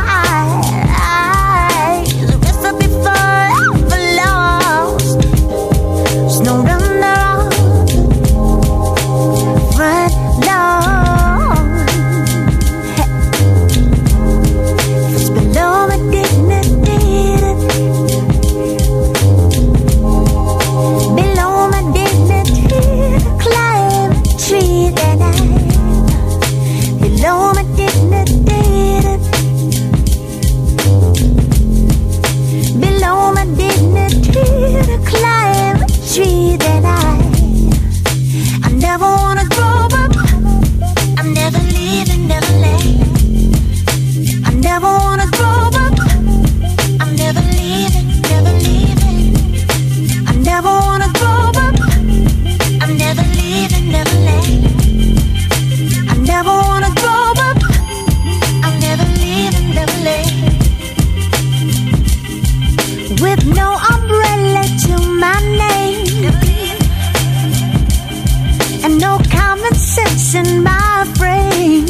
in 70.36 70.64
my 70.64 71.04
brain. 71.18 71.86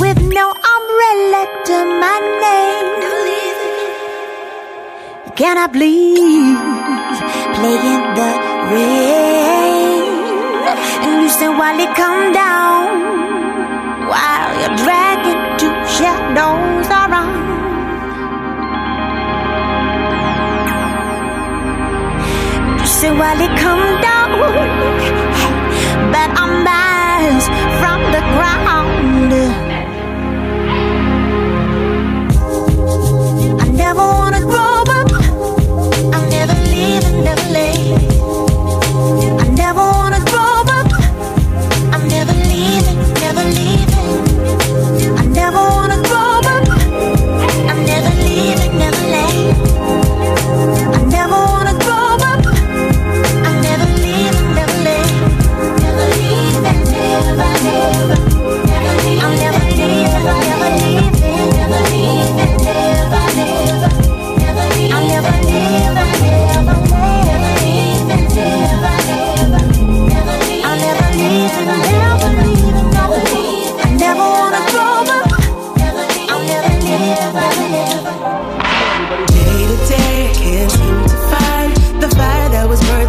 With 0.00 0.20
no 0.38 0.46
umbrella 0.74 1.42
to 1.66 1.76
my 2.02 2.18
name. 2.42 2.86
Can 5.36 5.58
I 5.58 5.66
please 5.68 7.20
play 7.56 7.76
in 7.92 8.02
the 8.18 8.30
rain? 8.72 10.02
And 11.04 11.22
you 11.22 11.28
say 11.28 11.48
while 11.48 11.78
it 11.78 11.94
come 11.94 12.32
down, 12.32 12.84
while 14.08 14.50
you're 14.60 14.76
dragging 14.82 15.42
two 15.60 15.74
shadows 15.96 16.88
around. 16.88 17.36
You 22.80 22.86
say 22.86 23.10
while 23.12 23.40
it 23.40 23.54
come 23.60 24.00
down, 24.00 24.30
but 26.16 26.30
I'm 26.42 26.52
miles 26.64 27.44
from 27.80 28.00
the 28.14 28.22
ground. 28.32 29.32
I 33.64 33.66
never 33.82 34.04
wanna 34.20 34.42
grow 34.52 34.76
up. 34.98 35.08
I'm 36.14 36.24
never 36.36 36.56
leaving, 36.72 37.18
never 37.28 37.45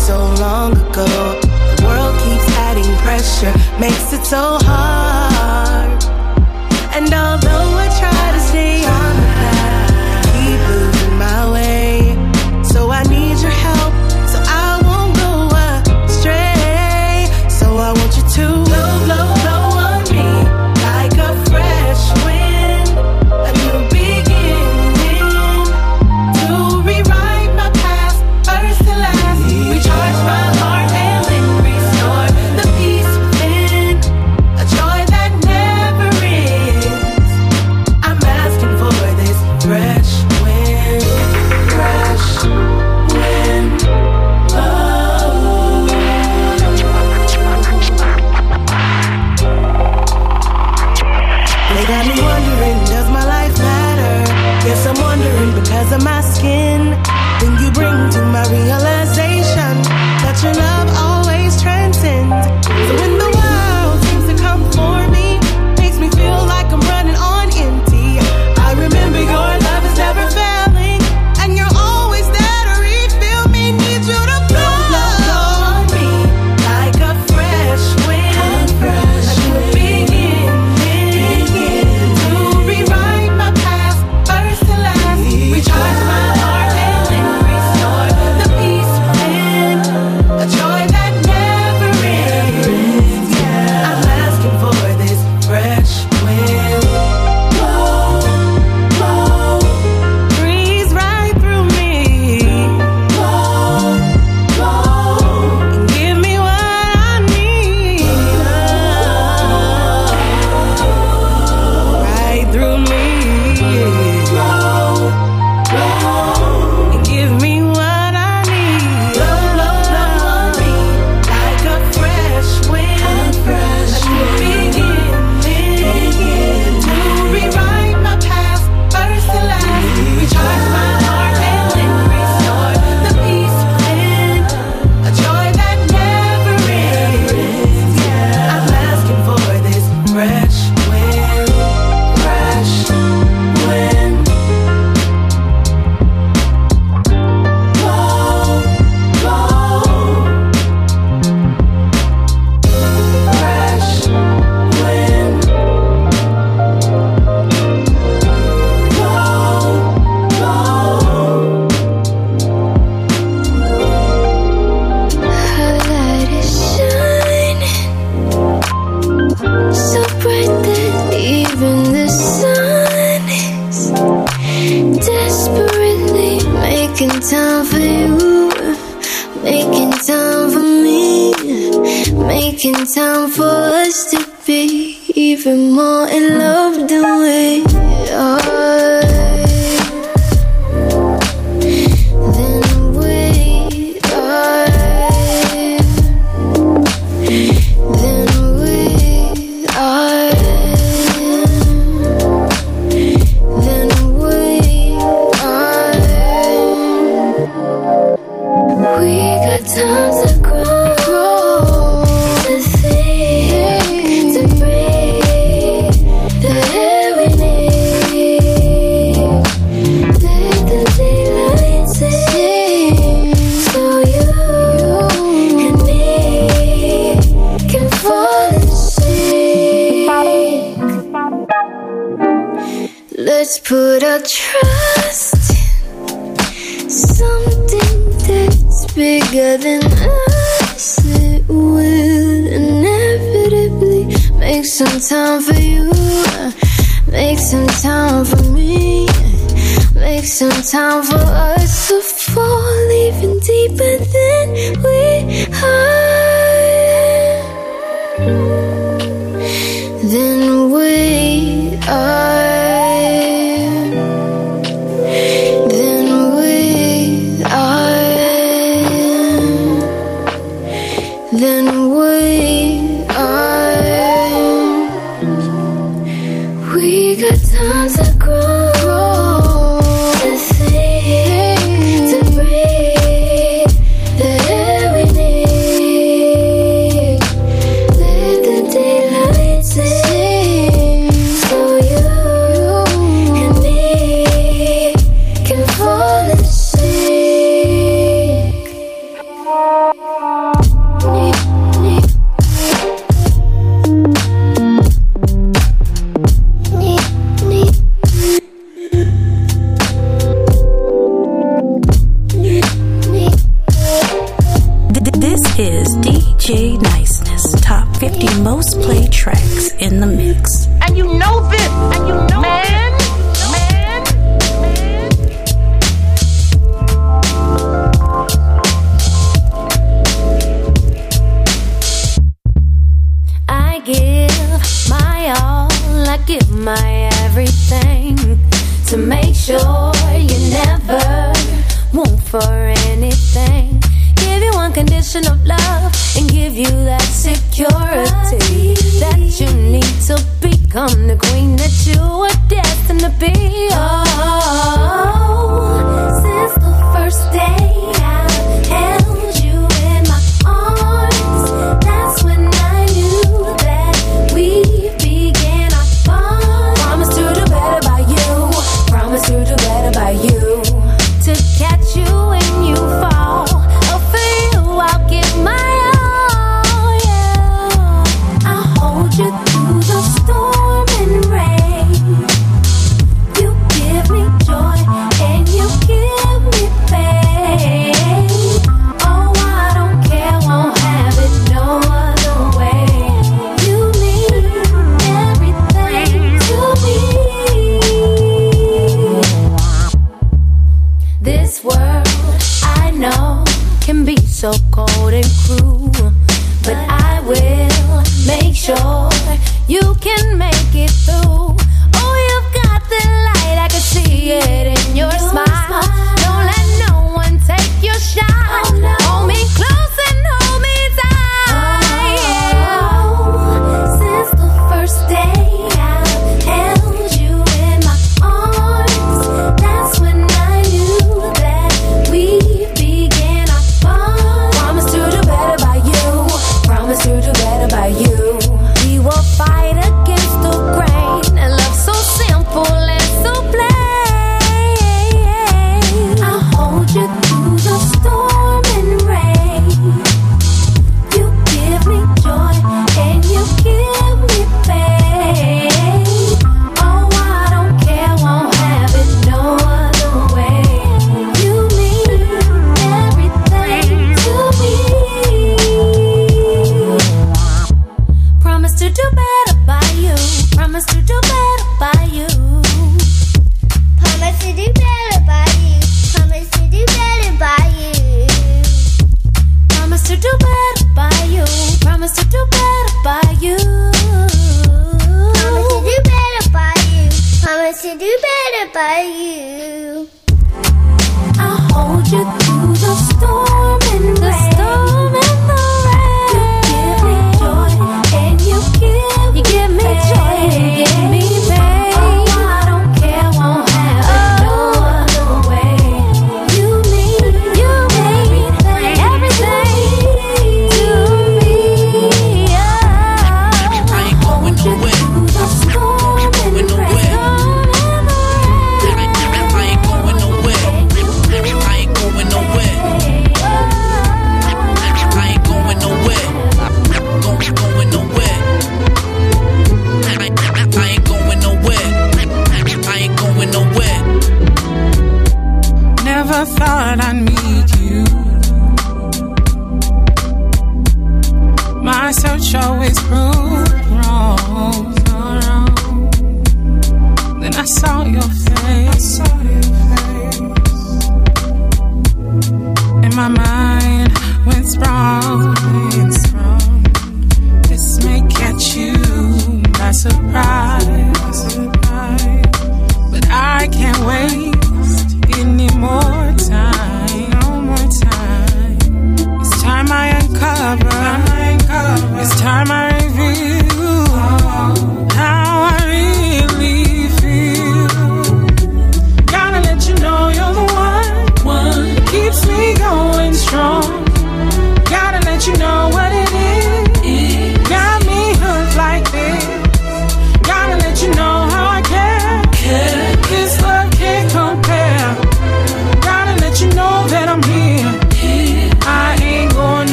so 0.00 0.18
long 0.40 0.72
ago. 0.72 1.04
The 1.76 1.84
world 1.84 2.14
keeps 2.24 2.48
adding 2.66 2.90
pressure, 3.04 3.52
makes 3.78 4.12
it 4.12 4.24
so 4.24 4.56
hard. 4.62 6.02
And 6.96 7.12
although 7.12 7.70
I 7.84 7.88
try 8.00 8.19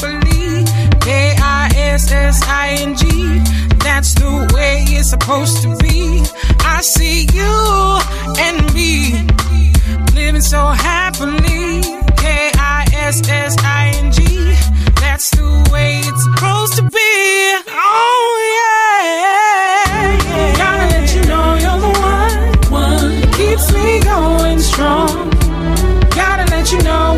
properly. 0.00 0.64
K 1.00 1.34
I 1.38 1.70
S 1.74 2.10
S 2.10 2.42
I 2.46 2.76
N 2.80 2.96
G. 2.96 3.06
That's 3.78 4.14
the 4.14 4.50
way 4.54 4.84
it's 4.88 5.10
supposed 5.10 5.62
to 5.62 5.76
be. 5.76 6.22
I 6.60 6.80
see 6.80 7.26
you 7.32 7.98
and 8.38 8.74
me 8.74 9.26
living 10.14 10.42
so 10.42 10.66
happily. 10.66 11.82
K 12.16 12.50
I 12.56 12.86
S 12.92 13.28
S 13.28 13.56
I 13.60 13.92
N 13.96 14.12
G. 14.12 14.20
That's 15.00 15.30
the 15.30 15.68
way 15.72 16.00
it's 16.00 16.24
supposed 16.24 16.74
to 16.76 16.82
be. 16.82 17.12
Oh, 17.68 18.30
yeah. 18.56 19.00
yeah. 20.12 20.56
Gotta 20.56 20.86
let 20.94 21.14
you 21.14 21.22
know 21.30 21.46
you're 21.62 21.80
the 21.86 21.92
one. 22.12 22.36
One 22.70 23.32
keeps 23.32 23.72
me 23.72 24.00
going 24.00 24.58
strong. 24.60 25.30
Gotta 26.10 26.50
let 26.50 26.70
you 26.72 26.82
know. 26.82 27.09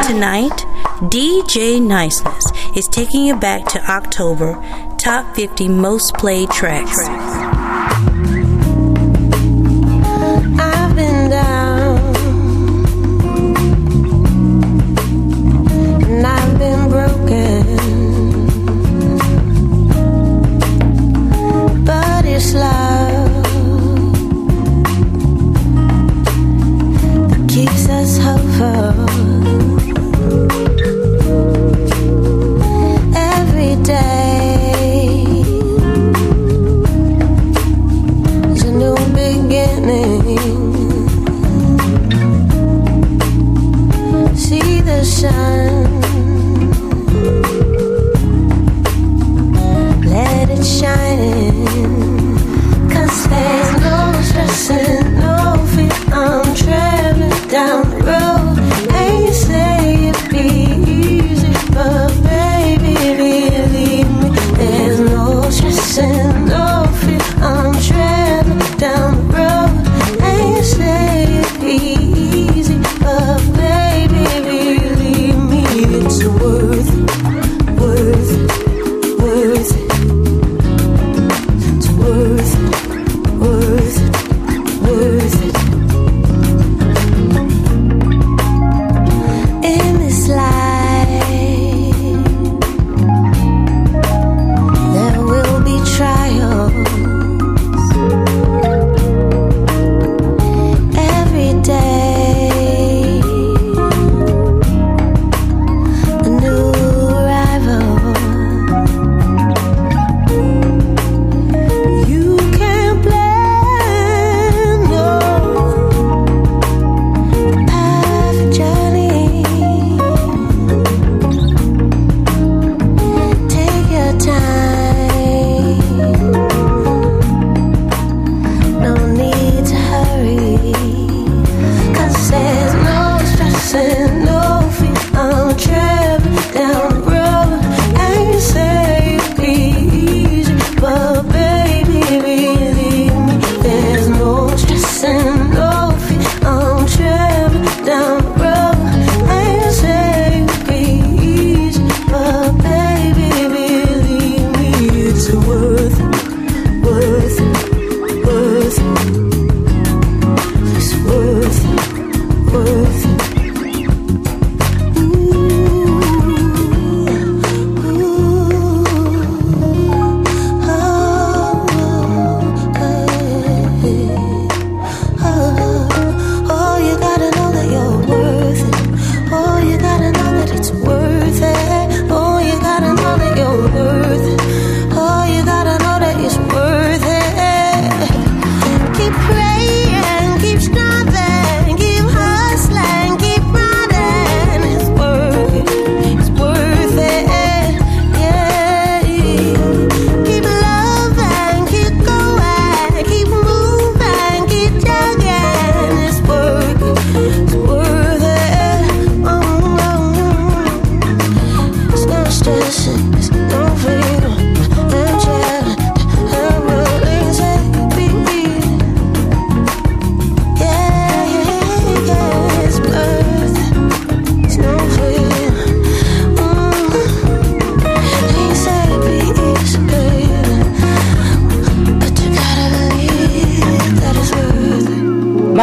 Tonight, 0.08 0.52
DJ 1.10 1.82
Niceness 1.82 2.46
is 2.76 2.88
taking 2.88 3.26
you 3.26 3.36
back 3.36 3.66
to 3.70 3.92
October 3.92 4.54
top 5.00 5.36
50 5.36 5.68
most 5.68 6.14
played 6.14 6.52
tracks. 6.52 6.96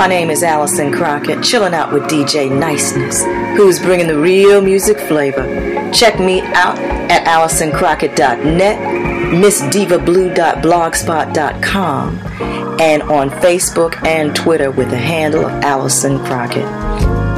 My 0.02 0.08
name 0.08 0.30
is 0.30 0.42
Allison 0.42 0.90
Crockett, 0.90 1.44
chilling 1.44 1.74
out 1.74 1.92
with 1.92 2.02
DJ 2.10 2.50
Niceness, 2.50 3.22
who's 3.56 3.78
bringing 3.78 4.08
the 4.08 4.18
real 4.18 4.60
music 4.60 4.98
flavor. 4.98 5.44
Check 5.92 6.18
me 6.18 6.40
out 6.40 6.76
at 7.08 7.24
allisoncrockett.net, 7.24 8.78
missdivablue.blogspot.com, 9.32 12.18
and 12.80 13.02
on 13.04 13.30
Facebook 13.30 14.04
and 14.04 14.34
Twitter 14.34 14.72
with 14.72 14.90
the 14.90 14.98
handle 14.98 15.46
of 15.46 15.52
Allison 15.62 16.18
Crockett, 16.24 16.66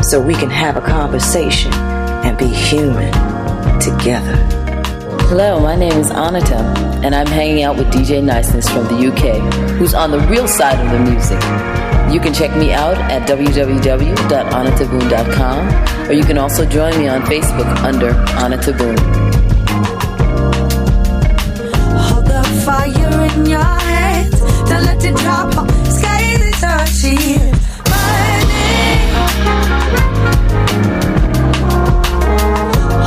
so 0.02 0.18
we 0.18 0.32
can 0.32 0.48
have 0.48 0.78
a 0.78 0.80
conversation 0.80 1.70
and 1.74 2.38
be 2.38 2.46
human 2.46 3.12
together. 3.78 4.36
Hello, 5.28 5.60
my 5.60 5.76
name 5.76 6.00
is 6.00 6.08
Anita, 6.08 6.60
and 7.04 7.14
I'm 7.14 7.26
hanging 7.26 7.62
out 7.62 7.76
with 7.76 7.88
DJ 7.88 8.24
Niceness 8.24 8.70
from 8.70 8.84
the 8.84 9.08
UK, 9.12 9.36
who's 9.72 9.92
on 9.92 10.10
the 10.10 10.20
real 10.20 10.48
side 10.48 10.82
of 10.82 10.90
the 10.90 10.98
music. 11.10 11.42
You 12.12 12.20
can 12.20 12.32
check 12.32 12.56
me 12.56 12.72
out 12.72 12.96
at 13.10 13.26
www.anataboon.com 13.28 16.08
or 16.08 16.12
you 16.12 16.24
can 16.24 16.38
also 16.38 16.64
join 16.64 16.96
me 16.98 17.08
on 17.08 17.22
Facebook 17.22 17.66
under 17.82 18.12
Anataboon. 18.42 18.98
Hold 21.98 22.26
the 22.26 22.44
fire 22.64 23.24
in 23.34 23.46
your 23.46 23.60
hands, 23.60 24.40
don't 24.68 24.84
let 24.84 25.04
it 25.04 25.16
drop. 25.16 25.52
Sky 25.88 26.22
is 26.50 26.62
our 26.62 26.86
shield. 26.86 27.54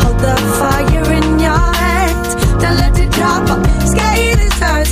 Hold 0.01 0.19
the 0.19 0.35
fire 0.59 1.11
in 1.13 1.39
your 1.39 1.57
hands, 1.81 2.35
don't 2.61 2.77
let 2.77 2.97
it 2.99 3.09
drop. 3.11 3.47
Sky 3.87 4.17
is 4.17 4.61
our. 4.61 4.83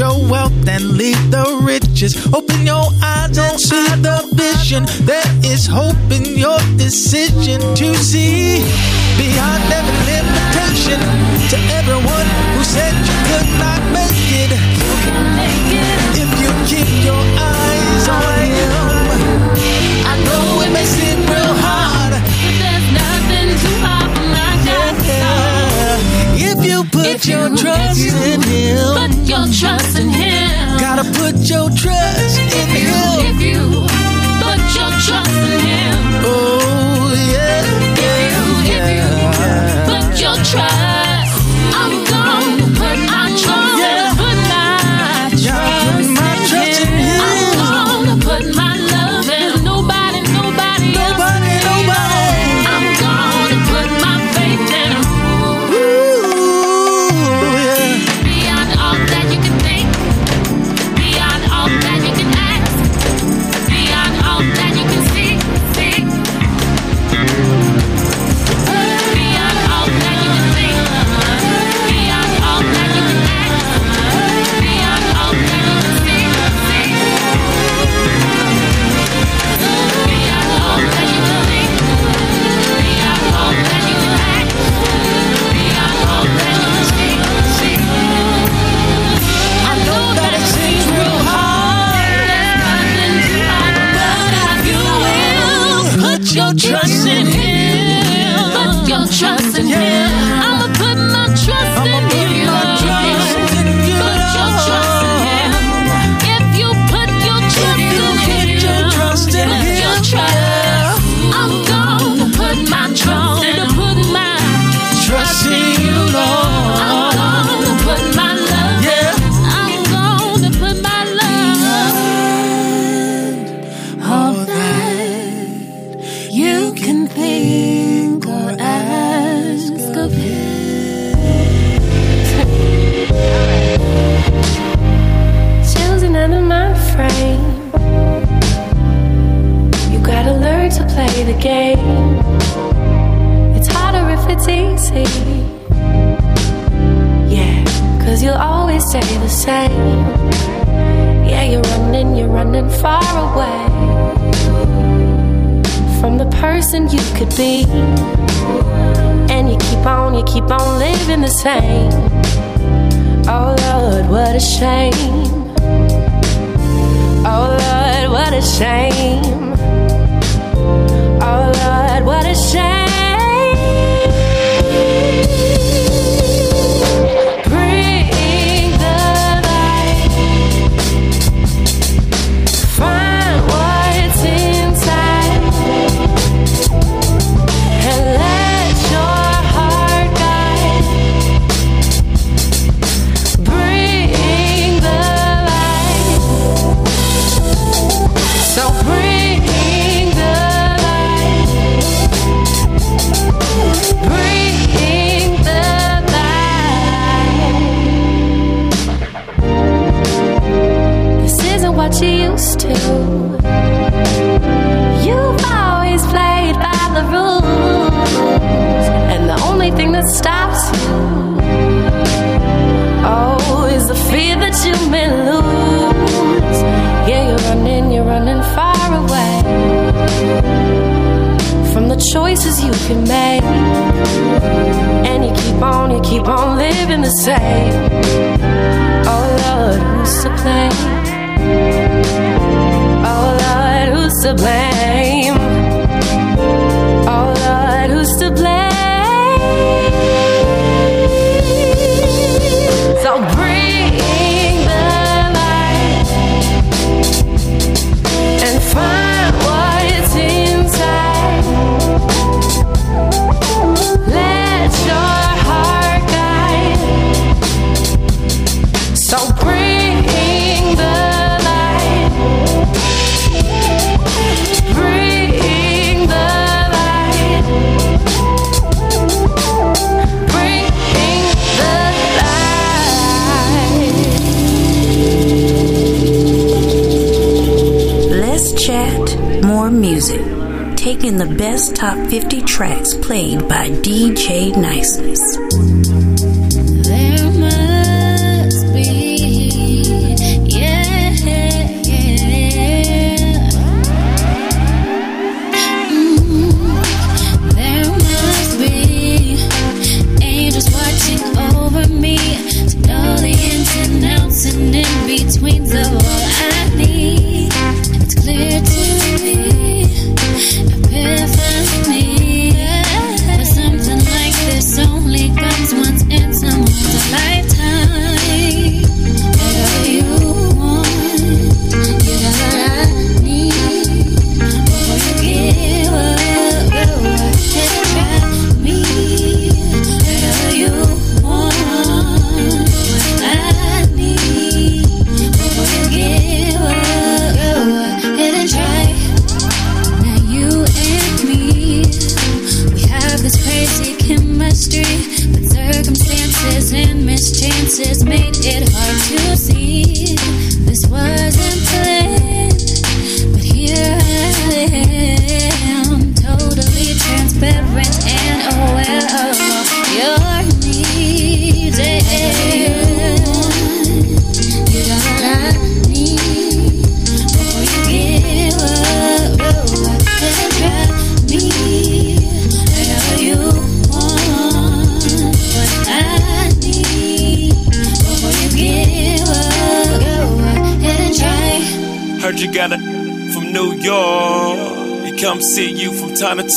your 0.00 0.30
wealth 0.30 0.66
and 0.66 0.96
leave 0.96 1.30
the 1.30 1.60
riches. 1.62 2.16
Open 2.32 2.64
your 2.64 2.86
eyes 3.02 3.36
and 3.36 3.60
see 3.60 3.86
the 4.00 4.16
vision. 4.32 4.86
There 5.04 5.30
is 5.44 5.66
hope 5.66 6.10
in 6.10 6.24
your 6.38 6.58
decision 6.78 7.60
to 7.60 7.94
see 7.96 8.64
beyond 9.18 9.62
every 9.70 10.00
limitation. 10.08 11.29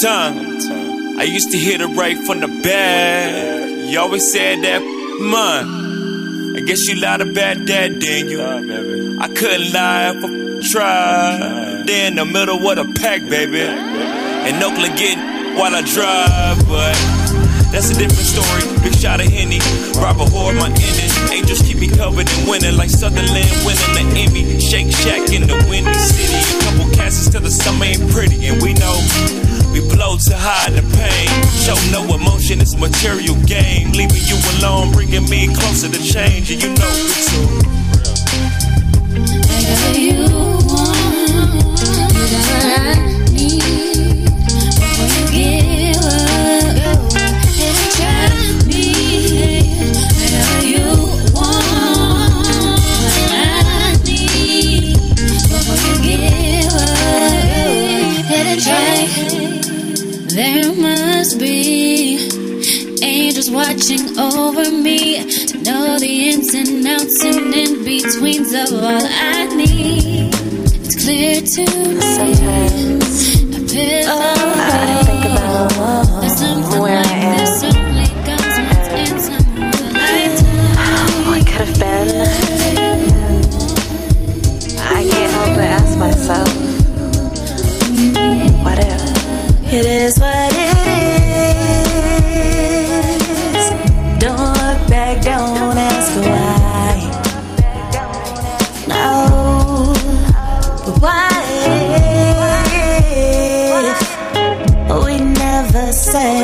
I 0.06 1.24
used 1.24 1.52
to 1.52 1.58
hit 1.58 1.80
it 1.80 1.88
right 1.88 2.18
from 2.18 2.42
the 2.42 2.48
back. 2.48 3.90
You 3.90 4.00
always 4.00 4.30
said 4.30 4.62
that, 4.64 4.82
man. 5.22 6.58
I 6.58 6.60
guess 6.60 6.88
you 6.90 7.00
lied 7.00 7.22
about 7.22 7.66
that, 7.66 8.00
didn't 8.00 8.30
you? 8.30 9.18
I 9.20 9.28
couldn't 9.30 9.72
lie 9.72 10.12
if 10.12 10.24
I 10.26 10.72
tried. 10.72 11.88
They 11.88 12.08
in 12.08 12.16
the 12.16 12.26
middle 12.26 12.58
of 12.68 12.76
the 12.76 13.00
pack, 13.00 13.22
baby. 13.30 13.62
And 13.62 14.62
Oakland 14.62 14.98
getting 14.98 15.24
while 15.56 15.74
I 15.74 15.82
drive, 15.82 16.68
but 16.68 16.96
that's 17.72 17.90
a 17.92 17.96
different 17.96 18.28
story. 18.28 18.84
Big 18.84 18.96
shot 18.96 19.22
of 19.22 19.28
Henny, 19.28 19.60
Robert 19.96 20.30
Hoard, 20.30 20.56
my 20.58 20.68
ending. 20.68 21.12
Angels 21.32 21.62
keep 21.62 21.78
me 21.78 21.88
covered 21.88 22.28
in 22.30 22.50
winning, 22.50 22.76
like 22.76 22.90
Sutherland 22.90 23.50
winning 23.64 23.94
the 23.96 24.04
Emmy. 24.20 24.60
Shake 24.60 24.92
Shack 24.92 25.32
in 25.32 25.48
the 25.48 25.56
windy 25.70 25.94
city. 25.94 26.36
A 26.36 26.64
couple 26.64 26.92
castles 26.94 27.30
till 27.30 27.42
the 27.42 27.52
summer 27.52 27.86
ain't 27.86 28.12
pretty, 28.12 28.48
and 28.48 28.62
we 28.62 28.74
know 28.74 29.00
we 29.74 29.82
blow 29.90 30.16
to 30.18 30.38
hide 30.38 30.74
the 30.74 30.86
pain. 30.94 31.28
Show 31.66 31.76
no 31.92 32.06
emotion, 32.14 32.62
it's 32.62 32.78
material 32.78 33.36
game. 33.46 33.92
Leaving 33.92 34.24
you 34.30 34.38
alone, 34.58 34.92
bringing 34.92 35.28
me 35.30 35.48
closer 35.54 35.90
to 35.90 35.98
change, 35.98 36.52
and 36.52 36.62
you 36.62 36.70
know 36.70 36.94
it 36.94 37.10
too. 37.28 37.48
Whatever 39.50 39.98
you 39.98 40.30
want, 40.70 41.82
you 41.82 41.88
got 41.98 42.14
what 42.14 42.30
watching 63.54 64.18
over 64.18 64.72
me 64.72 65.24
to 65.46 65.58
know 65.60 66.00
the 66.00 66.30
ins 66.30 66.54
and 66.56 66.86
outs 66.88 67.24
and 67.24 67.54
in 67.54 67.84
betweens 67.86 68.52
of 68.54 68.74
all 68.74 69.02
I 69.04 69.46
need. 69.56 70.34
It's 70.84 70.96
clear 71.04 71.40
to 71.40 71.62
me. 71.88 72.02
Sometimes 72.02 73.34
I 74.06 75.04
think 75.06 75.26
about 75.26 76.82
where 76.82 77.03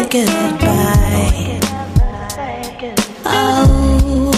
goodbye? 0.10 1.60
Oh, 3.26 4.32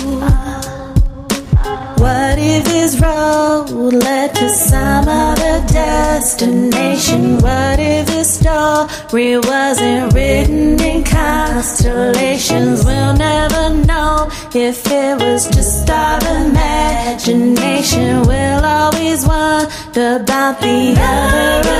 what 1.98 2.38
if 2.38 2.66
this 2.66 3.00
road 3.00 3.94
led 3.94 4.36
to 4.36 4.50
some 4.50 5.08
other 5.08 5.66
destination? 5.68 7.38
What 7.38 7.80
if 7.80 8.06
this 8.08 8.40
story 8.40 9.38
wasn't 9.38 10.14
written 10.14 10.82
in 10.82 11.06
constellations? 11.06 12.84
We'll 12.84 13.16
never 13.16 13.70
know 13.86 14.30
if 14.54 14.86
it 14.88 15.20
was 15.22 15.48
just 15.56 15.90
our 15.90 16.20
imagination. 16.48 18.24
We'll 18.24 18.66
always 18.66 19.26
wonder 19.26 20.18
about 20.22 20.60
the 20.60 20.96
other 20.98 21.71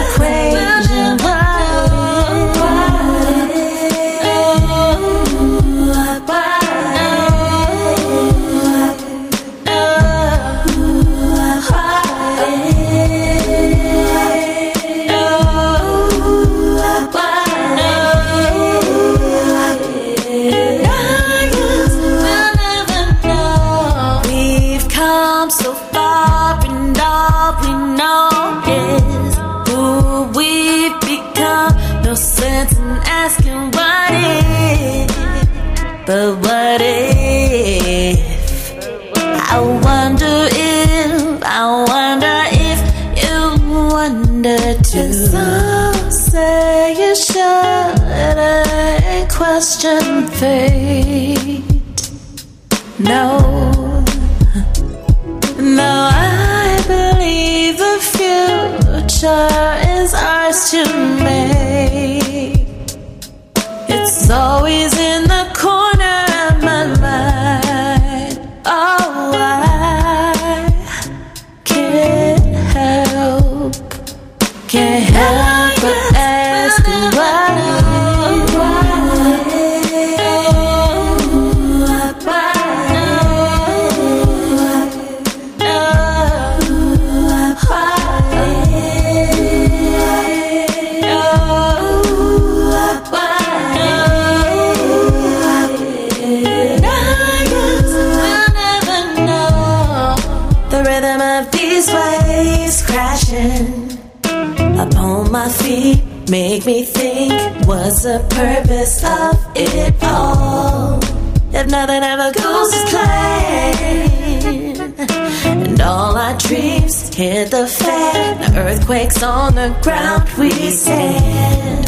Hit 117.22 117.52
the 117.52 117.68
fan, 117.68 118.58
earthquakes 118.58 119.22
on 119.22 119.54
the 119.54 119.70
ground 119.84 120.28
we 120.40 120.50
stand. 120.72 121.86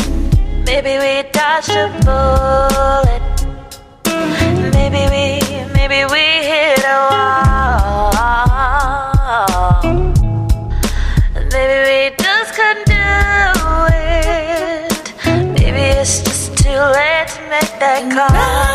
Maybe 0.64 1.00
we 1.00 1.24
dodge 1.32 1.70
a 1.70 1.90
bullet. 2.06 3.24
Maybe 4.76 5.02
we, 5.10 5.42
maybe 5.74 6.06
we 6.14 6.26
hit 6.52 6.86
a 6.86 6.98
wall. 7.10 8.14
Maybe 11.52 11.78
we 11.90 12.00
just 12.24 12.54
couldn't 12.54 12.86
do 12.86 12.94
it. 13.90 14.94
Maybe 15.60 15.84
it's 15.98 16.22
just 16.22 16.58
too 16.60 16.70
late 16.70 17.28
to 17.30 17.42
make 17.50 17.74
that 17.80 18.02
call. 18.14 18.73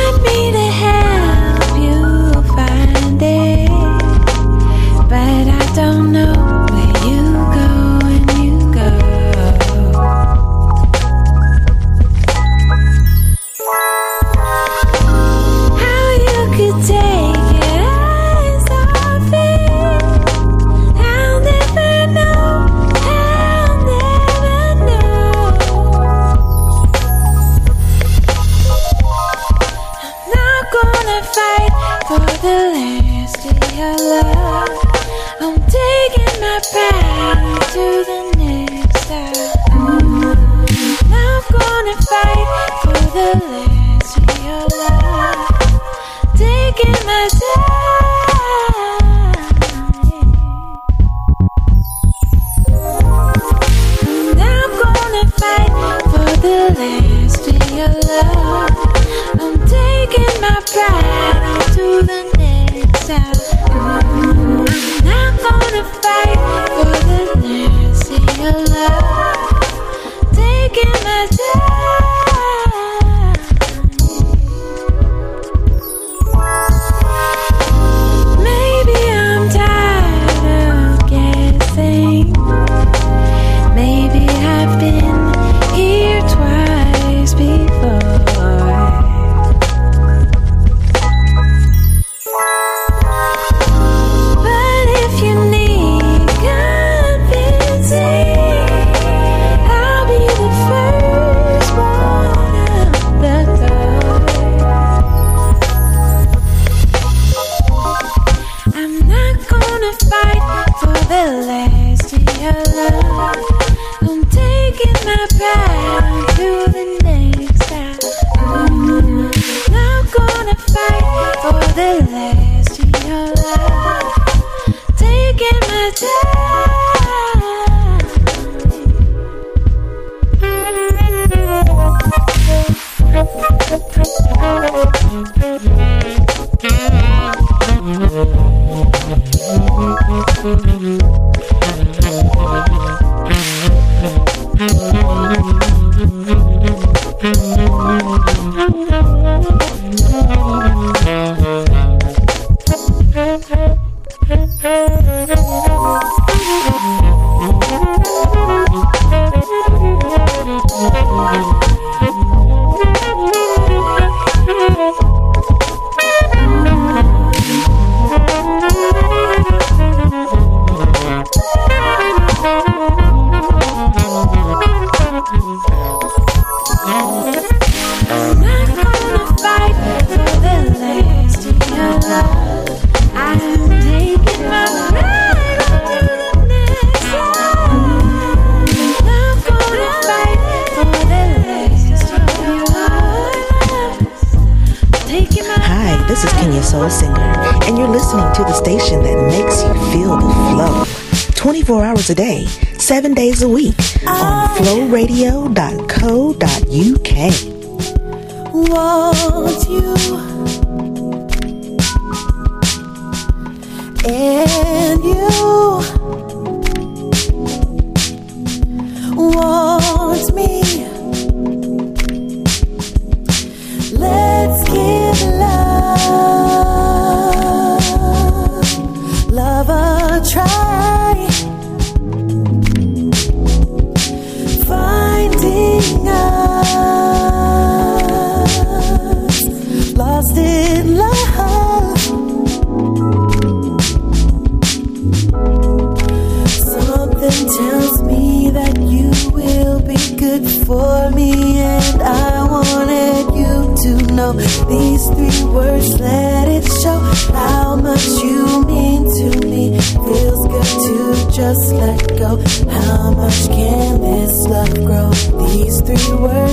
just 261.47 261.71
let 261.71 262.07
go. 262.19 262.35
How 262.69 263.11
much 263.11 263.47
can 263.47 264.01
this 264.01 264.35
love 264.47 264.73
grow? 264.85 265.11
These 265.47 265.79
three 265.81 266.15
words. 266.19 266.46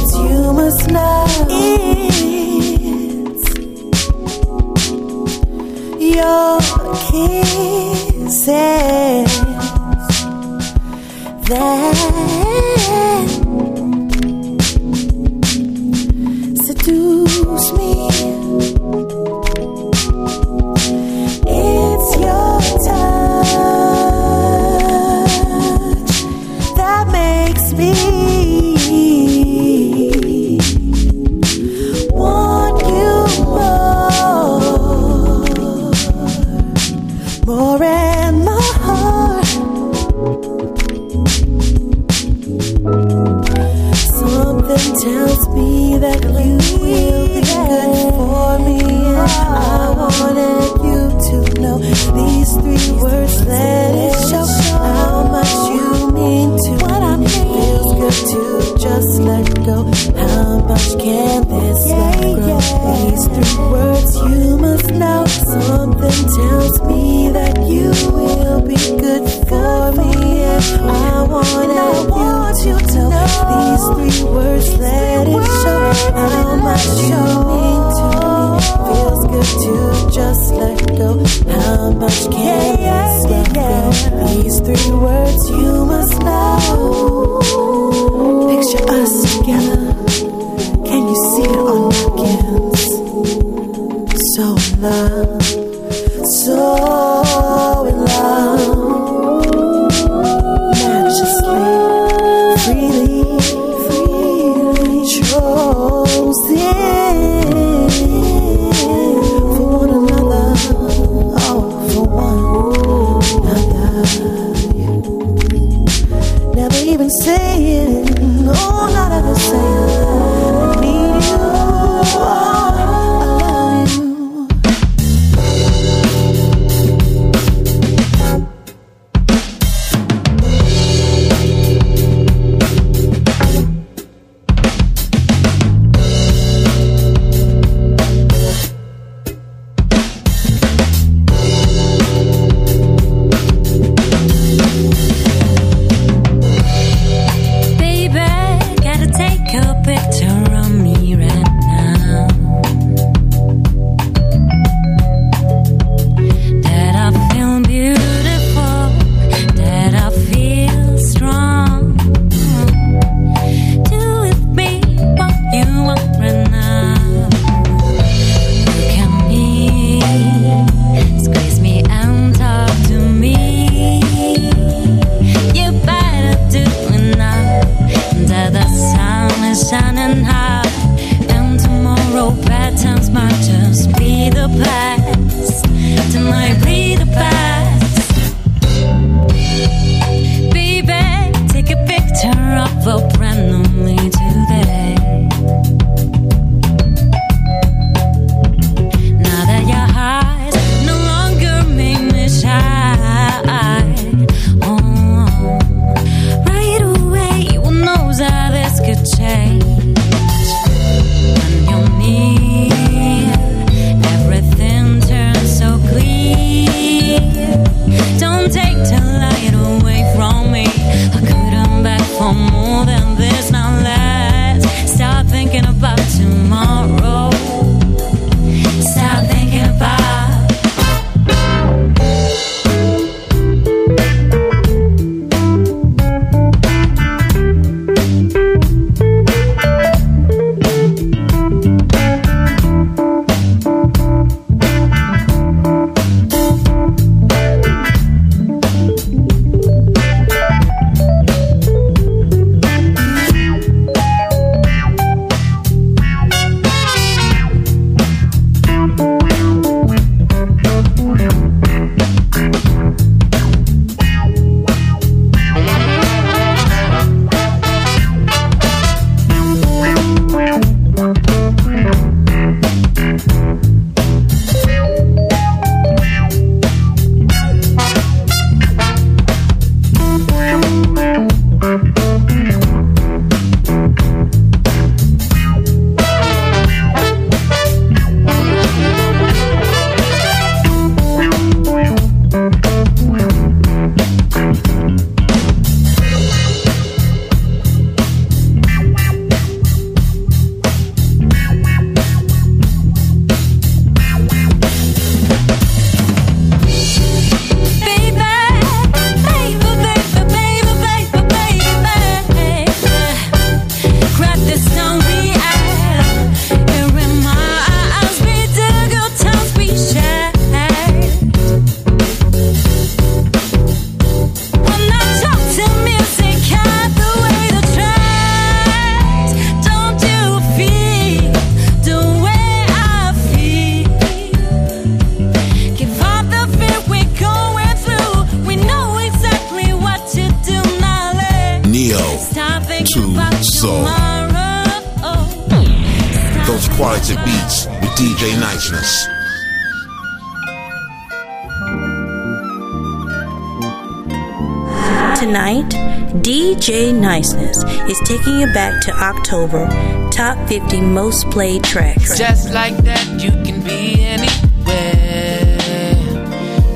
DJ 356.64 356.98
Niceness 356.98 357.62
is 357.90 358.00
taking 358.08 358.40
you 358.40 358.46
back 358.54 358.80
to 358.84 358.90
October 358.92 359.68
top 360.10 360.38
50 360.48 360.80
most 360.80 361.28
played 361.30 361.62
tracks. 361.62 362.16
Just 362.16 362.54
like 362.54 362.74
that, 362.84 363.06
you 363.22 363.32
can 363.44 363.62
be 363.62 364.02
anywhere. 364.02 365.58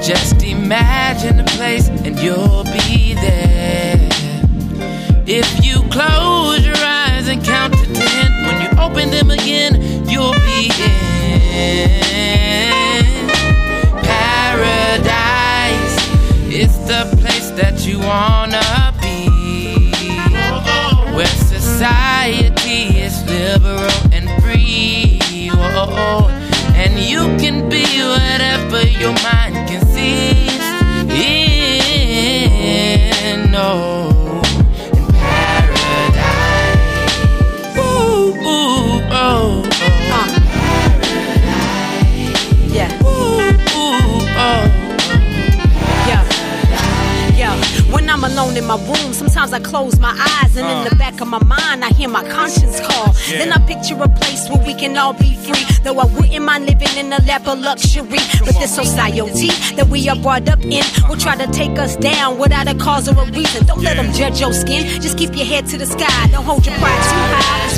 Just 0.03 0.43
imagine 0.43 1.41
a 1.41 1.45
place 1.45 1.89
and 1.89 2.19
you'll 2.19 2.65
be 2.65 3.15
there. 3.15 3.97
If 5.27 5.65
you 5.65 5.81
close 5.89 6.67
your 6.67 6.77
eyes 6.77 7.27
and 7.27 7.43
count 7.43 7.73
to 7.73 7.87
ten, 7.87 8.31
when 8.45 8.61
you 8.61 8.69
open 8.79 9.09
them 9.11 9.31
again, 9.31 9.81
you'll 10.07 10.35
be 10.35 10.71
in 10.85 11.89
paradise. 14.05 15.09
It's 16.53 16.77
the 16.77 17.09
place 17.23 17.53
that 17.53 17.87
you 17.87 18.01
wanna 18.01 18.78
you 27.19 27.37
can 27.37 27.69
be 27.69 27.83
whatever 28.03 28.87
your 29.03 29.13
mind 29.25 29.69
can 29.69 29.85
see. 29.87 30.68
In 48.59 48.67
my 48.67 48.77
room, 48.87 49.13
sometimes 49.13 49.53
I 49.53 49.61
close 49.61 49.99
my 50.01 50.11
eyes, 50.11 50.57
and 50.57 50.67
in 50.67 50.85
the 50.85 50.95
uh. 50.95 50.99
back 50.99 51.21
of 51.21 51.29
my 51.29 51.43
mind, 51.45 51.85
I 51.85 51.91
hear 51.91 52.09
my 52.09 52.29
conscience 52.29 52.81
call. 52.81 53.15
Yeah. 53.31 53.39
Then 53.39 53.53
I 53.53 53.59
picture 53.67 53.95
a 53.95 54.09
place 54.09 54.49
where 54.51 54.63
we 54.67 54.75
can 54.75 54.97
all 54.99 55.13
be 55.13 55.35
free. 55.37 55.65
Though 55.85 55.99
I 55.99 56.07
wouldn't 56.07 56.45
mind 56.45 56.67
living 56.67 56.95
in 56.99 57.13
a 57.13 57.23
lap 57.23 57.47
of 57.47 57.61
luxury. 57.61 58.19
But 58.45 58.55
this 58.59 58.75
society 58.75 59.49
that 59.77 59.89
we 59.89 60.09
are 60.09 60.17
brought 60.17 60.49
up 60.49 60.63
in 60.65 60.85
will 61.09 61.17
try 61.17 61.37
to 61.37 61.47
take 61.53 61.79
us 61.79 61.97
down 61.97 62.39
without 62.39 62.67
a 62.67 62.75
cause 62.75 63.09
or 63.09 63.17
a 63.23 63.27
reason. 63.31 63.65
Don't 63.67 63.83
let 63.83 63.97
them 63.97 64.13
judge 64.13 64.41
your 64.41 64.53
skin, 64.53 65.01
just 65.01 65.17
keep 65.17 65.37
your 65.37 65.47
head 65.47 65.67
to 65.67 65.79
the 65.79 65.87
sky. 65.87 66.27
Don't 66.33 66.45
hold 66.45 66.67
your 66.67 66.75
pride 66.77 67.03
too 67.11 67.25
high, 67.33 67.69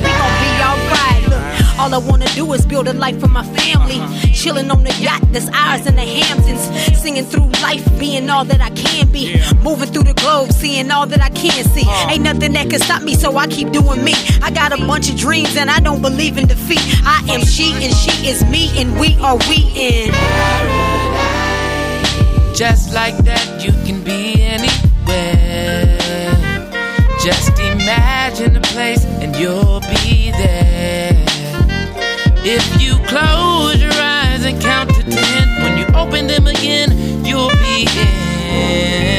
all 1.81 1.95
I 1.95 1.99
wanna 1.99 2.29
do 2.35 2.53
is 2.53 2.67
build 2.67 2.89
a 2.89 2.93
life 2.93 3.19
for 3.19 3.29
my 3.29 3.43
family. 3.43 3.99
Uh-huh. 4.01 4.33
Chilling 4.35 4.71
on 4.71 4.85
the 4.85 4.93
yacht 5.01 5.23
that's 5.33 5.49
ours 5.49 5.87
in 5.87 5.97
the 5.97 6.03
Hamptons. 6.03 6.63
Singing 7.01 7.25
through 7.25 7.49
life, 7.63 7.85
being 7.99 8.29
all 8.29 8.45
that 8.45 8.61
I 8.61 8.69
can 8.71 9.11
be. 9.11 9.41
Moving 9.63 9.89
through 9.93 10.05
the 10.05 10.15
globe, 10.15 10.53
seeing 10.53 10.91
all 10.91 11.07
that 11.07 11.23
I 11.23 11.31
can 11.31 11.65
see. 11.75 11.87
Uh-huh. 11.89 12.11
Ain't 12.13 12.25
nothing 12.25 12.53
that 12.53 12.69
can 12.69 12.81
stop 12.81 13.03
me, 13.03 13.15
so 13.15 13.37
I 13.39 13.47
keep 13.47 13.73
doing 13.73 14.05
me. 14.05 14.13
I 14.43 14.51
got 14.51 14.73
a 14.73 14.77
bunch 14.77 15.09
of 15.11 15.17
dreams 15.17 15.57
and 15.57 15.71
I 15.71 15.81
don't 15.81 16.03
believe 16.03 16.37
in 16.37 16.47
defeat. 16.47 16.85
I 17.03 17.25
am 17.31 17.41
she 17.47 17.73
and 17.73 17.95
she 17.95 18.13
is 18.29 18.45
me, 18.45 18.69
and 18.81 19.01
we 19.01 19.17
are 19.27 19.39
we 19.49 19.59
in. 19.75 20.13
Just 22.55 22.93
like 22.93 23.17
that, 23.25 23.47
you 23.65 23.73
can 23.87 24.05
be 24.05 24.43
anywhere. 24.43 25.97
Just 27.25 27.59
imagine 27.59 28.57
a 28.57 28.61
place 28.61 29.05
and 29.23 29.35
you'll 29.37 29.81
be 29.81 30.31
there. 30.33 30.60
If 32.43 32.81
you 32.81 32.97
close 33.07 33.81
your 33.83 33.93
eyes 33.93 34.45
and 34.47 34.61
count 34.63 34.95
to 34.95 35.03
ten, 35.03 35.49
when 35.63 35.77
you 35.77 35.85
open 35.95 36.27
them 36.27 36.47
again, 36.47 36.91
you'll 37.25 37.51
be 37.51 37.87
in 38.49 39.13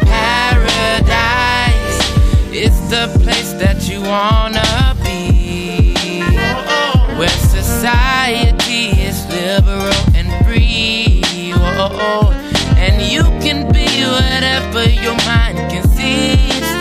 paradise. 0.00 1.08
It's 2.52 2.78
the 2.88 3.08
place 3.22 3.52
that 3.54 3.88
you 3.88 4.02
wanna 4.02 4.94
be, 5.02 6.22
where 7.18 7.28
society 7.28 8.90
is 9.02 9.26
liberal 9.26 9.92
and 10.14 10.30
free. 10.46 11.22
And 12.78 13.02
you 13.02 13.24
can 13.42 13.66
be 13.72 14.04
whatever 14.04 14.84
your 14.88 15.16
mind 15.26 15.58
can 15.72 15.82
see. 15.88 16.75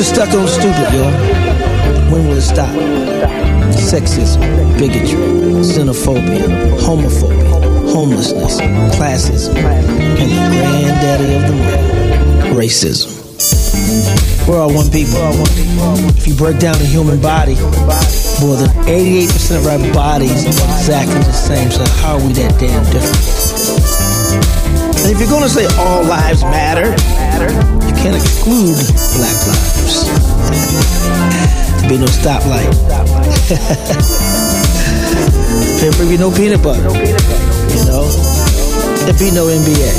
World 0.00 0.14
stuck 0.14 0.32
on 0.32 0.48
stupid, 0.48 0.94
yo. 0.94 1.04
When 2.10 2.26
will 2.26 2.38
it 2.38 2.40
stop? 2.40 2.70
Sexism, 3.76 4.40
bigotry, 4.78 5.18
xenophobia, 5.60 6.48
homophobia, 6.80 7.92
homelessness, 7.92 8.62
classism, 8.96 9.56
and 9.56 10.30
the 10.30 10.56
granddaddy 10.56 11.34
of 11.34 11.42
them 11.42 11.60
all, 12.48 12.56
racism. 12.56 13.12
We're 14.48 14.62
all 14.62 14.72
one 14.72 14.90
people. 14.90 15.20
If 16.16 16.26
you 16.26 16.34
break 16.34 16.58
down 16.58 16.78
the 16.78 16.86
human 16.86 17.20
body, 17.20 17.56
more 18.40 18.56
than 18.56 18.70
88% 18.88 19.58
of 19.58 19.66
our 19.66 19.92
bodies 19.92 20.46
are 20.46 20.78
exactly 20.78 21.20
the 21.28 21.32
same, 21.32 21.70
so 21.70 21.84
how 22.00 22.16
are 22.16 22.26
we 22.26 22.32
that 22.40 22.58
damn 22.58 22.84
different? 22.88 23.20
And 25.02 25.12
if 25.12 25.20
you're 25.20 25.28
gonna 25.28 25.50
say 25.50 25.66
all 25.76 26.02
lives 26.04 26.42
matter, 26.44 26.88
you 27.86 27.94
can't 27.96 28.16
exclude 28.16 28.78
black 29.12 29.36
lives. 29.46 29.69
There 31.80 31.88
be 31.88 31.98
no 31.98 32.06
stoplight. 32.06 32.70
there 35.80 35.90
be 36.08 36.16
no 36.16 36.30
peanut 36.30 36.62
butter. 36.62 36.82
You 36.82 37.84
know? 37.90 38.06
There 39.04 39.18
be 39.18 39.30
no 39.34 39.46
NBA. 39.50 39.90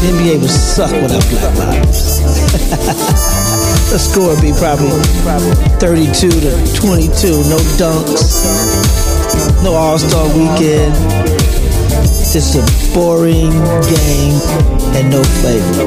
The 0.00 0.06
NBA 0.16 0.40
would 0.40 0.50
suck 0.50 0.92
without 1.02 1.28
black 1.28 1.54
lives. 1.58 2.20
the 3.90 3.98
score 3.98 4.28
would 4.28 4.40
be 4.40 4.52
probably 4.56 4.88
32 5.78 6.30
to 6.30 6.80
22. 6.80 7.44
No 7.50 7.58
dunks. 7.76 8.42
No 9.62 9.74
All-Star 9.74 10.26
weekend. 10.28 10.94
Just 12.32 12.56
a 12.56 12.62
boring 12.94 13.50
game 13.90 14.40
and 14.96 15.10
no 15.10 15.22
flavor. 15.22 15.84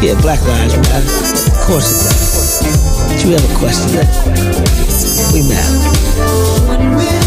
Yeah, 0.00 0.20
Black 0.20 0.40
Lives 0.42 0.76
Matter. 0.76 1.43
Course 1.66 1.90
it 1.90 2.00
does. 2.04 2.60
Did 3.08 3.22
you 3.22 3.34
ever 3.34 3.56
question 3.56 3.88
that? 3.96 4.08
We 5.32 5.40
matter. 5.48 5.78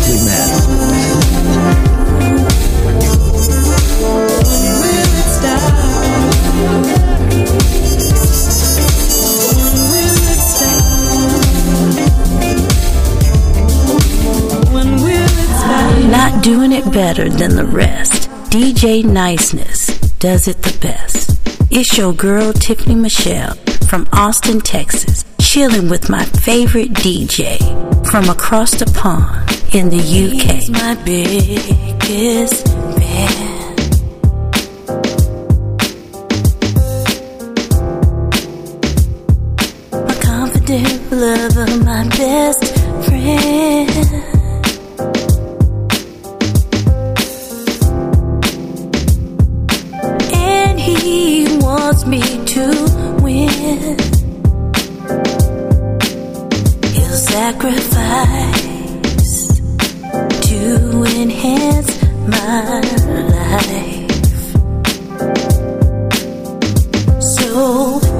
We 0.07 0.17
matter. 0.25 0.61
Not 16.11 16.43
doing 16.43 16.71
it 16.73 16.85
better 16.93 17.27
than 17.27 17.55
the 17.55 17.65
rest. 17.65 18.29
DJ 18.51 19.03
Niceness 19.03 19.88
does 20.19 20.47
it 20.47 20.61
the 20.61 20.77
best. 20.79 21.39
It's 21.71 21.97
your 21.97 22.13
girl 22.13 22.53
Tiffany 22.53 22.95
Michelle 22.95 23.57
from 23.88 24.07
Austin, 24.11 24.59
Texas, 24.59 25.23
chilling 25.39 25.89
with 25.89 26.09
my 26.09 26.25
favorite 26.25 26.91
DJ 26.91 27.57
from 28.05 28.29
across 28.29 28.71
the 28.71 28.85
pond 28.88 29.49
in 29.73 29.89
the 29.89 29.97
UK. 29.97 30.55
He's 30.55 30.69
my 30.69 30.93
biggest 31.05 32.67
fan. 32.67 33.47
My 40.05 40.15
Dear 40.65 40.99
lover, 41.11 41.83
my 41.85 42.03
best 42.09 42.65
friend. 43.05 43.89
and 50.33 50.77
he 50.79 51.57
wants 51.61 52.05
me 52.05 52.21
to 52.45 53.07
win. 53.28 53.97
He'll 56.95 57.19
sacrifice 57.36 58.67
to 60.49 60.61
enhance 61.21 61.91
my 62.36 62.82
life. 63.36 64.43
So 67.36 67.53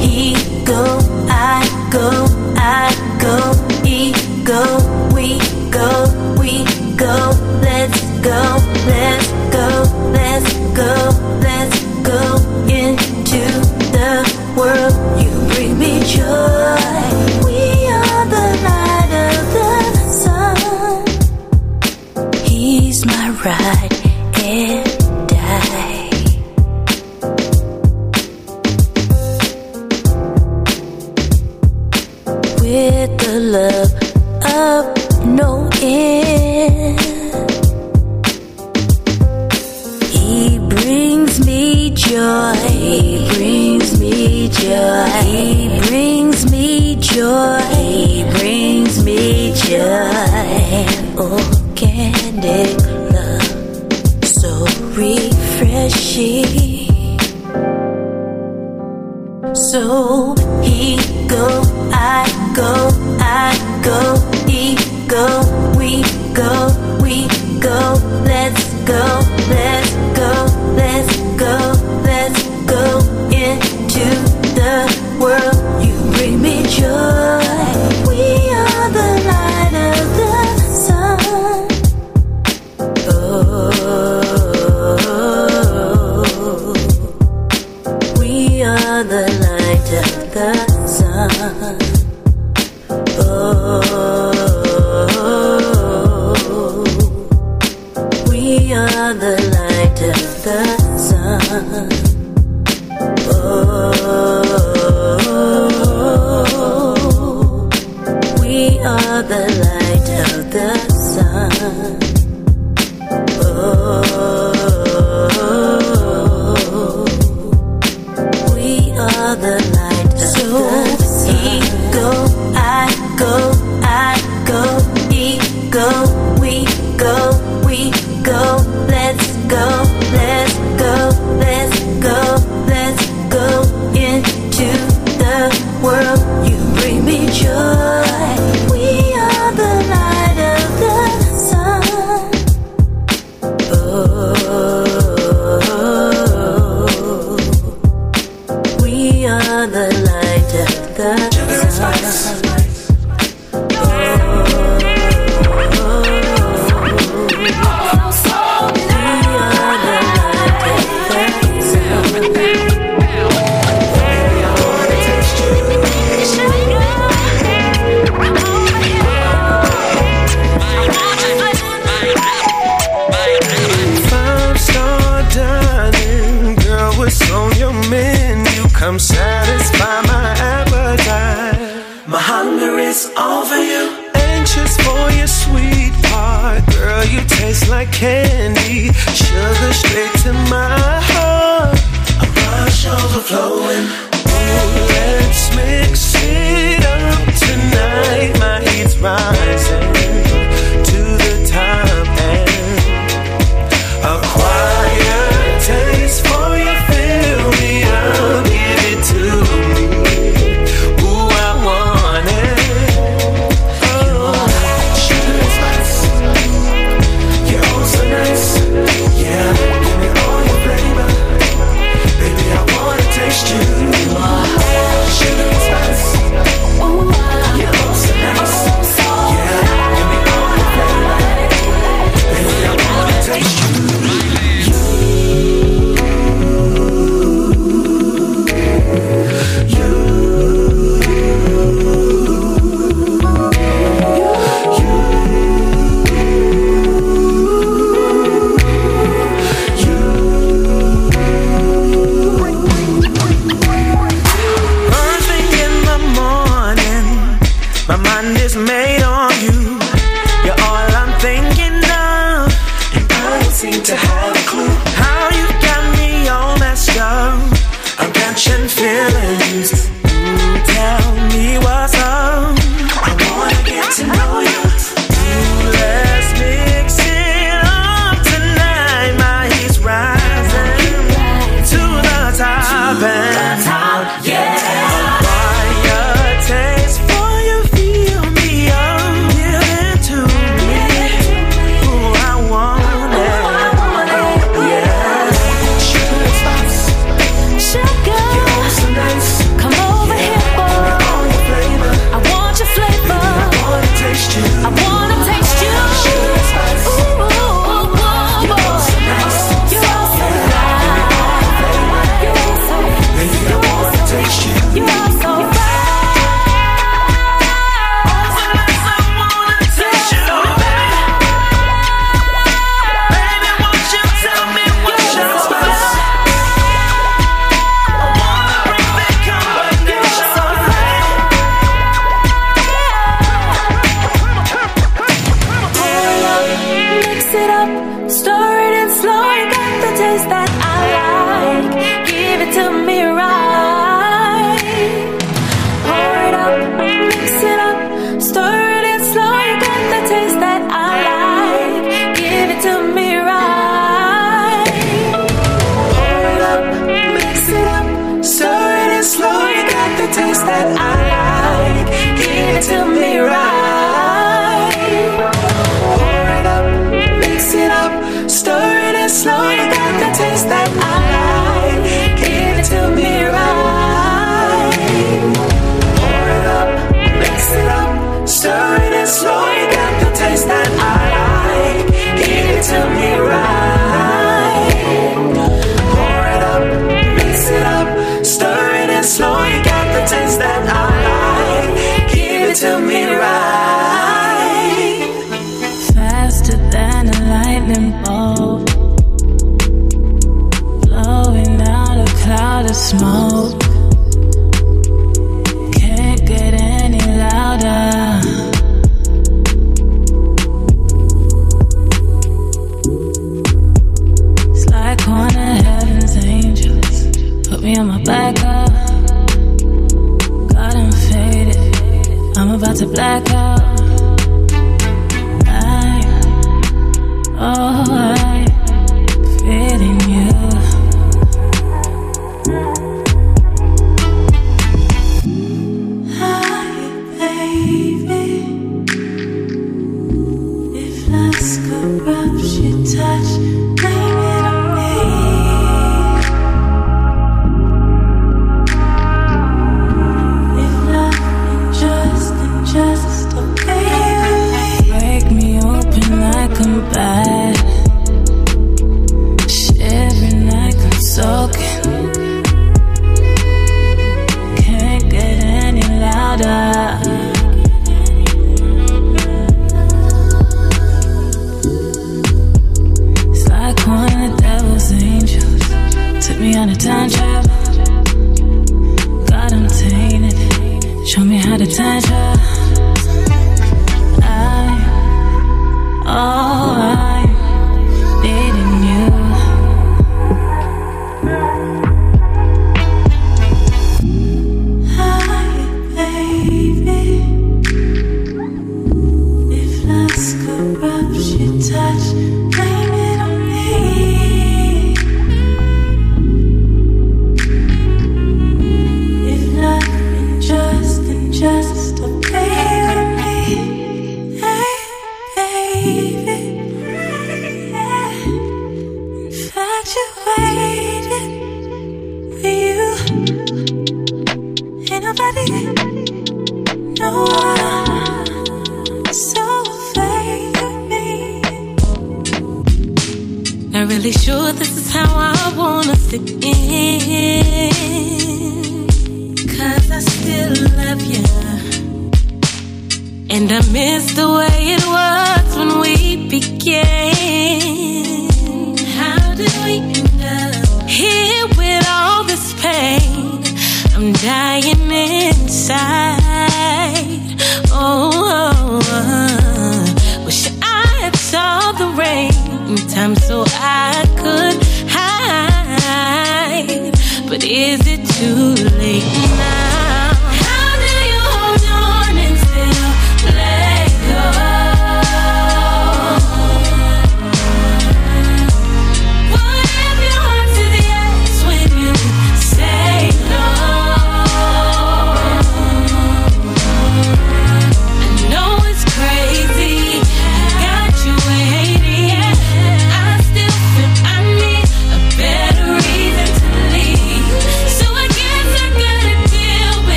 he 0.00 0.34
go, 0.64 0.84
I 1.30 1.58
go, 1.96 2.10
I 2.56 2.86
go, 3.26 3.38
he 3.86 4.00
go, 4.52 4.64
we 5.14 5.28
go, 5.78 5.90
we 6.40 6.52
go, 6.96 7.16
let's 7.62 8.00
go, 8.28 8.40
let's 8.90 9.27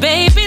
baby, 0.00 0.41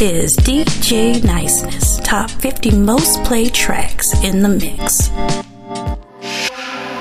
is 0.00 0.36
DJ 0.36 1.22
Niceness, 1.24 1.98
top 2.04 2.30
50 2.30 2.70
most 2.78 3.22
played 3.24 3.52
tracks 3.52 4.06
in 4.22 4.42
the 4.42 4.48
mix. 4.48 5.10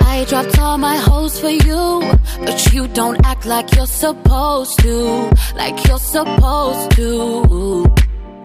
I 0.02 0.26
dropped 0.28 0.58
all 0.58 0.78
my 0.78 0.96
hoes 0.96 1.40
for 1.40 1.50
you, 1.50 2.02
but 2.40 2.74
you 2.74 2.88
don't 2.88 3.24
act 3.26 3.46
like 3.46 3.76
you're 3.76 3.86
supposed 3.86 4.80
to, 4.80 5.30
like 5.56 5.88
you're 5.88 6.00
supposed 6.00 6.92
to. 6.92 7.94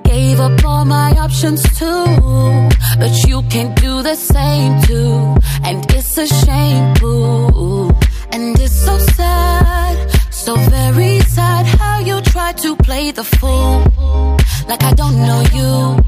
Gave 0.05 0.41
up 0.41 0.65
all 0.65 0.85
my 0.85 1.12
options 1.12 1.62
too, 1.79 2.05
but 2.99 3.12
you 3.27 3.43
can't 3.49 3.74
do 3.81 4.03
the 4.03 4.15
same 4.15 4.83
too, 4.83 5.37
and 5.65 5.85
it's 5.95 6.19
a 6.19 6.27
shame, 6.27 6.95
boo. 6.95 7.91
And 8.33 8.59
it's 8.61 8.73
so 8.73 8.99
sad, 8.99 10.11
so 10.31 10.57
very 10.57 11.20
sad 11.20 11.65
how 11.66 12.01
you 12.01 12.20
try 12.23 12.53
to 12.53 12.77
play 12.77 13.12
the 13.12 13.24
fool, 13.24 13.85
like 14.68 14.82
I 14.82 14.93
don't 14.94 15.16
know 15.16 15.43
you. 15.52 16.02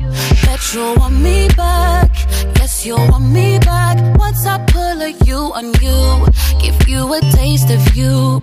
Bet 0.45 0.75
you 0.75 0.95
want 0.99 1.17
me 1.21 1.49
back, 1.57 2.11
yes 2.57 2.85
you 2.87 2.97
want 2.97 3.25
me 3.25 3.59
back. 3.59 3.97
Once 4.19 4.47
I 4.47 4.59
pull 4.67 5.03
a 5.03 5.11
you 5.25 5.41
on 5.59 5.67
you, 5.85 6.27
give 6.61 6.89
you 6.89 7.13
a 7.15 7.21
taste 7.21 7.71
of 7.71 7.97
you. 7.97 8.41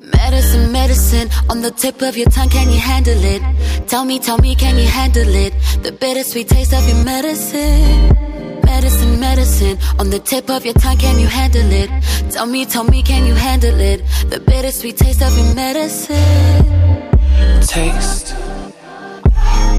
Medicine, 0.00 0.72
medicine 0.72 1.28
on 1.50 1.62
the 1.62 1.70
tip 1.70 2.02
of 2.02 2.16
your 2.16 2.28
tongue, 2.30 2.48
can 2.48 2.68
you 2.70 2.78
handle 2.78 3.22
it? 3.24 3.42
Tell 3.88 4.04
me, 4.04 4.18
tell 4.18 4.38
me, 4.38 4.54
can 4.54 4.76
you 4.76 4.86
handle 4.86 5.28
it? 5.28 5.52
The 5.82 5.92
bittersweet 5.92 6.48
taste 6.48 6.72
of 6.72 6.86
your 6.88 7.04
medicine. 7.04 8.16
Medicine, 8.64 9.20
medicine 9.20 9.78
on 9.98 10.10
the 10.10 10.18
tip 10.18 10.48
of 10.48 10.64
your 10.64 10.74
tongue, 10.74 10.96
can 10.96 11.18
you 11.18 11.26
handle 11.26 11.70
it? 11.70 11.90
Tell 12.30 12.46
me, 12.46 12.64
tell 12.64 12.84
me, 12.84 13.02
can 13.02 13.26
you 13.26 13.34
handle 13.34 13.78
it? 13.78 14.02
The 14.30 14.40
bittersweet 14.40 14.96
taste 14.96 15.22
of 15.22 15.36
your 15.36 15.54
medicine. 15.54 16.16
Taste. 17.66 18.31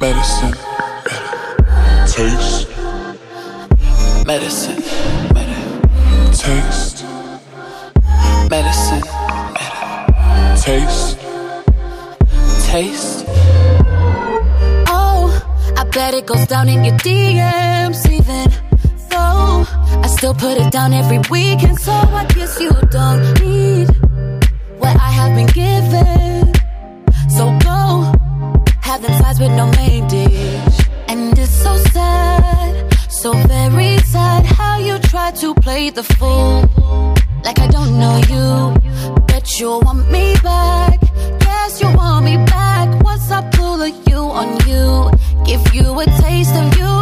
Medicine. 0.03 0.53
Taste. 2.11 2.67
Medicine. 4.27 4.81
Taste. 6.33 7.05
Medicine. 8.49 9.03
Taste. 10.61 11.17
Taste. 12.67 13.25
Oh, 14.89 15.31
I 15.77 15.85
bet 15.85 16.13
it 16.13 16.25
goes 16.25 16.47
down 16.47 16.67
in 16.67 16.83
your 16.83 16.97
DMs, 16.97 18.05
even 18.11 18.51
though 19.09 19.65
I 20.03 20.07
still 20.07 20.33
put 20.33 20.57
it 20.57 20.69
down 20.69 20.91
every 20.91 21.19
weekend. 21.31 21.79
So 21.79 21.93
I 21.93 22.25
guess 22.25 22.59
you 22.59 22.73
don't 22.91 23.39
need 23.39 23.87
what 24.79 24.97
I 24.97 25.11
have 25.19 25.33
been 25.33 25.47
given. 25.47 26.53
So 27.29 27.57
go 27.59 28.11
have 28.81 29.01
them 29.01 29.13
sides 29.21 29.39
with 29.39 29.51
no 29.51 29.72
to 35.43 35.53
play 35.55 35.89
the 35.89 36.03
fool, 36.03 36.61
like 37.43 37.59
I 37.59 37.67
don't 37.67 37.99
know 37.99 38.15
you. 38.31 38.47
Bet 39.27 39.59
you 39.59 39.71
want 39.85 40.09
me 40.09 40.35
back. 40.41 40.97
Yes, 41.41 41.81
you 41.81 41.89
want 41.97 42.23
me 42.23 42.37
back. 42.55 42.87
Once 43.03 43.29
I 43.29 43.41
pull 43.51 43.81
a 43.81 43.89
you 44.07 44.21
on 44.41 44.49
you, 44.69 45.11
give 45.43 45.63
you 45.75 45.99
a 45.99 46.05
taste 46.23 46.55
of 46.61 46.67
you. 46.79 46.95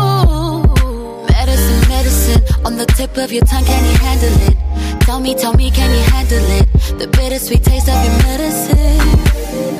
Medicine, 1.29 1.81
medicine 1.95 2.41
on 2.65 2.77
the 2.77 2.87
tip 2.97 3.15
of 3.17 3.31
your 3.31 3.45
tongue. 3.45 3.65
Can 3.65 3.83
you 3.89 3.97
handle 4.07 4.35
it? 4.49 4.57
Tell 5.01 5.19
me, 5.19 5.35
tell 5.35 5.53
me, 5.53 5.69
can 5.69 5.91
you 5.97 6.03
handle 6.15 6.45
it? 6.59 6.65
The 6.97 7.07
bittersweet 7.15 7.63
taste 7.63 7.89
of 7.89 7.99
your 8.05 8.17
medicine. 8.29 9.05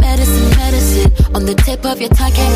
Medicine, 0.06 0.50
medicine 0.62 1.36
on 1.36 1.48
the 1.48 1.56
tip 1.66 1.84
of 1.84 2.00
your 2.00 2.12
tongue. 2.12 2.34
Can 2.34 2.51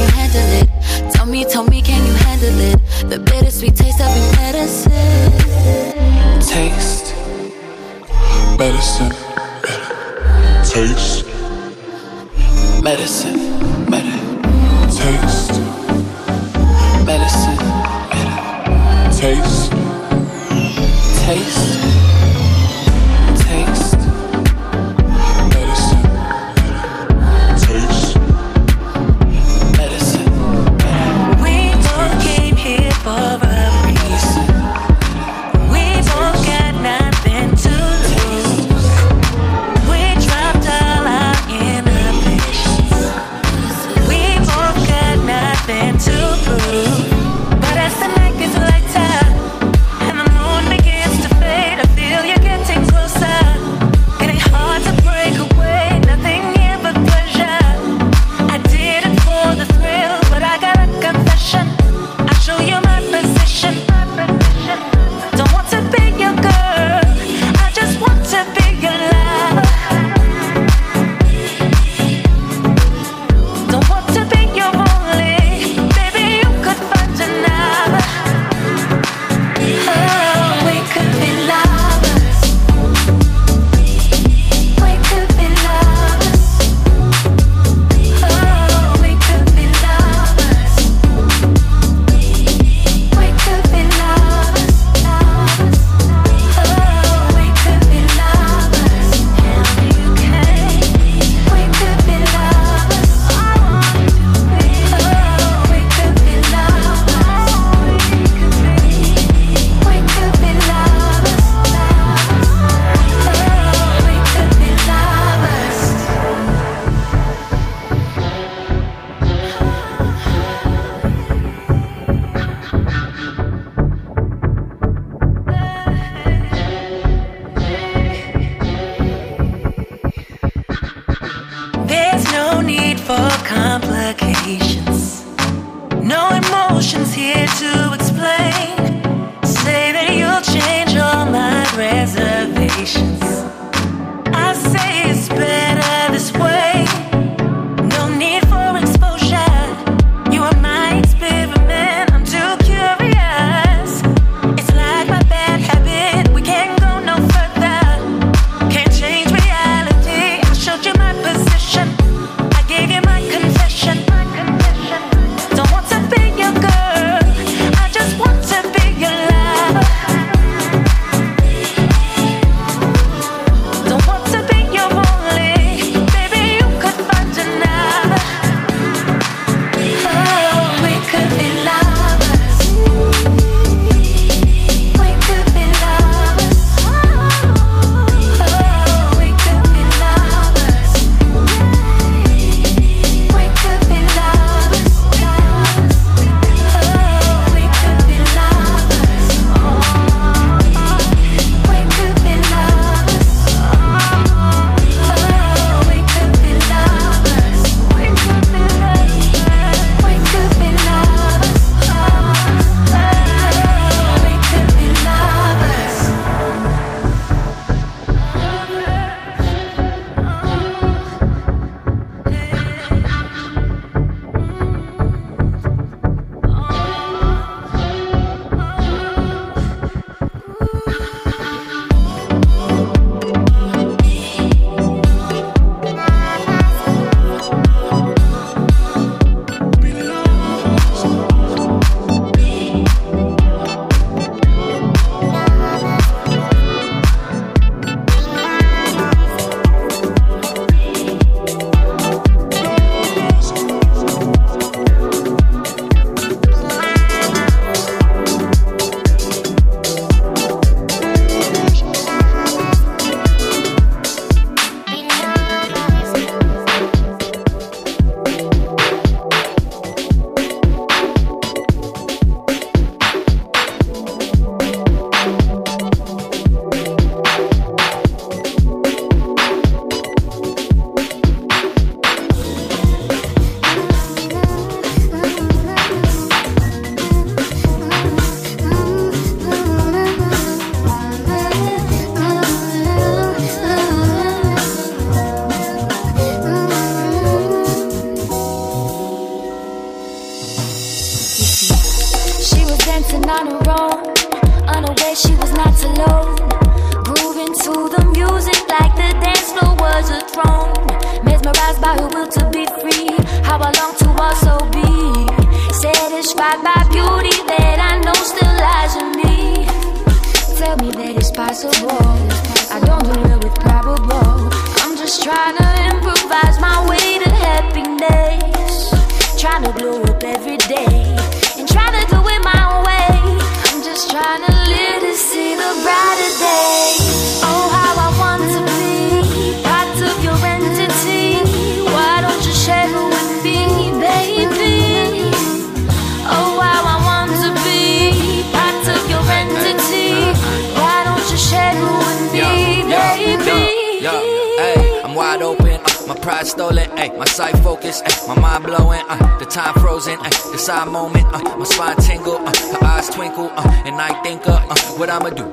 I 364.06 364.14
think 364.22 364.46
of 364.48 364.54
uh, 364.54 364.76
what 365.00 365.10
I'ma 365.10 365.32
do. 365.32 365.50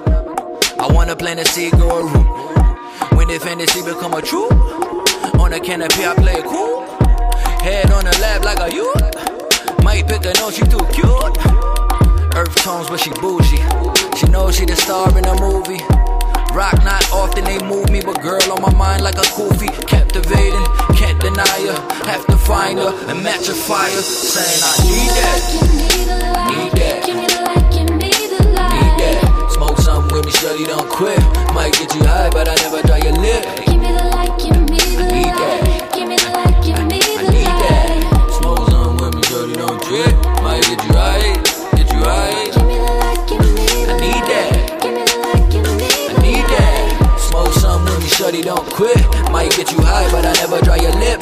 I 0.78 0.86
wanna 0.92 1.16
plant 1.16 1.40
a 1.40 1.44
seed, 1.46 1.72
grow 1.72 1.88
a 1.88 2.04
root. 2.04 2.28
When 3.16 3.28
the 3.28 3.40
fantasy 3.40 3.80
become 3.80 4.12
a 4.12 4.20
truth, 4.20 4.52
on 5.40 5.52
the 5.52 5.58
canopy 5.58 6.04
I 6.04 6.12
play 6.12 6.36
it 6.36 6.44
cool. 6.44 6.84
Head 7.64 7.90
on 7.90 8.04
the 8.04 8.12
lap 8.20 8.44
like 8.44 8.60
a 8.60 8.68
youth. 8.68 9.82
Might 9.82 10.06
pick 10.06 10.28
a 10.28 10.36
nose, 10.36 10.54
she 10.54 10.68
too 10.68 10.84
cute. 10.92 11.32
Earth 12.36 12.54
tones, 12.60 12.90
but 12.90 13.00
she 13.00 13.08
bougie. 13.24 13.56
She 14.20 14.28
knows 14.28 14.54
she 14.54 14.66
the 14.66 14.76
star 14.76 15.08
in 15.16 15.24
a 15.24 15.36
movie. 15.40 15.80
Rock 16.52 16.76
not 16.84 17.08
often 17.10 17.44
they 17.44 17.56
move 17.64 17.88
me, 17.88 18.02
but 18.04 18.20
girl 18.20 18.44
on 18.52 18.60
my 18.60 18.74
mind 18.74 19.02
like 19.02 19.16
a 19.16 19.24
koofy. 19.32 19.72
Captivating, 19.88 20.66
can't 21.00 21.18
deny 21.24 21.72
her. 21.72 21.80
Have 22.04 22.26
to 22.26 22.36
find 22.36 22.78
her 22.78 22.92
and 23.08 23.24
match 23.24 23.48
a 23.48 23.54
fire. 23.54 23.88
Saying 23.88 24.60
I 24.60 24.72
need 24.84 25.10
that. 25.16 25.40
Need 25.88 26.06
that. 26.08 26.48
Need 26.52 26.71
shorty, 30.32 30.64
don't 30.64 30.88
quit. 30.88 31.20
Might 31.54 31.72
get 31.72 31.94
you 31.94 32.04
high, 32.04 32.30
but 32.30 32.48
I 32.48 32.54
never 32.62 32.82
dry 32.82 32.98
your 32.98 33.12
lip. 33.12 33.44
I 33.44 33.64
need 35.12 35.32
that. 35.34 35.90
Give 35.94 36.08
me 36.08 36.16
the 36.16 36.30
light, 36.32 36.56
give 36.64 36.78
me 36.78 37.00
I 37.00 37.22
the 37.22 37.32
need 37.32 37.46
that. 37.46 38.30
Smoke 38.38 38.70
something 38.70 38.96
with 39.04 39.14
me, 39.14 39.22
shorty, 39.28 39.54
don't 39.54 39.80
trip. 39.82 40.14
Might 40.42 40.62
get 40.62 40.80
you 40.84 40.92
high, 40.94 41.34
get 41.76 41.88
you 41.92 42.00
high. 42.00 42.44
Give 42.50 42.66
me 42.66 42.76
the 42.78 42.92
light, 43.02 43.20
give 43.28 43.40
me 43.40 43.52
the 43.52 43.92
I 43.92 44.00
need 44.00 44.24
that. 44.30 44.50
Give 44.82 44.94
me 44.94 45.02
the 45.04 45.18
light, 45.20 45.44
give 45.50 45.64
me 45.66 45.74
the 45.76 45.90
I 46.10 46.22
need 46.22 46.46
that. 46.48 47.18
Smoke 47.18 47.52
something 47.52 47.92
with 47.92 48.02
me, 48.04 48.08
shorty, 48.08 48.42
don't 48.42 48.66
quit. 48.72 49.00
Might 49.30 49.50
get 49.52 49.70
you 49.72 49.80
high, 49.82 50.08
but 50.10 50.24
I 50.24 50.32
never 50.40 50.60
dry 50.64 50.76
your 50.76 50.96
lip. 50.96 51.20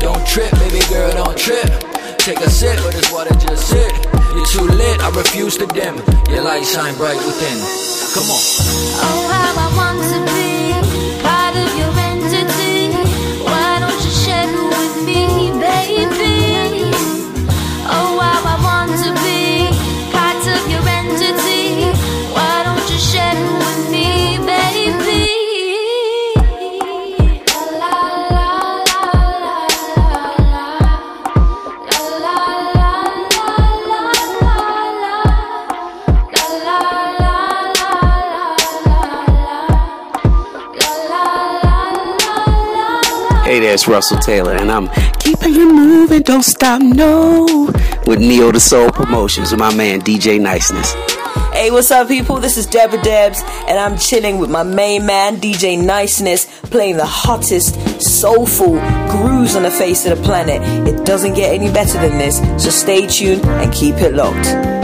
Don't 0.00 0.24
trip, 0.26 0.50
baby 0.62 0.80
girl, 0.88 1.12
don't 1.12 1.36
trip. 1.36 1.68
Take 2.18 2.40
a 2.40 2.50
sip, 2.50 2.78
but 2.82 2.92
this 2.94 3.12
water 3.12 3.34
just 3.34 3.68
sit. 3.68 3.92
You're 4.36 4.44
too 4.44 4.68
lit, 4.68 5.00
I 5.00 5.08
refuse 5.16 5.56
to 5.56 5.66
dim. 5.66 5.96
Your 6.28 6.42
light 6.42 6.64
shine 6.64 6.94
bright 6.96 7.16
within. 7.16 7.58
Come 8.14 8.28
on. 8.30 8.42
Oh, 9.00 9.28
how 9.32 9.64
I 9.64 9.76
want 9.76 9.98
to 10.12 10.32
be 10.32 10.45
it's 43.76 43.86
Russell 43.86 44.16
Taylor, 44.16 44.56
and 44.56 44.72
I'm 44.72 44.88
keeping 45.18 45.54
it 45.54 45.66
moving, 45.66 46.22
don't 46.22 46.42
stop, 46.42 46.80
no. 46.80 47.68
With 48.06 48.20
Neo 48.20 48.50
the 48.50 48.58
Soul 48.58 48.90
Promotions 48.90 49.50
with 49.50 49.60
my 49.60 49.74
man 49.74 50.00
DJ 50.00 50.40
Niceness. 50.40 50.94
Hey, 51.52 51.70
what's 51.70 51.90
up, 51.90 52.08
people? 52.08 52.38
This 52.38 52.56
is 52.56 52.64
Deborah 52.64 53.02
Debs, 53.02 53.42
and 53.68 53.78
I'm 53.78 53.98
chilling 53.98 54.38
with 54.38 54.50
my 54.50 54.62
main 54.62 55.04
man, 55.04 55.36
DJ 55.36 55.78
Niceness, 55.78 56.46
playing 56.70 56.96
the 56.96 57.04
hottest, 57.04 58.00
soulful 58.00 58.78
grooves 59.10 59.54
on 59.56 59.62
the 59.62 59.70
face 59.70 60.06
of 60.06 60.16
the 60.16 60.24
planet. 60.24 60.62
It 60.88 61.04
doesn't 61.04 61.34
get 61.34 61.54
any 61.54 61.70
better 61.70 61.98
than 61.98 62.16
this, 62.16 62.38
so 62.56 62.70
stay 62.70 63.06
tuned 63.06 63.44
and 63.44 63.70
keep 63.74 63.96
it 63.96 64.14
locked. 64.14 64.75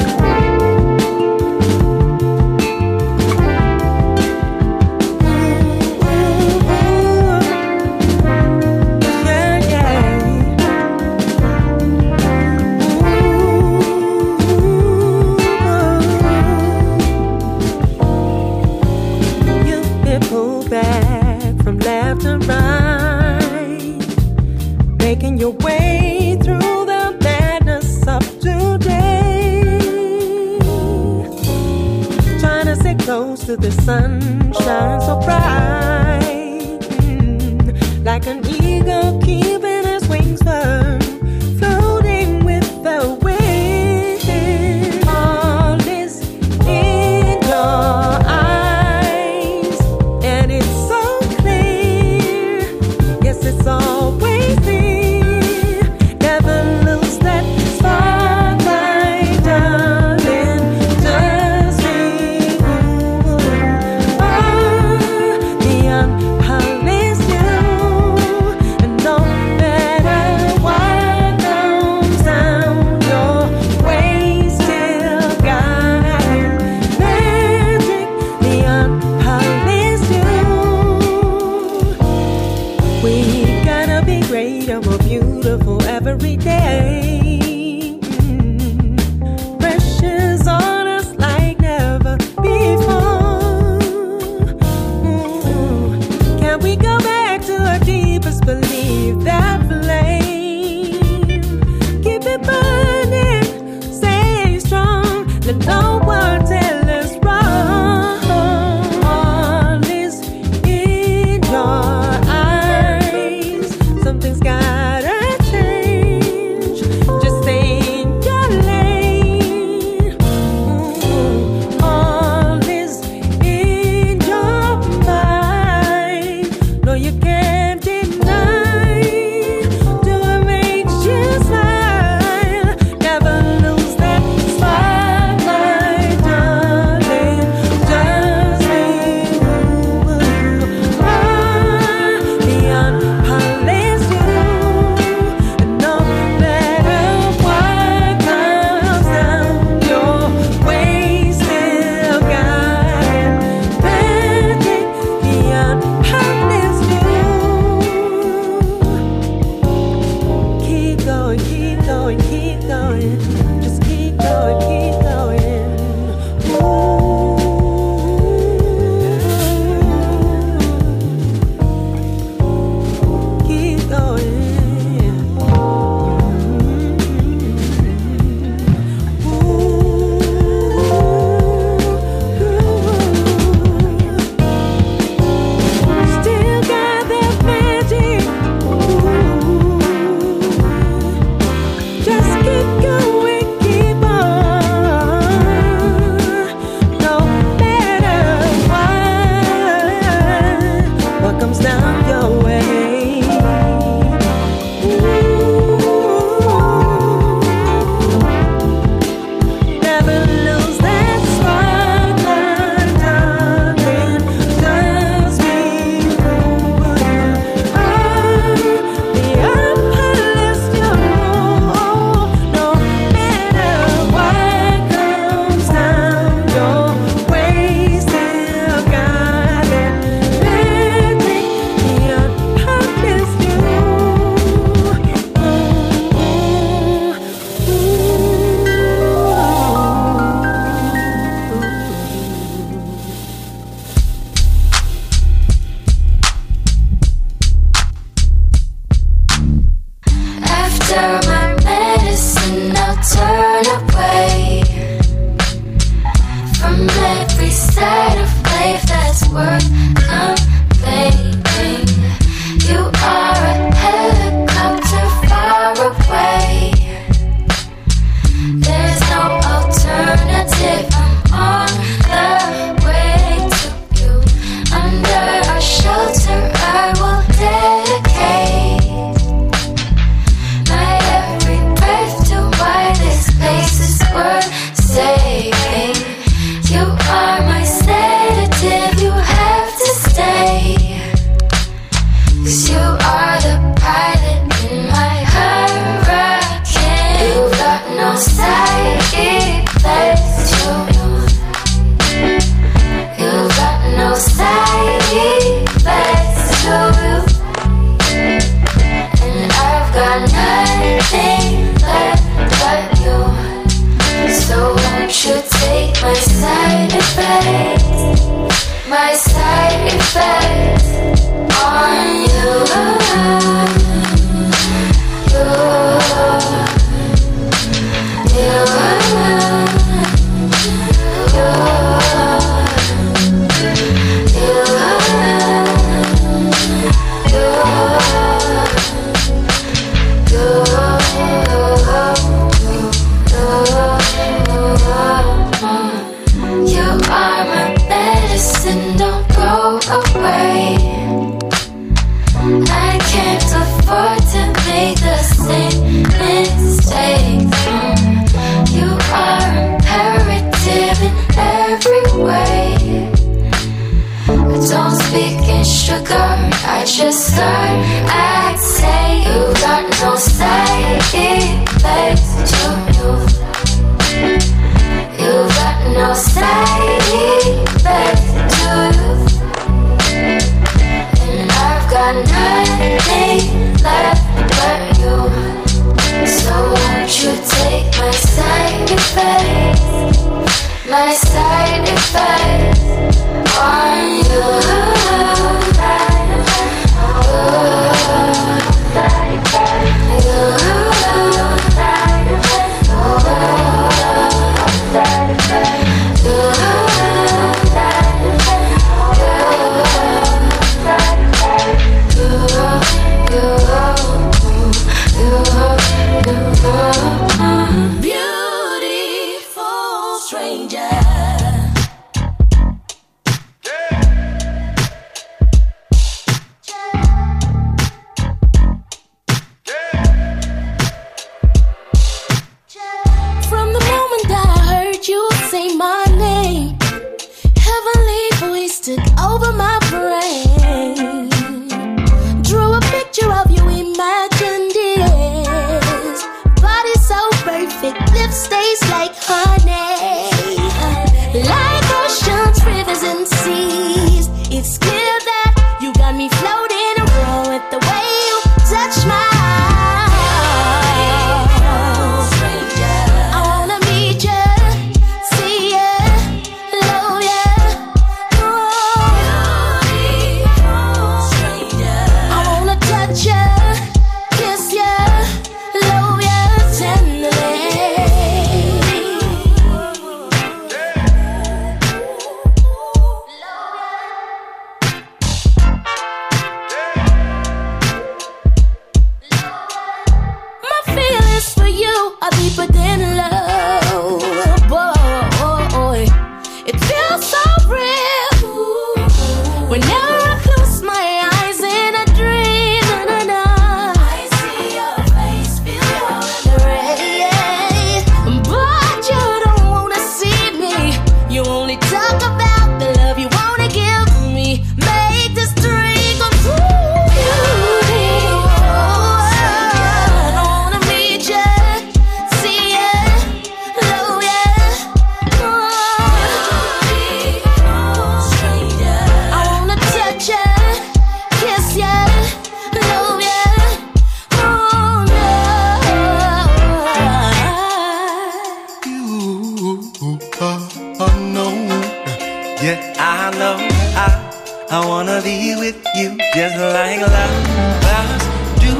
be 545.22 545.54
with 545.54 545.76
you 545.94 546.16
just 546.34 546.56
like 546.58 547.00
lovers 547.00 548.24
do. 548.58 548.74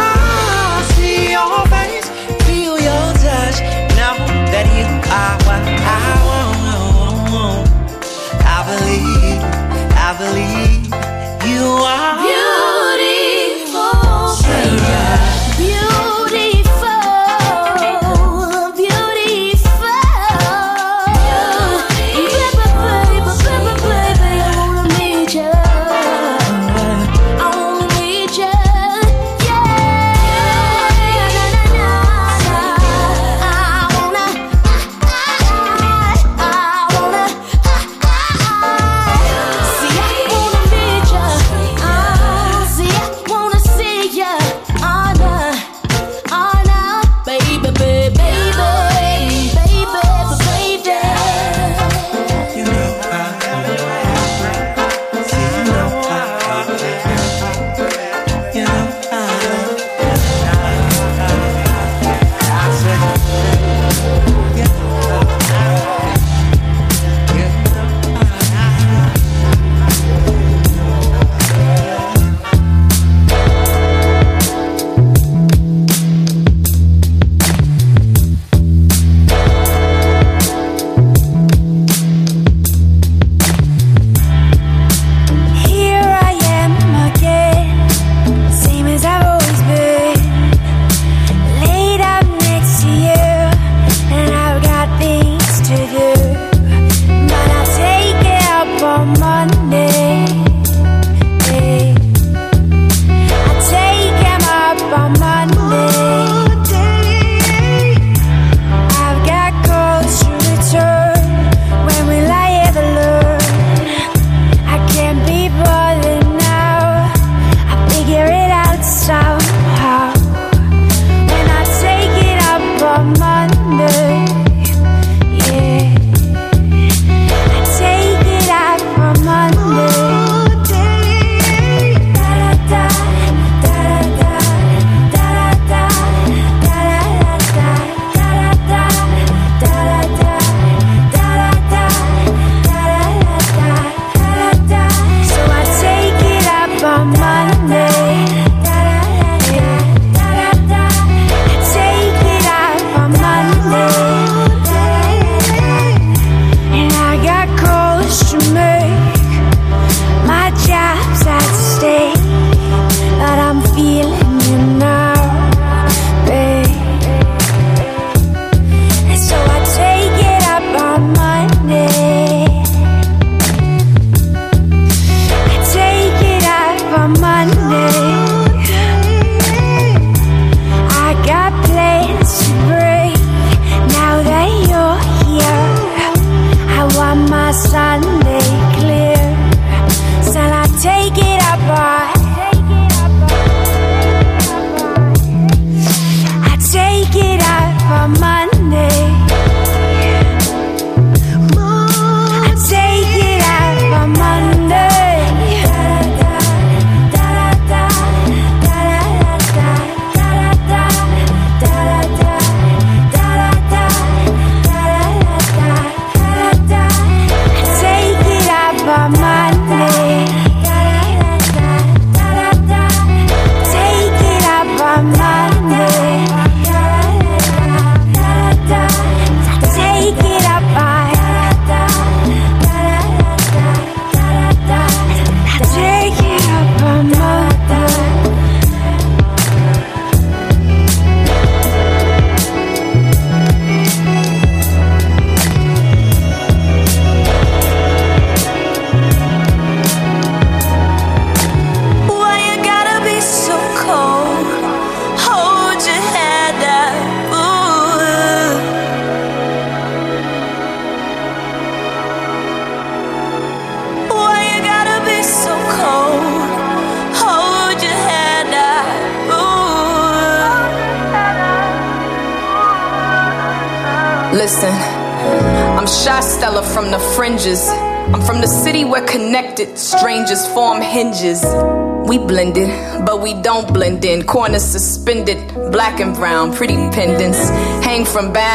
I 0.00 0.82
see 0.94 1.30
your 1.30 1.66
face, 1.70 2.08
feel 2.46 2.74
your 2.74 3.06
touch. 3.22 3.60
Now 3.94 4.16
that 4.50 4.66
you 4.74 4.86
are 5.20 5.36
what 5.46 5.62
I 5.86 6.10
want, 6.26 7.68
I 8.44 8.58
believe, 8.70 9.42
I 9.94 10.16
believe. 10.18 10.49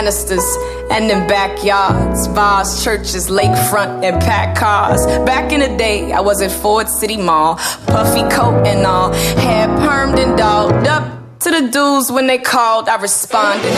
canisters 0.05 0.45
and 0.91 1.09
in 1.09 1.27
backyards, 1.27 2.27
bars, 2.27 2.83
churches, 2.83 3.27
lakefront, 3.27 4.03
and 4.03 4.21
packed 4.21 4.57
cars. 4.57 5.03
Back 5.25 5.51
in 5.51 5.61
the 5.61 5.77
day, 5.77 6.11
I 6.11 6.21
was 6.21 6.43
at 6.43 6.51
Ford 6.51 6.87
City 6.87 7.17
Mall, 7.17 7.55
puffy 7.87 8.21
coat 8.29 8.67
and 8.67 8.85
all, 8.85 9.11
hair 9.13 9.67
permed 9.67 10.19
and 10.19 10.37
dolled 10.37 10.87
up 10.87 11.39
to 11.39 11.49
the 11.49 11.69
dudes 11.71 12.11
when 12.11 12.27
they 12.27 12.37
called. 12.37 12.87
I 12.87 13.01
responded. 13.01 13.73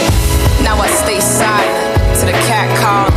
Now 0.64 0.76
I 0.78 0.88
stay 1.06 1.22
silent 1.22 2.20
to 2.20 2.26
the 2.26 2.34
cat 2.34 2.68
call. 2.82 3.17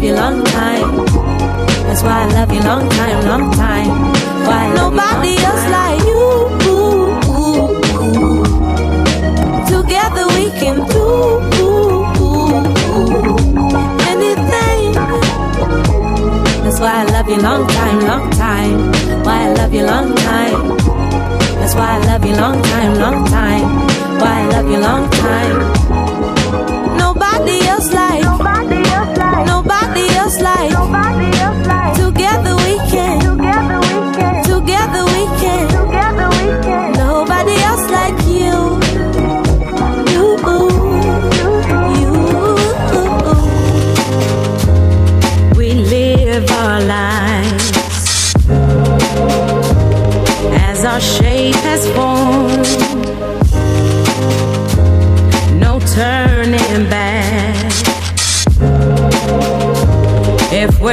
you 0.06 0.14
long 0.14 0.44
time. 0.44 1.04
That's 1.86 2.02
why 2.02 2.22
I 2.22 2.26
love 2.36 2.52
you 2.52 2.60
long 2.60 2.88
time, 2.88 3.26
long 3.26 3.50
time. 3.52 3.90
Why 4.46 4.62
nobody 4.74 5.34
else 5.48 5.64
time. 5.64 5.72
like 5.76 6.00
you. 6.10 6.22
Together 9.72 10.26
we 10.36 10.46
can 10.60 10.76
do 10.94 11.06
anything. 14.12 14.92
That's 16.62 16.78
why 16.78 16.94
I 17.02 17.04
love 17.14 17.28
you 17.28 17.40
long 17.48 17.66
time, 17.66 17.98
long 18.06 18.30
time. 18.30 18.76
Why 19.24 19.38
I 19.46 19.52
love 19.54 19.74
you 19.74 19.84
long 19.86 20.14
time. 20.14 20.60
That's 21.58 21.74
why 21.74 21.88
I 21.96 21.98
love 22.10 22.24
you 22.24 22.34
long 22.34 22.62
time, 22.62 22.94
long 23.04 23.24
time. 23.26 23.66
Why 24.20 24.34
I 24.42 24.46
love 24.54 24.70
you 24.70 24.78
long 24.78 25.10
time. 25.10 25.95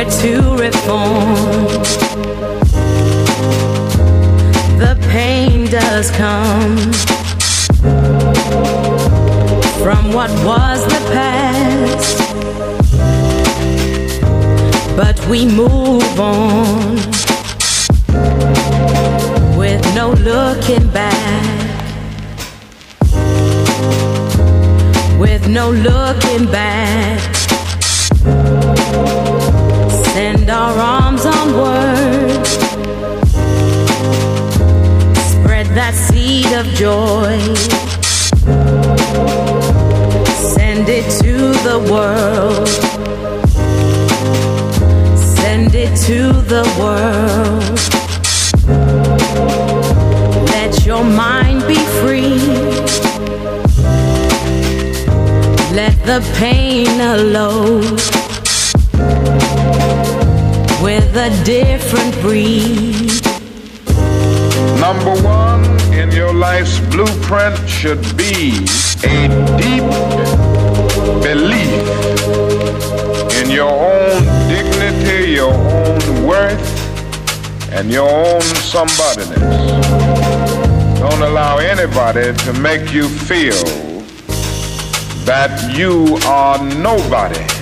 To 0.04 0.56
reform, 0.58 1.82
the 4.78 4.98
pain 5.10 5.66
does 5.66 6.12
come 6.12 6.78
from 9.82 10.12
what 10.14 10.30
was 10.46 10.86
the 10.86 11.00
past. 11.14 12.18
But 14.98 15.26
we 15.28 15.46
move 15.46 16.20
on 16.20 16.96
with 19.58 19.84
no 19.96 20.12
looking 20.12 20.88
back. 20.90 21.80
With 25.18 25.48
no 25.48 25.72
looking 25.72 26.46
back. 26.52 27.43
Send 30.44 30.58
our 30.58 30.78
arms 30.78 31.26
onward. 31.26 32.46
Spread 35.32 35.68
that 35.68 35.94
seed 35.96 36.52
of 36.52 36.66
joy. 36.76 37.40
Send 40.36 40.90
it 40.90 41.10
to 41.22 41.38
the 41.64 41.80
world. 41.90 42.68
Send 45.18 45.76
it 45.76 45.96
to 46.08 46.34
the 46.54 46.66
world. 46.78 47.80
Let 50.50 50.86
your 50.86 51.06
mind 51.06 51.66
be 51.70 51.80
free. 52.02 52.36
Let 55.74 55.96
the 56.06 56.20
pain 56.38 57.00
alone 57.00 58.23
a 61.16 61.44
different 61.44 62.14
breed. 62.22 63.22
Number 64.80 65.14
one 65.22 65.64
in 65.94 66.12
your 66.12 66.34
life's 66.34 66.80
blueprint 66.92 67.58
should 67.70 68.02
be 68.18 68.66
a 69.04 69.28
deep 69.58 69.84
belief 71.22 71.84
in 73.42 73.52
your 73.52 73.70
own 73.70 74.24
dignity, 74.48 75.34
your 75.34 75.54
own 75.54 76.26
worth, 76.26 77.72
and 77.72 77.92
your 77.92 78.10
own 78.10 78.42
somebodyness. 78.72 79.40
Don't 81.00 81.22
allow 81.22 81.58
anybody 81.58 82.34
to 82.46 82.54
make 82.54 82.92
you 82.92 83.08
feel 83.08 83.64
that 85.26 85.78
you 85.78 86.18
are 86.26 86.58
nobody. 86.82 87.53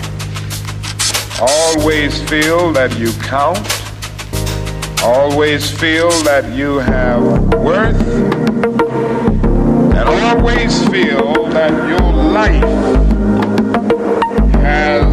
Always 1.42 2.22
feel 2.30 2.72
that 2.74 2.96
you 3.00 3.12
count. 3.14 3.68
Always 5.04 5.72
feel 5.72 6.12
that 6.22 6.54
you 6.54 6.78
have 6.78 7.24
worth. 7.56 8.00
And 9.96 10.08
always 10.08 10.88
feel 10.90 11.46
that 11.50 11.72
your 11.90 12.14
life 12.14 12.62
has 14.54 15.11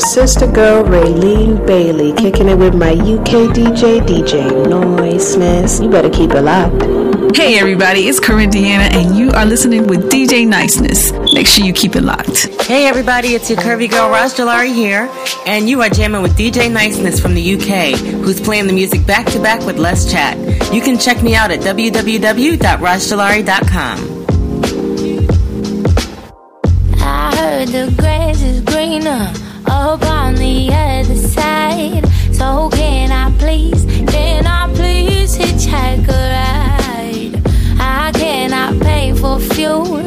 your 0.00 0.08
sister 0.08 0.46
girl 0.50 0.82
Raylene 0.84 1.64
Bailey 1.66 2.14
kicking 2.14 2.48
it 2.48 2.56
with 2.56 2.74
my 2.74 2.92
UK 2.92 3.52
DJ 3.52 4.00
DJ 4.00 4.66
Niceness. 4.68 5.78
You 5.80 5.90
better 5.90 6.08
keep 6.08 6.30
it 6.30 6.40
locked. 6.40 6.84
Hey 7.36 7.58
everybody, 7.58 8.08
it's 8.08 8.18
Corinne 8.18 8.48
Deanna 8.50 8.90
and 8.94 9.14
you 9.16 9.30
are 9.32 9.44
listening 9.44 9.86
with 9.86 10.10
DJ 10.10 10.48
Niceness. 10.48 11.12
Make 11.34 11.46
sure 11.46 11.66
you 11.66 11.74
keep 11.74 11.96
it 11.96 12.00
locked. 12.02 12.46
Hey 12.62 12.86
everybody, 12.86 13.34
it's 13.34 13.50
your 13.50 13.58
curvy 13.58 13.90
girl 13.90 14.08
Raj 14.08 14.32
Jalari 14.32 14.72
here, 14.72 15.06
and 15.46 15.68
you 15.68 15.82
are 15.82 15.90
jamming 15.90 16.22
with 16.22 16.34
DJ 16.36 16.72
Niceness 16.72 17.20
from 17.20 17.34
the 17.34 17.54
UK, 17.54 17.94
who's 18.22 18.40
playing 18.40 18.68
the 18.68 18.72
music 18.72 19.04
back 19.06 19.26
to 19.26 19.38
back 19.38 19.60
with 19.66 19.76
less 19.76 20.10
chat. 20.10 20.38
You 20.72 20.80
can 20.80 20.96
check 20.98 21.22
me 21.22 21.34
out 21.34 21.50
at 21.50 21.60
www.rajjalari.com. 21.60 24.16
I 27.02 27.36
heard 27.36 27.68
the 27.68 27.94
grass 27.98 28.42
is 28.42 28.60
greener 28.62 29.10
up 29.10 29.36
on 29.36 29.39
the 30.50 30.72
other 30.74 31.14
side. 31.14 32.04
So 32.32 32.68
can 32.70 33.12
I 33.12 33.26
please, 33.38 33.84
can 34.14 34.46
I 34.46 34.62
please 34.74 35.36
hitchhike 35.38 36.08
a 36.08 36.22
ride? 36.34 37.34
I 37.78 38.10
cannot 38.12 38.80
pay 38.82 39.14
for 39.14 39.38
fuel, 39.38 40.02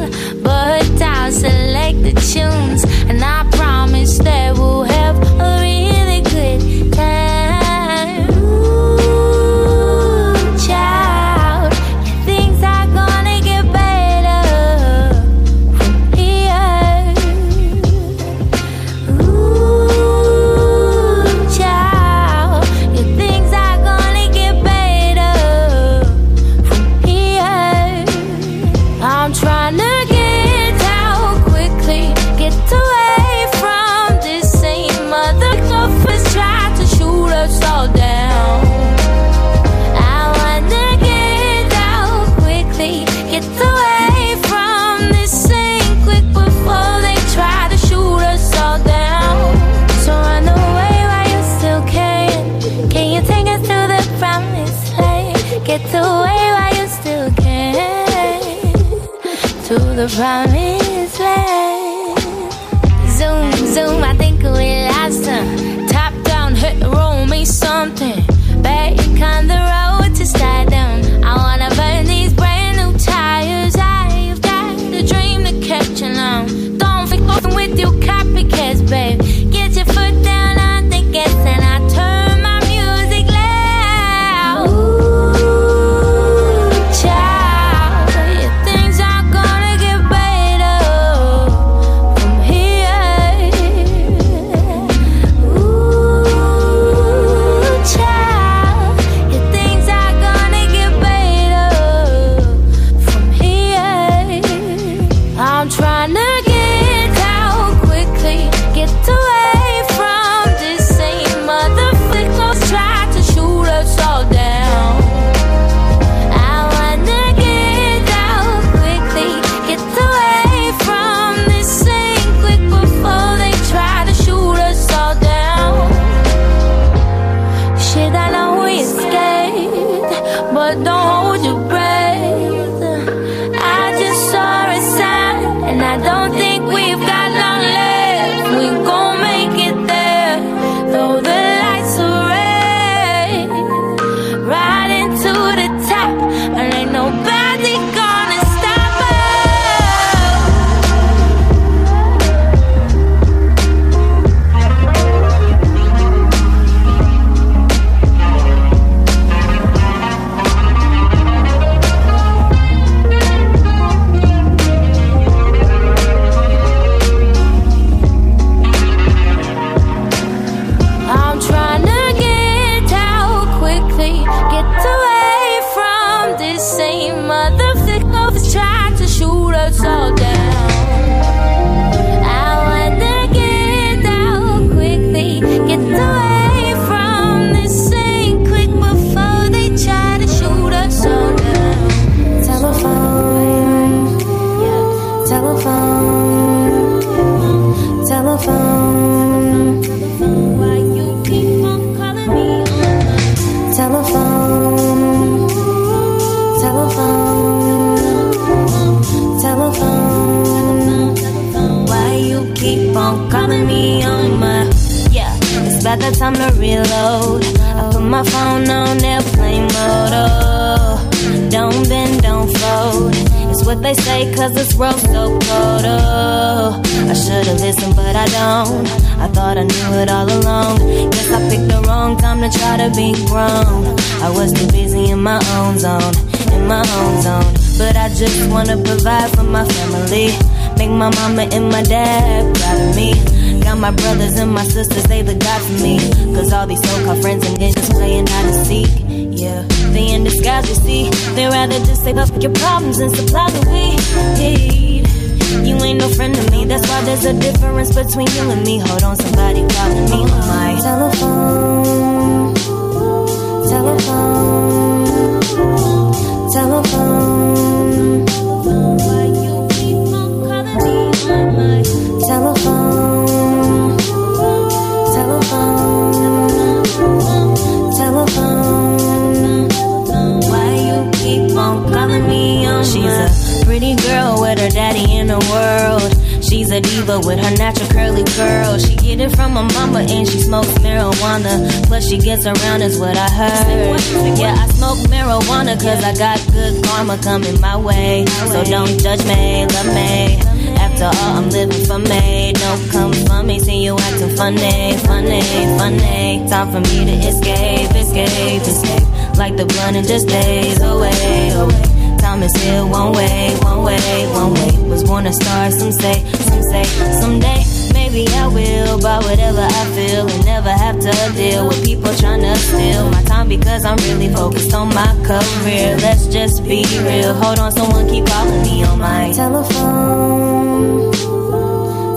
let's 326.44 326.60
be 326.60 326.84
real. 327.00 327.32
Hold 327.32 327.58
on, 327.58 327.72
someone 327.72 328.06
keep 328.06 328.26
calling 328.26 328.62
me 328.62 328.84
on 328.84 328.98
my 328.98 329.32
telephone. 329.32 331.10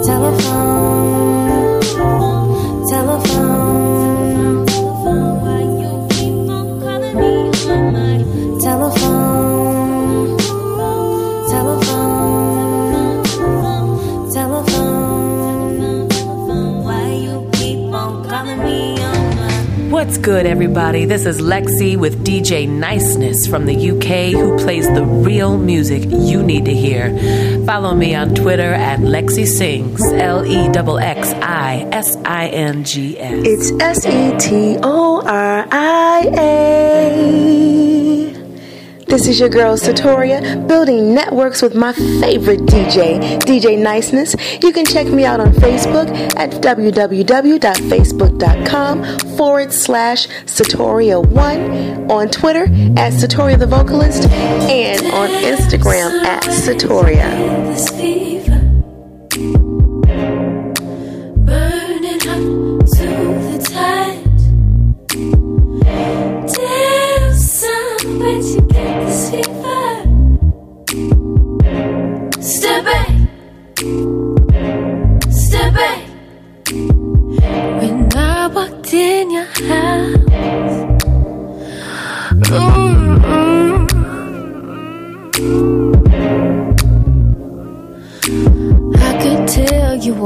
Telephone. 0.03 1.36
What's 20.07 20.19
good, 20.19 20.45
everybody? 20.45 21.03
This 21.03 21.25
is 21.25 21.41
Lexi 21.41 21.97
with 21.97 22.23
DJ 22.23 22.65
Niceness 22.65 23.45
from 23.45 23.65
the 23.65 23.75
UK 23.91 24.31
who 24.31 24.57
plays 24.57 24.87
the 24.93 25.03
real 25.03 25.57
music 25.57 26.05
you 26.09 26.41
need 26.41 26.63
to 26.63 26.73
hear. 26.73 27.09
Follow 27.65 27.93
me 27.93 28.15
on 28.15 28.33
Twitter 28.33 28.73
at 28.73 29.01
Lexi 29.01 29.45
Sings, 29.45 30.01
L 30.13 30.45
E 30.45 30.69
X 30.69 31.33
I 31.33 31.89
S 31.91 32.15
I 32.23 32.47
N 32.47 32.85
G 32.85 33.19
S. 33.19 33.33
It's 33.45 33.71
S 33.81 34.05
E 34.05 34.37
T 34.39 34.77
O 34.81 35.21
R 35.25 35.67
I 35.69 36.29
A. 36.37 37.56
This 39.07 39.27
is 39.27 39.39
your 39.39 39.47
girl 39.47 39.77
Satoria, 39.77 40.67
building 40.67 41.13
networks 41.13 41.61
with 41.61 41.73
my 41.73 41.93
favorite 41.93 42.59
DJ, 42.61 43.39
DJ 43.39 43.81
Niceness. 43.81 44.35
You 44.61 44.73
can 44.73 44.85
check 44.85 45.07
me 45.07 45.23
out 45.23 45.39
on 45.39 45.53
Facebook 45.53 46.09
at 46.37 46.49
www.facebook.com 46.51 49.19
forward 49.37 49.71
slash 49.71 50.27
Satoria1, 50.27 52.11
on 52.11 52.27
Twitter 52.27 52.65
at 52.65 53.13
Satoria 53.13 53.57
the 53.57 53.67
Vocalist, 53.67 54.27
and 54.29 55.07
on 55.13 55.29
Instagram 55.29 56.25
at 56.25 56.43
Satoria. 56.43 58.36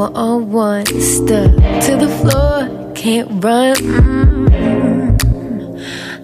were 0.02 0.18
all 0.18 0.40
one. 0.40 0.86
Stuck 0.86 1.52
to 1.86 1.94
the 2.04 2.10
floor, 2.20 2.94
can't 2.96 3.44
run. 3.44 3.76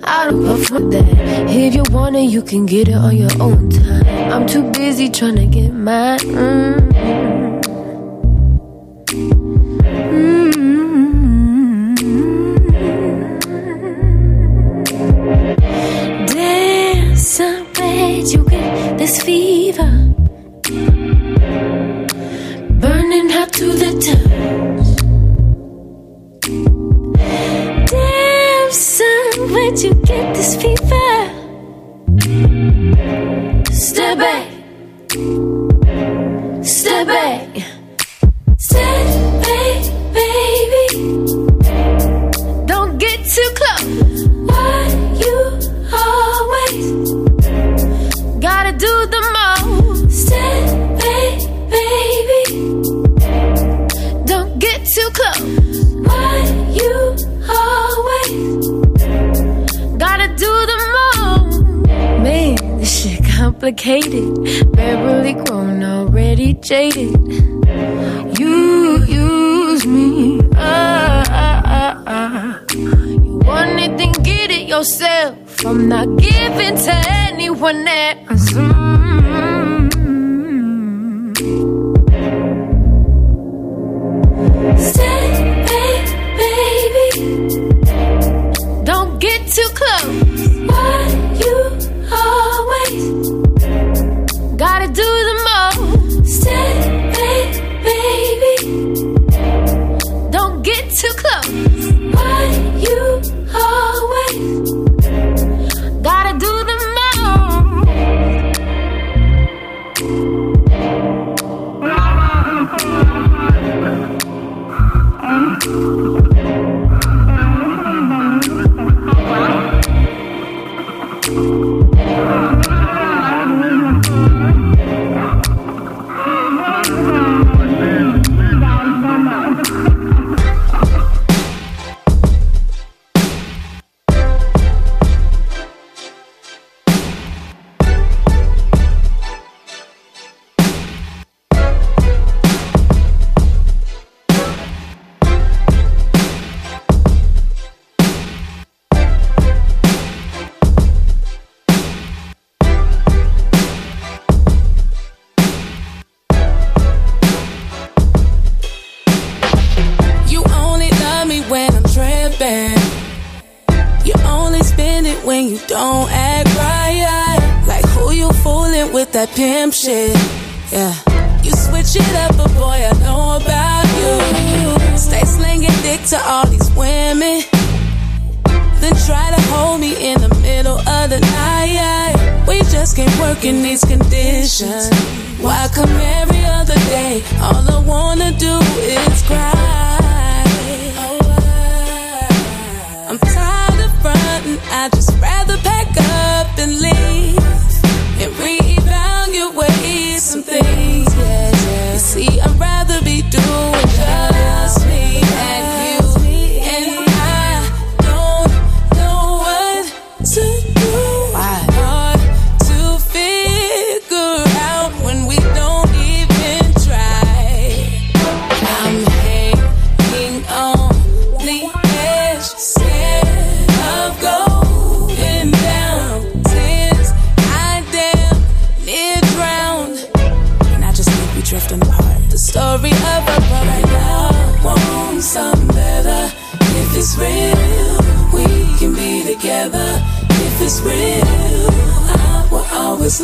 I 0.03 0.25
don't 0.25 0.45
that. 0.91 1.49
If 1.49 1.75
you 1.75 1.83
want 1.91 2.15
it, 2.15 2.21
you 2.21 2.41
can 2.41 2.65
get 2.65 2.87
it 2.87 2.95
on 2.95 3.15
your 3.15 3.29
own 3.39 3.69
time. 3.69 4.31
I'm 4.33 4.47
too 4.47 4.71
busy 4.71 5.09
trying 5.09 5.35
to 5.35 5.45
get 5.45 5.73
mine. 5.73 6.19
Mm-hmm. 6.19 7.36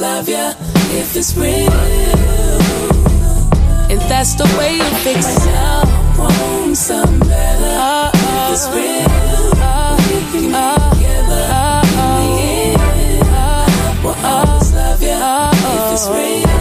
love 0.04 0.28
if 0.28 1.16
it's 1.16 1.34
real. 1.38 1.72
And 3.90 4.02
that's 4.12 4.34
the 4.36 4.44
way 4.58 4.76
you 4.76 4.90
fix 5.06 5.20
it. 5.26 5.48
I 5.48 5.82
want 6.20 6.76
some 6.76 7.20
better 7.20 7.76
uh, 7.80 8.12
uh, 8.12 8.12
if 8.12 8.52
it's 8.54 8.66
real. 8.76 9.12
We 10.08 10.18
can 10.32 10.52
together 10.92 11.44
in 11.88 12.76
the 12.76 13.00
end. 13.00 13.24
Will 14.04 14.20
always 14.32 14.70
love 14.74 15.02
you 15.02 15.22
if 15.74 15.86
it's 15.96 16.08
real. 16.18 16.52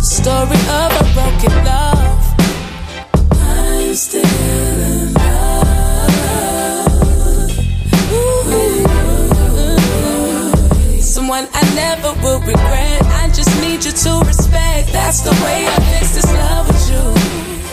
Story 0.00 0.60
of 0.80 0.90
a 1.00 1.04
broken 1.14 1.54
love. 1.66 1.75
never 11.76 12.10
will 12.22 12.40
regret. 12.40 13.00
I 13.22 13.28
just 13.28 13.52
need 13.60 13.84
you 13.84 13.92
to 13.92 14.12
respect. 14.26 14.92
That's 14.92 15.20
the 15.20 15.34
way 15.44 15.60
I 15.68 15.76
fix 15.92 16.14
this 16.16 16.30
love 16.32 16.66
with 16.66 16.84
you. 16.90 17.04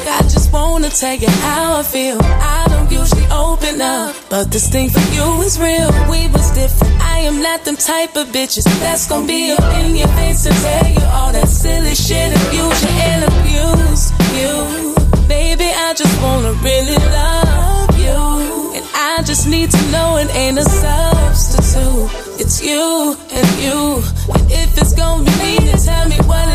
I 0.06 0.22
just 0.24 0.52
wanna 0.52 0.90
tell 0.90 1.16
you 1.16 1.30
how 1.48 1.80
I 1.80 1.84
feel. 1.84 2.18
I 2.22 2.66
don't 2.68 2.92
usually 2.92 3.26
open 3.32 3.82
up, 3.82 4.16
but 4.30 4.52
this 4.52 4.68
thing 4.70 4.90
for 4.90 5.06
you 5.16 5.26
is 5.42 5.58
real. 5.58 5.90
We 6.12 6.28
was 6.28 6.52
different. 6.52 6.94
I 7.02 7.20
am 7.30 7.42
not 7.42 7.64
them 7.66 7.78
type 7.78 8.16
of 8.18 8.28
bitches 8.28 8.66
that's 8.84 9.08
gonna 9.08 9.26
be 9.26 9.54
up 9.54 9.64
in 9.80 9.96
your 9.96 10.12
face 10.20 10.46
and 10.46 10.58
tell 10.68 10.88
you 10.98 11.06
all 11.18 11.32
that 11.32 11.48
silly 11.48 11.96
shit 11.96 12.30
and 12.38 12.48
you 12.58 12.66
and 13.10 13.22
abuse 13.32 14.12
you. 14.40 14.94
Baby, 15.28 15.70
I 15.88 15.94
just 15.96 16.16
wanna 16.22 16.54
really 16.68 17.00
love 17.20 17.98
you, 17.98 18.76
and 18.76 18.86
I 18.94 19.24
just 19.24 19.48
need 19.48 19.72
to 19.72 19.82
know 19.92 20.18
it 20.18 20.30
ain't 20.36 20.60
a 20.60 20.66
substitute. 20.66 22.23
It's 22.46 22.62
you 22.62 23.16
and 23.32 23.48
you. 23.64 24.04
And 24.34 24.52
if 24.52 24.78
it's 24.78 24.92
gonna 24.92 25.24
be 25.24 25.60
me, 25.60 25.72
tell 25.78 26.10
me 26.10 26.18
what 26.28 26.46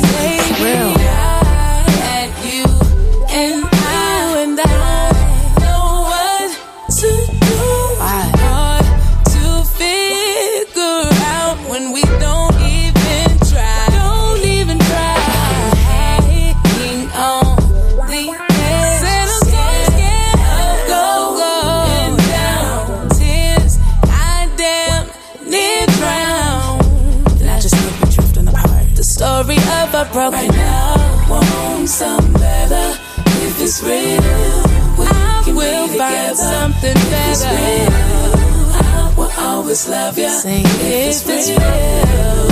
baby. 0.00 0.62
Real. 0.62 1.43
some 31.94 32.32
better 32.32 32.98
if 33.46 33.60
it's 33.60 33.80
real. 33.80 34.18
We 34.98 35.06
I 35.06 35.42
can 35.44 35.54
will 35.54 35.86
be 35.86 35.96
find 35.96 36.36
something 36.36 36.94
better. 37.08 38.34
Always 39.38 39.88
love 39.88 40.18
you. 40.18 40.28
Sing 40.28 40.64
if, 40.64 41.28
it's 41.28 41.48
real. 41.50 41.58
real. 41.60 42.50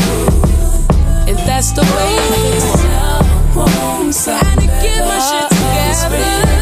If 1.28 1.38
that's 1.44 1.72
the 1.72 1.82
way, 1.82 2.16
I 4.28 4.54
to 4.54 5.04
my 5.04 5.18
shit 5.26 5.48
together. 5.50 6.61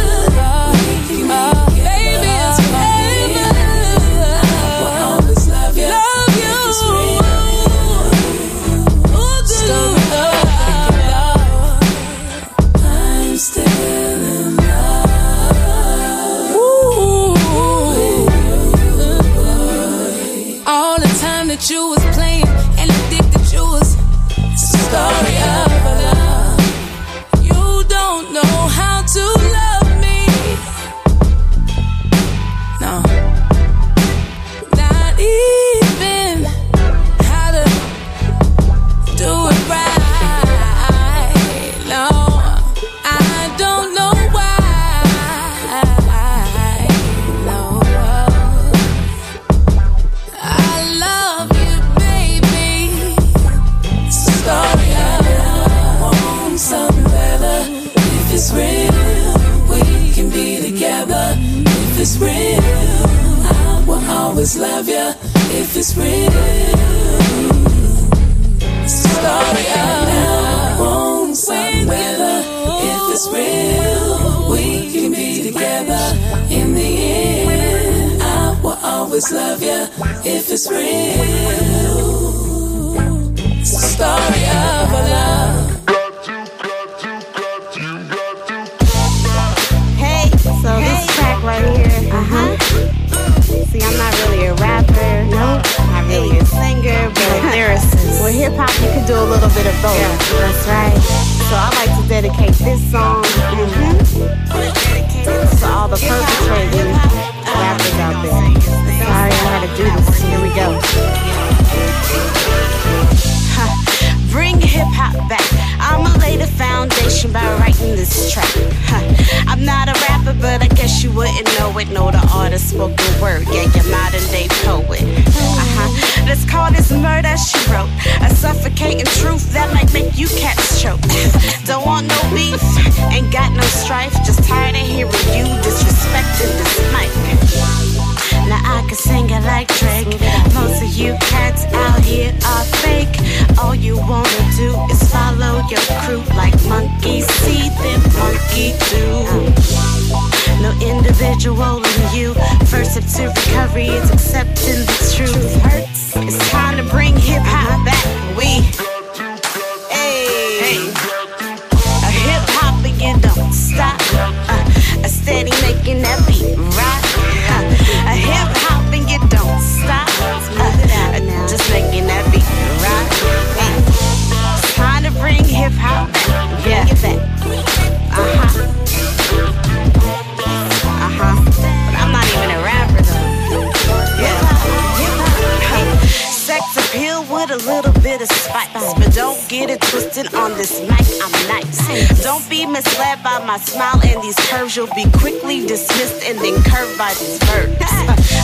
Don't 192.22 192.44
be 192.50 192.66
misled 192.66 193.22
by 193.22 193.38
my 193.46 193.56
smile 193.58 194.00
and 194.04 194.22
these 194.22 194.36
curves. 194.50 194.76
You'll 194.76 194.92
be 194.94 195.08
quickly 195.18 195.66
dismissed 195.66 196.22
and 196.24 196.38
then 196.38 196.54
curved 196.62 196.98
by 196.98 197.14
these 197.16 197.38
verbs. 197.48 197.76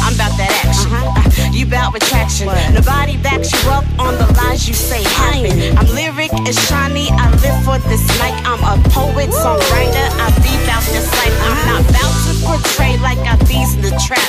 I'm 0.04 0.14
about 0.14 0.32
that 0.40 0.52
action. 0.64 0.90
Uh, 0.92 1.52
You 1.52 1.66
bout 1.66 1.92
retraction. 1.92 2.48
Nobody 2.72 3.16
backs 3.18 3.52
you 3.52 3.70
up 3.70 3.84
on 3.98 4.16
the 4.16 4.28
lies 4.40 4.66
you 4.68 4.74
say 4.74 5.02
happen. 5.04 5.76
I'm 5.76 5.88
lyric 5.94 6.32
and 6.32 6.56
shiny. 6.68 7.08
I 7.12 7.28
live 7.44 7.58
for 7.64 7.78
this 7.88 8.04
mic. 8.20 8.34
I'm 8.48 8.60
a 8.64 8.80
poet, 8.88 9.28
songwriter. 9.30 10.06
I 10.24 10.32
be 10.40 10.52
about 10.64 10.84
this 10.92 11.08
life. 11.20 11.36
I'm 11.44 11.60
not 11.68 11.82
about 11.84 12.12
to 12.26 12.32
portray 12.48 12.96
like 13.04 13.20
I 13.28 13.36
bees 13.44 13.74
in 13.76 13.82
the 13.82 13.92
trap. 14.04 14.24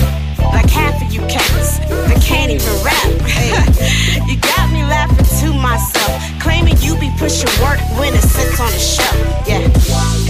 Like 0.53 0.69
half 0.69 0.95
of 1.01 1.11
you 1.13 1.21
cats 1.27 1.79
that 2.07 2.19
can't 2.21 2.51
even 2.51 2.75
rap. 2.83 3.11
you 4.29 4.35
got 4.39 4.56
laughing 4.87 5.27
to 5.41 5.53
myself, 5.53 6.11
claiming 6.39 6.75
you 6.79 6.95
be 6.97 7.11
pushing 7.17 7.49
work 7.61 7.79
when 7.99 8.13
it 8.13 8.23
sits 8.23 8.59
on 8.59 8.71
the 8.71 8.79
shelf. 8.79 9.15
Yeah, 9.47 9.61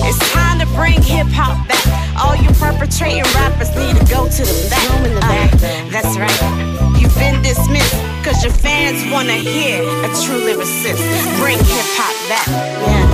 it's 0.08 0.20
time 0.34 0.60
to 0.60 0.68
bring 0.76 1.02
hip 1.02 1.28
hop 1.32 1.68
back. 1.68 1.86
All 2.18 2.36
you 2.36 2.50
perpetrating 2.58 3.24
rappers 3.38 3.70
need 3.78 3.96
to 3.98 4.06
go 4.10 4.26
to 4.28 4.42
the 4.44 4.58
back. 4.70 4.90
In 5.06 5.14
the 5.14 5.22
back 5.22 5.54
Uh, 5.54 5.90
that's 5.94 6.18
right. 6.18 6.42
You've 7.00 7.16
been 7.16 7.42
dismissed 7.42 7.96
because 8.20 8.44
your 8.44 8.54
fans 8.54 9.06
wanna 9.12 9.38
hear 9.38 9.82
a 9.82 10.10
true 10.26 10.42
lyricist. 10.42 11.02
Bring 11.40 11.58
hip 11.58 11.90
hop 11.98 12.16
back. 12.30 12.48
Yeah. 12.48 13.08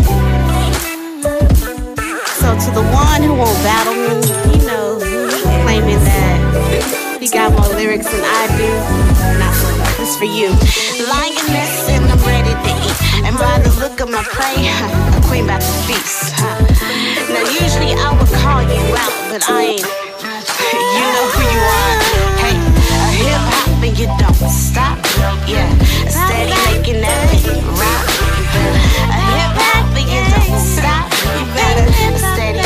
So 2.40 2.48
to 2.56 2.70
the 2.72 2.84
one 2.92 3.22
who 3.24 3.34
won't 3.36 3.60
battle 3.64 3.94
me, 3.96 4.16
you 4.56 4.66
know, 4.68 5.00
claiming 5.64 6.00
that 6.00 7.18
he 7.22 7.28
got 7.30 7.52
more 7.52 7.70
lyrics 7.76 8.10
than 8.12 8.24
I 8.24 8.48
do, 8.58 9.40
not 9.40 9.83
this 10.04 10.18
for 10.18 10.26
you. 10.26 10.50
Lioness 11.08 11.88
and 11.88 12.04
I'm 12.12 12.20
ready 12.28 12.52
to 12.52 12.72
eat. 12.84 13.00
And 13.24 13.38
by 13.38 13.56
the 13.64 13.72
look 13.80 14.02
of 14.02 14.10
my 14.10 14.24
prey, 14.36 14.68
a 14.68 15.22
queen 15.28 15.46
about 15.46 15.62
to 15.62 15.74
feast. 15.88 16.36
Now 17.32 17.46
usually 17.64 17.96
I 17.96 18.12
would 18.12 18.32
call 18.44 18.62
you 18.68 18.84
out, 19.00 19.16
but 19.32 19.42
I 19.48 19.80
ain't. 19.80 19.88
You 20.96 21.06
know 21.16 21.28
who 21.36 21.44
you 21.56 21.64
are. 21.80 21.96
Hey, 22.44 22.58
a 22.60 23.12
hip 23.16 23.44
hop 23.48 23.84
and 23.88 23.96
you 24.00 24.08
don't 24.20 24.52
stop. 24.52 25.00
Yeah, 25.48 25.72
steady 26.12 26.52
making 26.68 27.00
that 27.00 27.18
beat 27.32 27.64
rock. 27.80 28.08
A 29.08 29.20
hip 29.40 29.56
hop 29.56 29.88
and 29.96 30.08
you 30.14 30.22
don't 30.36 30.60
stop. 30.76 31.08
You 31.32 31.44
better 31.56 31.88
steady 32.20 32.63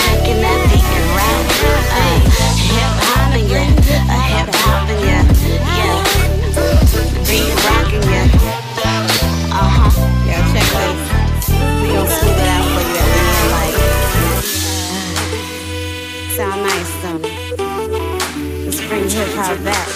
hop 19.37 19.63
back. 19.63 19.87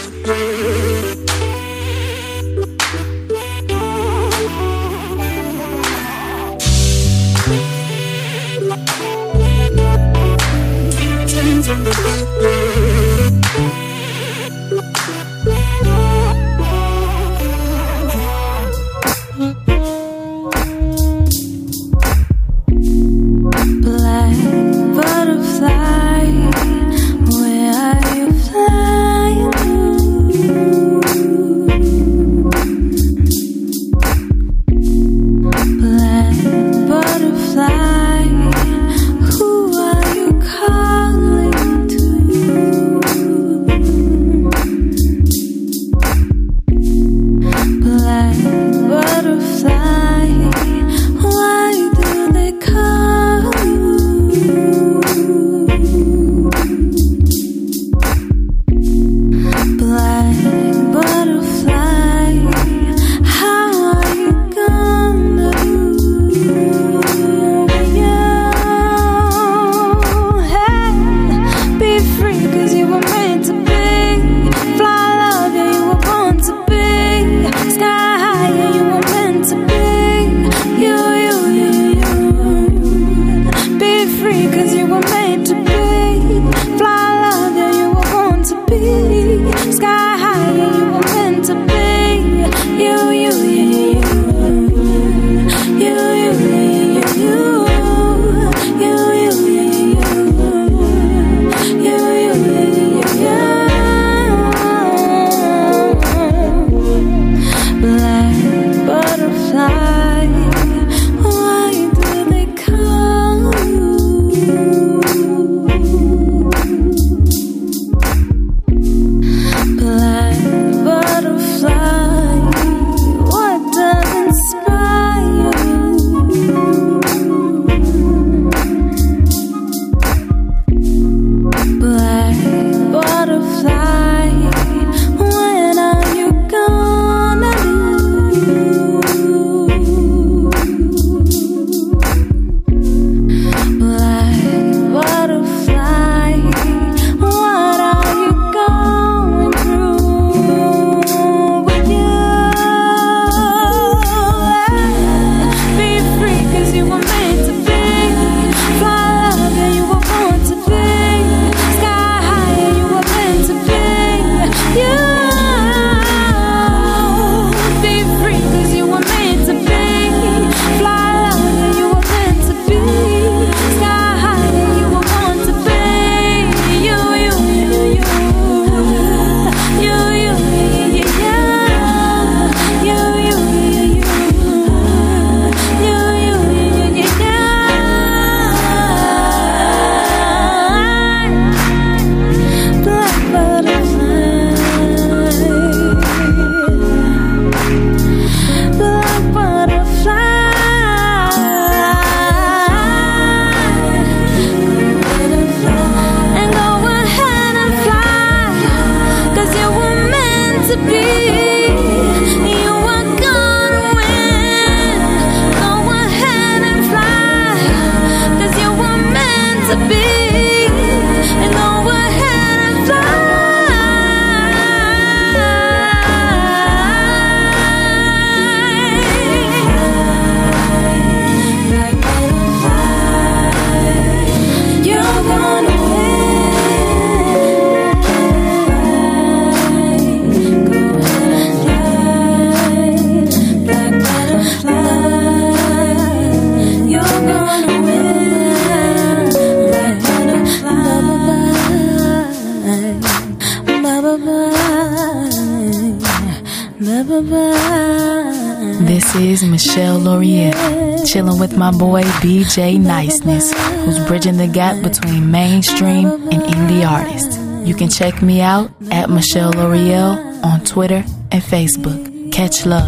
Chilling 261.11 261.39
with 261.41 261.57
my 261.57 261.71
boy 261.71 262.03
DJ 262.23 262.79
Niceness, 262.79 263.51
who's 263.83 263.99
bridging 264.07 264.37
the 264.37 264.47
gap 264.47 264.81
between 264.81 265.29
mainstream 265.29 266.07
and 266.07 266.41
indie 266.41 266.89
artists. 266.89 267.37
You 267.67 267.75
can 267.75 267.89
check 267.89 268.21
me 268.21 268.39
out 268.39 268.71
at 268.91 269.09
Michelle 269.09 269.51
L'Oreal 269.51 270.41
on 270.41 270.63
Twitter 270.63 271.03
and 271.33 271.43
Facebook. 271.43 272.31
Catch 272.31 272.65
love. 272.65 272.87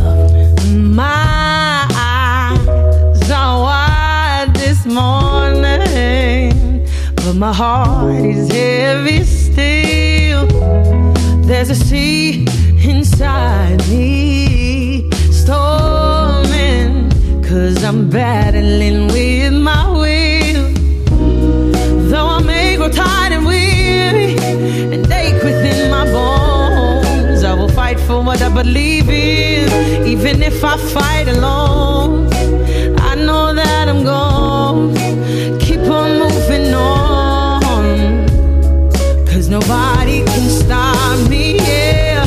My 0.74 1.86
eyes 1.92 3.30
are 3.30 3.62
wide 3.62 4.56
this 4.56 4.86
morning, 4.86 6.88
but 7.18 7.34
my 7.34 7.52
heart 7.52 8.24
is 8.24 8.50
heavy 8.50 9.26
still. 9.26 10.48
There's 11.46 11.70
a 11.70 11.76
sea 11.76 12.48
inside 12.88 13.86
me, 13.90 15.12
storming, 15.30 17.12
cause 17.54 17.84
I'm 17.84 18.10
battling 18.10 19.10
with 19.10 19.54
my 19.54 19.84
will. 20.02 20.66
Though 22.10 22.30
I 22.38 22.42
may 22.42 22.78
grow 22.78 22.90
tired 22.90 23.32
and 23.38 23.46
weary 23.46 24.32
and 24.94 25.04
ache 25.12 25.44
within 25.44 25.92
my 25.92 26.06
bones, 26.06 27.44
I 27.44 27.54
will 27.54 27.70
fight 27.70 28.00
for 28.00 28.24
what 28.24 28.42
I 28.42 28.50
believe 28.50 29.08
in, 29.08 30.08
even 30.14 30.42
if 30.42 30.64
I 30.64 30.78
fight 30.98 31.28
alone. 31.28 32.28
I 33.12 33.14
know 33.28 33.54
that 33.54 33.88
I'm 33.88 34.04
gonna 34.04 35.60
keep 35.60 35.84
on 36.00 36.10
moving 36.24 36.74
on, 36.74 38.26
cause 39.28 39.48
nobody 39.48 40.26
can 40.26 40.46
stop 40.50 41.30
me, 41.30 41.58
yeah. 41.58 42.26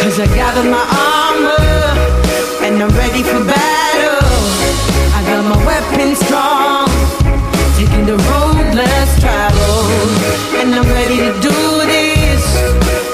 Cause 0.00 0.20
I 0.20 0.26
gather 0.26 0.64
my 0.76 0.84
armor 1.10 1.81
ready 3.22 3.38
for 3.38 3.44
battle. 3.44 4.28
I 5.14 5.22
got 5.26 5.44
my 5.44 5.66
weapons 5.66 6.18
strong 6.18 6.88
taking 7.76 8.06
the 8.06 8.16
road 8.16 8.74
less 8.74 9.20
traveled. 9.20 10.10
And 10.60 10.74
I'm 10.74 10.86
ready 10.86 11.16
to 11.16 11.32
do 11.40 11.58
this, 11.86 12.42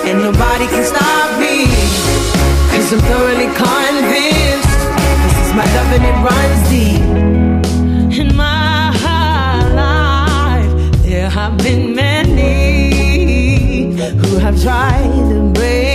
and 0.05 0.20
nobody 0.20 0.67
can 0.67 0.85
stop 0.85 1.39
I'm 2.93 3.01
thoroughly 3.01 3.49
convinced 3.55 4.81
this 5.25 5.37
is 5.45 5.53
my 5.55 5.67
love 5.77 5.93
and 5.97 6.05
it 6.11 6.17
runs 6.28 6.61
deep. 6.70 8.19
In 8.19 8.35
my 8.37 8.91
life, 9.75 11.03
there 11.03 11.31
have 11.31 11.59
been 11.59 11.95
many 11.95 12.49
who 13.93 14.39
have 14.39 14.61
tried 14.62 15.12
to 15.31 15.53
break 15.53 15.88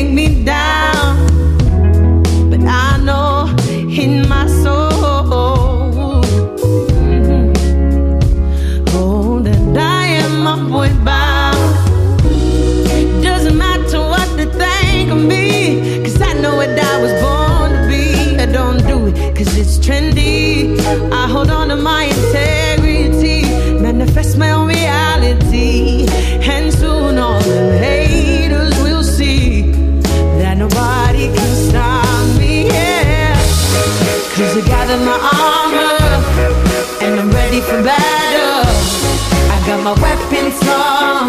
my 39.84 39.92
weapons 40.00 40.56
strong, 40.64 41.28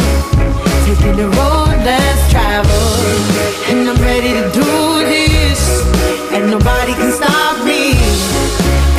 taking 0.86 1.16
the 1.16 1.26
road 1.26 1.74
less 1.83 2.31
traveled. 2.31 3.02
And 3.66 3.89
I'm 3.89 3.99
ready 4.00 4.31
to 4.31 4.47
do 4.55 4.70
this, 5.10 5.83
and 6.31 6.50
nobody 6.50 6.94
can 6.94 7.10
stop 7.10 7.65
me. 7.66 7.99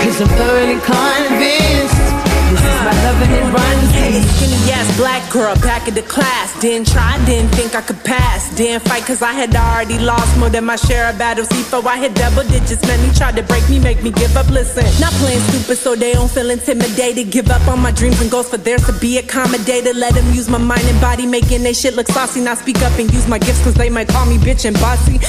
Cause 0.03 0.19
I'm 0.19 0.27
thoroughly 0.35 0.79
convinced 0.83 2.05
this 2.51 2.61
is 2.61 2.79
my 2.83 2.95
love 3.03 3.19
and 3.23 3.31
it 3.31 3.47
runs 3.55 3.89
deep. 3.95 4.23
Skinny 4.35 4.71
ass 4.75 4.97
black 4.97 5.23
girl 5.31 5.55
back 5.85 5.87
in 5.89 5.95
the 5.95 6.09
class. 6.09 6.59
Didn't 6.61 6.87
try, 6.87 7.17
didn't 7.25 7.51
think 7.51 7.75
I 7.75 7.81
could 7.81 8.01
pass. 8.03 8.53
Didn't 8.55 8.87
fight 8.87 9.03
cause 9.05 9.21
I 9.21 9.33
had 9.33 9.55
already 9.55 9.99
lost 9.99 10.37
more 10.37 10.49
than 10.49 10.65
my 10.65 10.75
share 10.75 11.09
of 11.09 11.17
battles. 11.17 11.47
Before 11.49 11.87
I 11.87 11.97
hit 11.97 12.15
double 12.15 12.43
digits, 12.43 12.81
many 12.87 13.13
tried 13.13 13.35
to 13.35 13.43
break 13.43 13.67
me, 13.69 13.79
make 13.79 14.01
me 14.03 14.11
give 14.11 14.35
up. 14.37 14.49
Listen, 14.49 14.85
not 14.99 15.13
playing 15.13 15.41
stupid 15.49 15.77
so 15.77 15.95
they 15.95 16.13
don't 16.13 16.31
feel 16.31 16.49
intimidated. 16.49 17.31
Give 17.31 17.49
up 17.49 17.67
on 17.67 17.79
my 17.79 17.91
dreams 17.91 18.21
and 18.21 18.31
goals 18.31 18.49
for 18.49 18.57
theirs 18.57 18.85
to 18.85 18.93
be 18.93 19.17
accommodated. 19.17 19.95
Let 19.95 20.13
them 20.13 20.25
use 20.33 20.49
my 20.49 20.57
mind 20.57 20.85
and 20.85 20.99
body, 21.01 21.25
making 21.25 21.63
they 21.63 21.73
shit 21.73 21.95
look 21.95 22.07
saucy. 22.07 22.41
Not 22.41 22.57
speak 22.57 22.81
up 22.81 22.97
and 22.97 23.11
use 23.11 23.27
my 23.27 23.39
gifts 23.39 23.63
cause 23.63 23.75
they 23.75 23.89
might 23.89 24.07
call 24.07 24.25
me 24.25 24.37
bitch 24.37 24.65
and 24.65 24.75
bossy. 24.79 25.19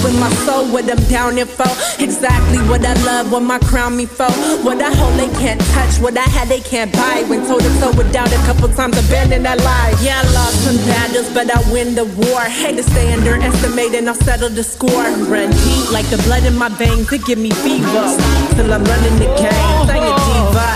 In 0.00 0.18
my 0.18 0.30
soul 0.48 0.64
what 0.72 0.90
I'm 0.90 0.96
down 1.12 1.36
here 1.36 1.44
for. 1.44 1.68
Exactly 2.02 2.56
what 2.70 2.80
I 2.86 2.94
love, 3.04 3.30
what 3.30 3.42
my 3.42 3.58
crown 3.58 3.96
me 3.98 4.06
for. 4.06 4.30
What 4.64 4.80
I 4.80 4.90
hold 4.94 5.14
they 5.20 5.28
can't 5.38 5.60
touch, 5.76 6.00
what 6.00 6.16
I 6.16 6.22
had 6.22 6.48
they 6.48 6.60
can't 6.60 6.90
buy. 6.90 7.22
When 7.28 7.44
told 7.46 7.60
to 7.60 7.68
toe 7.78 7.92
without 7.92 8.32
a 8.32 8.40
couple 8.48 8.68
times, 8.68 8.96
abandoned 8.96 9.44
that 9.44 9.58
lie. 9.60 9.92
Yeah, 10.00 10.16
I 10.16 10.24
lost 10.32 10.64
some 10.64 10.80
battles, 10.88 11.28
but 11.34 11.52
I 11.52 11.60
win 11.70 11.94
the 11.94 12.06
war. 12.06 12.40
Hate 12.40 12.76
to 12.76 12.82
stay 12.82 13.12
underestimated, 13.12 14.08
I'll 14.08 14.14
settle 14.14 14.48
the 14.48 14.64
score. 14.64 15.04
Run 15.28 15.50
deep 15.50 15.92
like 15.92 16.08
the 16.08 16.16
blood 16.24 16.44
in 16.44 16.56
my 16.56 16.70
veins, 16.70 17.12
it 17.12 17.22
give 17.26 17.38
me 17.38 17.50
fever. 17.50 18.08
Till 18.56 18.72
I'm 18.72 18.80
running 18.80 19.16
the 19.20 19.28
game, 19.36 19.84
sing 19.84 20.00
it 20.00 20.16
diva. 20.24 20.68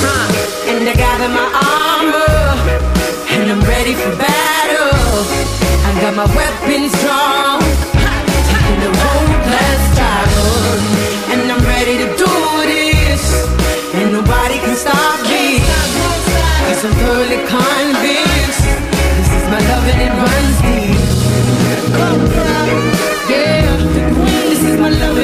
Huh. 0.00 0.72
And 0.72 0.88
I 0.88 0.94
gather 0.96 1.28
my 1.28 1.44
armor, 1.60 2.56
and 3.36 3.52
I'm 3.52 3.60
ready 3.68 3.92
for 3.92 4.16
battle. 4.16 5.28
I 5.84 5.90
got 6.00 6.16
my 6.16 6.28
weapons 6.32 6.90
strong, 7.04 7.60
taking 8.48 8.80
the 8.80 8.92
road 8.96 9.28
less 9.44 9.82
traveled. 9.92 10.80
And 11.36 11.52
I'm 11.52 11.62
ready 11.68 12.00
to 12.00 12.08
do 12.16 12.32
this, 12.64 13.44
and 13.92 14.08
nobody 14.10 14.56
can 14.56 14.74
stop 14.74 15.20
me. 15.28 16.09
I'm 16.72 16.94
thoroughly 16.94 17.40
convinced 17.50 18.64
this 19.18 19.30
is 19.36 19.44
my 19.50 19.58
love 19.70 19.86
and 19.90 20.00
it 20.06 20.12
runs 20.22 20.56
deep. 20.64 20.96
Yeah, 23.28 23.66
this 24.48 24.62
is 24.62 24.74
my 24.78 24.88
love. 24.88 25.16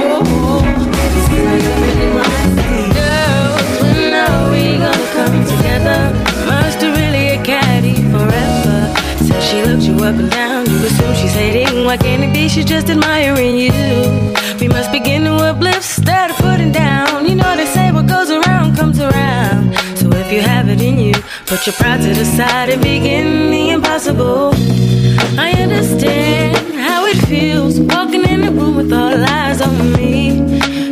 Whoa, 0.00 0.20
this 1.12 1.26
is 1.28 1.40
my 1.44 1.56
love 1.60 1.82
and 1.88 2.00
it 2.00 2.10
runs 2.16 2.52
deep. 2.56 2.94
We 4.50 4.64
gonna 4.78 5.06
come 5.14 5.36
together? 5.44 6.00
Really 6.80 7.24
a 7.28 7.38
caddy 7.44 7.96
forever. 8.10 8.78
She 9.40 9.56
looked 9.62 9.84
you 9.84 9.94
up 9.96 10.16
and 10.16 10.30
down, 10.30 10.64
you 10.66 10.76
assume 10.86 11.14
she's 11.14 11.34
hating. 11.34 11.84
Why 11.84 11.96
can't 11.98 12.22
it 12.24 12.32
be 12.32 12.48
she's 12.48 12.64
just 12.64 12.88
admiring 12.88 13.56
you? 13.56 13.72
We 14.58 14.68
must 14.68 14.90
begin 14.90 15.24
to 15.24 15.34
uplift 15.34 15.76
instead 15.76 16.30
of 16.30 16.36
putting 16.38 16.72
down. 16.72 16.99
Around. 19.10 19.74
So 19.98 20.08
if 20.12 20.32
you 20.32 20.40
have 20.40 20.68
it 20.68 20.80
in 20.80 20.98
you, 20.98 21.14
put 21.46 21.66
your 21.66 21.74
pride 21.74 22.00
to 22.02 22.14
the 22.14 22.24
side 22.24 22.70
and 22.70 22.82
begin 22.82 23.50
the 23.50 23.70
impossible. 23.70 24.52
I 25.38 25.50
understand 25.52 26.56
how 26.74 27.06
it 27.06 27.16
feels 27.26 27.80
walking 27.80 28.24
in 28.24 28.44
a 28.44 28.50
room 28.50 28.76
with 28.76 28.92
all 28.92 29.24
eyes 29.24 29.60
on 29.60 29.92
me. 29.92 30.40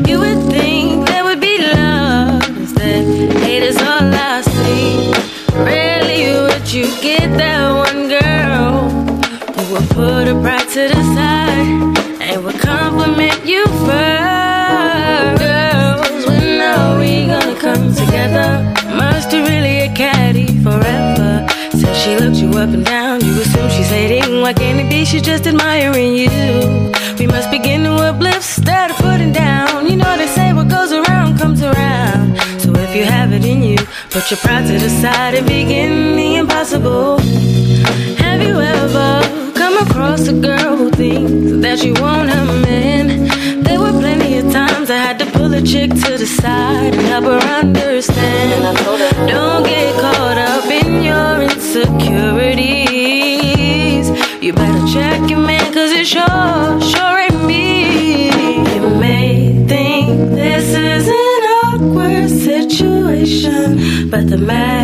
You 0.08 0.18
would 0.20 0.42
think 0.50 1.06
there 1.06 1.24
would 1.24 1.40
be 1.40 1.58
love 1.58 2.42
instead. 2.56 3.32
Hate 3.42 3.62
is 3.62 3.78
all 3.78 4.12
I 4.30 4.42
see. 4.42 5.12
Rarely 5.54 6.20
would 6.42 6.72
you 6.72 6.86
get 7.00 7.36
that 7.36 7.72
one 7.86 8.08
girl 8.08 8.88
who 9.54 9.72
will 9.72 9.88
put 9.88 10.26
her 10.28 10.40
pride 10.40 10.68
to 10.68 10.88
the 10.94 11.02
side 11.14 12.22
and 12.22 12.44
will 12.44 12.58
compliment 12.58 13.44
you 13.46 13.66
first. 13.86 14.17
Together? 17.98 18.48
Must 18.96 19.30
have 19.32 19.48
really 19.48 19.76
a 19.88 19.94
caddy 19.94 20.46
forever. 20.62 21.46
Said 21.78 21.94
she 22.02 22.16
looked 22.16 22.38
you 22.38 22.50
up 22.62 22.70
and 22.70 22.84
down, 22.84 23.20
you 23.24 23.32
assume 23.42 23.68
she's 23.70 23.88
hating. 23.88 24.40
Why 24.40 24.52
can't 24.52 24.78
it 24.80 24.88
be 24.90 25.04
she's 25.04 25.22
just 25.22 25.46
admiring 25.46 26.14
you? 26.14 26.30
We 27.18 27.26
must 27.26 27.50
begin 27.50 27.82
to 27.84 27.94
uplift 27.94 28.68
of 28.68 28.96
putting 28.96 29.32
down. 29.32 29.86
You 29.90 29.96
know 29.96 30.16
they 30.16 30.28
say 30.28 30.52
what 30.52 30.68
goes 30.68 30.92
around 30.92 31.38
comes 31.38 31.62
around. 31.62 32.36
So 32.62 32.72
if 32.76 32.94
you 32.94 33.04
have 33.04 33.32
it 33.32 33.44
in 33.44 33.62
you, 33.62 33.78
put 34.10 34.30
your 34.30 34.38
pride 34.38 34.66
to 34.68 34.78
the 34.78 34.90
side 34.90 35.34
and 35.34 35.46
begin 35.46 36.16
the 36.16 36.36
impossible. 36.36 37.18
Have 38.24 38.42
you 38.42 38.60
ever 38.60 39.52
come 39.54 39.76
across 39.86 40.28
a 40.28 40.34
girl 40.34 40.76
who 40.76 40.90
thinks 40.90 41.62
that 41.62 41.82
want 42.00 42.30
her 42.30 42.44
man? 42.62 43.17
Times 44.88 44.90
I 44.90 44.96
had 44.96 45.18
to 45.18 45.26
pull 45.38 45.52
a 45.54 45.62
chick 45.62 45.90
to 45.90 46.18
the 46.18 46.26
side 46.26 46.94
and 46.94 47.06
help 47.06 47.24
her 47.24 47.38
understand. 47.60 48.76
Don't 49.28 49.64
get 49.64 50.00
caught 50.00 50.38
up 50.38 50.70
in 50.70 51.02
your 51.02 51.42
insecurities. 51.42 54.08
You 54.42 54.52
better 54.52 54.86
check 54.92 55.30
your 55.30 55.40
man, 55.40 55.72
cause 55.72 55.90
it 55.92 56.06
sure, 56.06 56.80
sure 56.92 57.18
ain't 57.18 57.44
me. 57.44 58.28
You 58.74 58.90
may 59.00 59.66
think 59.66 60.34
this 60.34 60.74
is 60.74 61.08
an 61.08 61.42
awkward 61.64 62.28
situation, 62.30 64.08
but 64.10 64.28
the 64.30 64.38
madness 64.38 64.77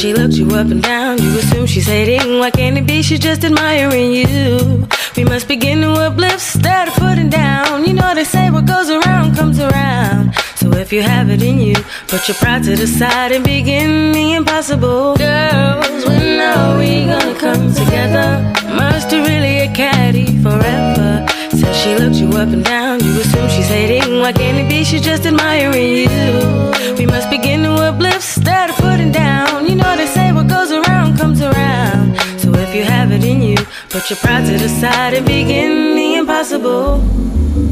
she 0.00 0.14
looked 0.14 0.32
you 0.34 0.48
up 0.52 0.68
and 0.68 0.82
down. 0.82 1.20
You 1.20 1.38
assume 1.38 1.66
she's 1.66 1.86
hating. 1.86 2.38
Why 2.38 2.50
can't 2.50 2.78
it 2.78 2.86
be 2.86 3.02
she's 3.02 3.18
just 3.18 3.44
admiring 3.44 4.12
you? 4.12 4.88
We 5.14 5.24
must 5.24 5.46
begin 5.46 5.82
to 5.82 5.90
uplift 5.92 6.34
instead 6.34 6.88
of 6.88 6.94
putting 6.94 7.28
down. 7.28 7.84
You 7.84 7.92
know 7.92 8.14
they 8.14 8.24
say 8.24 8.50
what 8.50 8.64
goes 8.64 8.88
around 8.88 9.36
comes 9.36 9.60
around. 9.60 10.34
So 10.56 10.72
if 10.72 10.90
you 10.90 11.02
have 11.02 11.28
it 11.28 11.42
in 11.42 11.58
you, 11.60 11.74
put 12.08 12.26
your 12.28 12.36
pride 12.36 12.62
to 12.64 12.76
the 12.76 12.86
side 12.86 13.32
and 13.32 13.44
begin 13.44 14.12
the 14.12 14.32
impossible. 14.32 15.16
Girls, 15.16 16.06
when 16.06 16.40
are 16.40 16.78
we 16.78 17.04
gonna 17.04 17.38
come 17.38 17.74
together? 17.74 18.28
Must 18.74 19.12
really 19.12 19.58
a 19.66 19.72
caddy 19.74 20.28
forever. 20.40 21.26
Says 21.50 21.76
she 21.82 21.94
looked 21.96 22.16
you 22.16 22.30
up 22.38 22.48
and 22.48 22.64
down. 22.64 23.04
You 23.04 23.20
assume 23.20 23.50
she's 23.50 23.68
hating. 23.68 24.20
Why 24.20 24.32
can't 24.32 24.56
it 24.56 24.68
be 24.70 24.82
she's 24.82 25.02
just 25.02 25.26
admiring 25.26 25.92
you? 25.92 26.08
We 26.96 27.04
must 27.04 27.28
begin 27.28 27.64
to 27.64 27.72
uplift 27.88 28.16
instead 28.16 28.70
of 28.70 28.76
putting 28.76 29.12
down. 29.12 29.49
Put 34.00 34.08
your 34.08 34.16
pride 34.16 34.46
to 34.46 34.52
the 34.52 34.68
side 34.68 35.12
and 35.12 35.26
begin 35.26 35.94
the 35.94 36.14
impossible. 36.14 37.69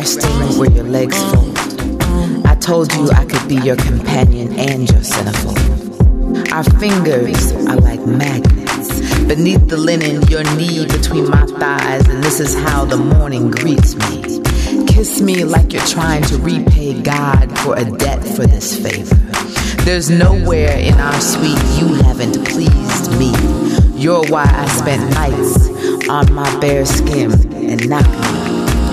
Resting 0.00 0.58
where 0.58 0.70
your 0.70 0.84
legs 0.84 1.18
fold. 1.30 1.58
I 2.46 2.54
told 2.54 2.90
you 2.94 3.10
I 3.10 3.26
could 3.26 3.46
be 3.46 3.56
your 3.56 3.76
companion 3.76 4.58
and 4.58 4.90
your 4.90 5.02
centerfold. 5.02 6.50
Our 6.52 6.64
fingers 6.80 7.52
are 7.68 7.76
like 7.76 8.00
magnets. 8.06 8.88
Beneath 9.26 9.68
the 9.68 9.76
linen, 9.76 10.22
your 10.28 10.42
knee 10.56 10.86
between 10.86 11.28
my 11.28 11.44
thighs, 11.44 12.08
and 12.08 12.24
this 12.24 12.40
is 12.40 12.54
how 12.60 12.86
the 12.86 12.96
morning 12.96 13.50
greets 13.50 13.94
me. 13.94 14.86
Kiss 14.86 15.20
me 15.20 15.44
like 15.44 15.74
you're 15.74 15.84
trying 15.84 16.22
to 16.32 16.38
repay 16.38 16.98
God 17.02 17.58
for 17.58 17.76
a 17.76 17.84
debt 17.84 18.24
for 18.24 18.46
this 18.46 18.80
favor. 18.82 19.16
There's 19.84 20.08
nowhere 20.08 20.78
in 20.78 20.94
our 20.94 21.20
suite 21.20 21.62
you 21.78 21.88
haven't 22.04 22.42
pleased 22.46 23.18
me. 23.18 23.34
You're 24.00 24.24
why 24.30 24.46
I 24.48 24.66
spent 24.68 25.02
nights 25.12 26.08
on 26.08 26.32
my 26.32 26.48
bare 26.58 26.86
skin 26.86 27.32
and 27.52 27.86
me. 27.86 28.29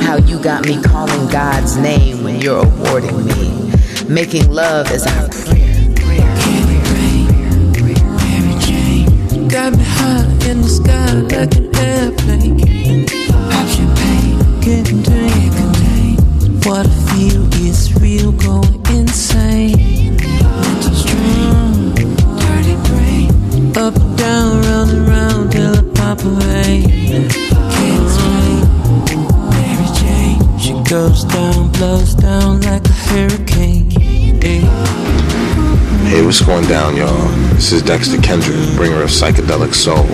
How 0.07 0.15
you 0.15 0.39
got 0.41 0.65
me 0.65 0.81
calling 0.81 1.27
God's 1.27 1.75
name 1.75 2.23
when 2.23 2.39
you're 2.39 2.65
awarding 2.65 3.25
me. 3.25 3.73
Making 4.07 4.49
love 4.49 4.89
is 4.89 5.05
our 5.05 5.27
prayer. 5.27 5.89
Got 9.49 9.73
me 9.75 9.83
high 9.83 10.23
in 10.49 10.61
the 10.61 10.69
sky 10.69 11.11
like 11.11 11.66
down, 36.67 36.97
y'all? 36.97 37.29
This 37.55 37.71
is 37.71 37.81
Dexter 37.81 38.21
Kendrick, 38.21 38.57
bringer 38.75 39.01
of 39.01 39.09
psychedelic 39.09 39.73
soul. 39.73 40.05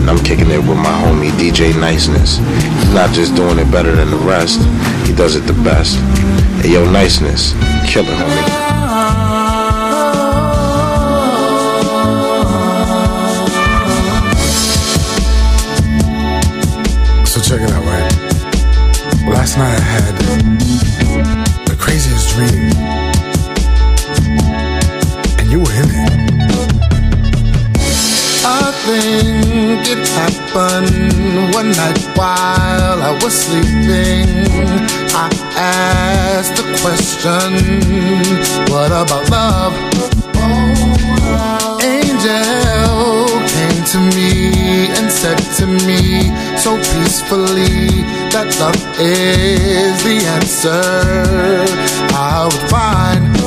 And 0.00 0.08
I'm 0.08 0.22
kicking 0.24 0.48
it 0.50 0.58
with 0.58 0.76
my 0.76 0.94
homie 1.02 1.30
DJ 1.30 1.78
Niceness. 1.78 2.38
He's 2.38 2.94
not 2.94 3.12
just 3.12 3.34
doing 3.34 3.58
it 3.58 3.70
better 3.72 3.94
than 3.94 4.10
the 4.10 4.16
rest, 4.16 4.60
he 5.08 5.14
does 5.14 5.34
it 5.34 5.40
the 5.40 5.54
best. 5.64 5.98
Hey, 6.62 6.74
yo, 6.74 6.88
Niceness, 6.90 7.52
killer, 7.90 8.14
homie. 8.14 8.68
So 17.26 17.40
check 17.40 17.60
it 17.60 17.70
out, 17.70 17.84
right? 17.84 18.12
Last 19.28 19.58
night 19.58 19.74
I 19.74 19.80
had 19.80 20.16
the 21.66 21.76
craziest 21.76 22.36
dream. 22.36 22.97
It 28.90 30.08
happened 30.08 31.52
one 31.54 31.72
night 31.72 32.00
while 32.16 33.02
I 33.02 33.18
was 33.22 33.34
sleeping. 33.34 34.26
I 35.12 35.28
asked 35.56 36.56
the 36.56 36.64
question, 36.80 37.52
What 38.72 38.90
about 38.90 39.28
love? 39.30 39.74
Angel 41.82 43.26
came 43.52 43.84
to 43.92 43.98
me 44.16 44.88
and 44.96 45.12
said 45.12 45.38
to 45.58 45.66
me 45.66 46.32
so 46.56 46.78
peacefully 46.78 48.04
that 48.32 48.56
love 48.58 48.74
is 48.98 50.02
the 50.02 50.24
answer 50.32 50.80
I 52.14 52.44
would 52.44 52.70
find. 52.70 53.37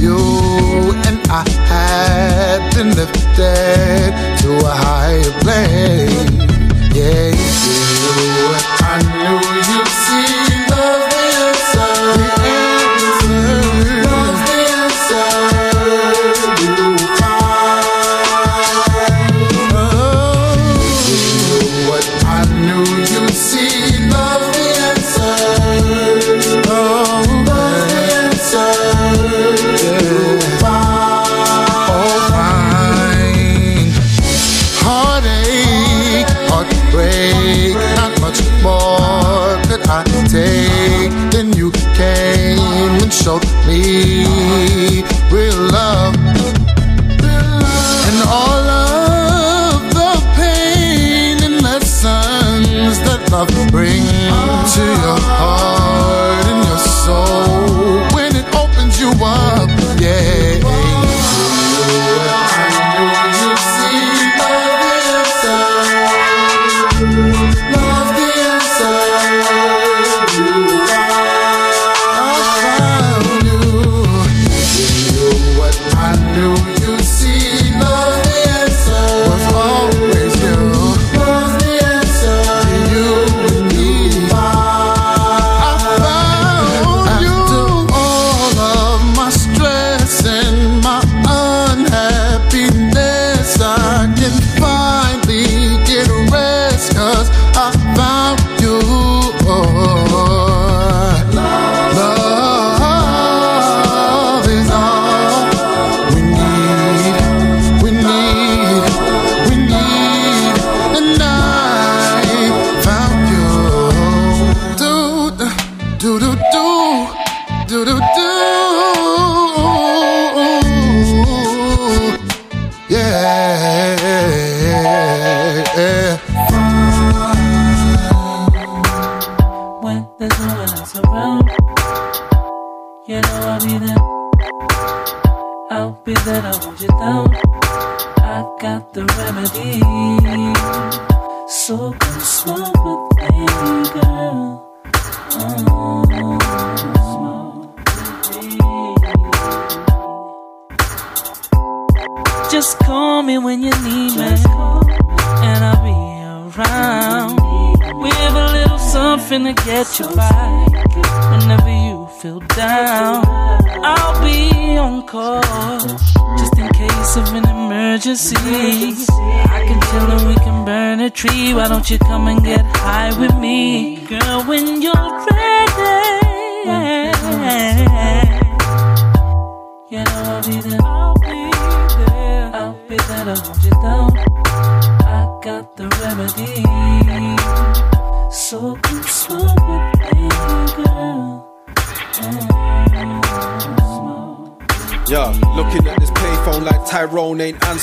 You, 0.00 0.92
and 1.06 1.18
I 1.30 1.44
had 1.68 2.74
been 2.74 2.90
lifted 2.94 4.12
to 4.42 4.50
a 4.66 4.74
higher 4.74 5.32
plane. 5.42 6.48
Yeah, 6.94 7.28
you. 7.30 8.38
I 8.80 8.96
knew 9.02 9.47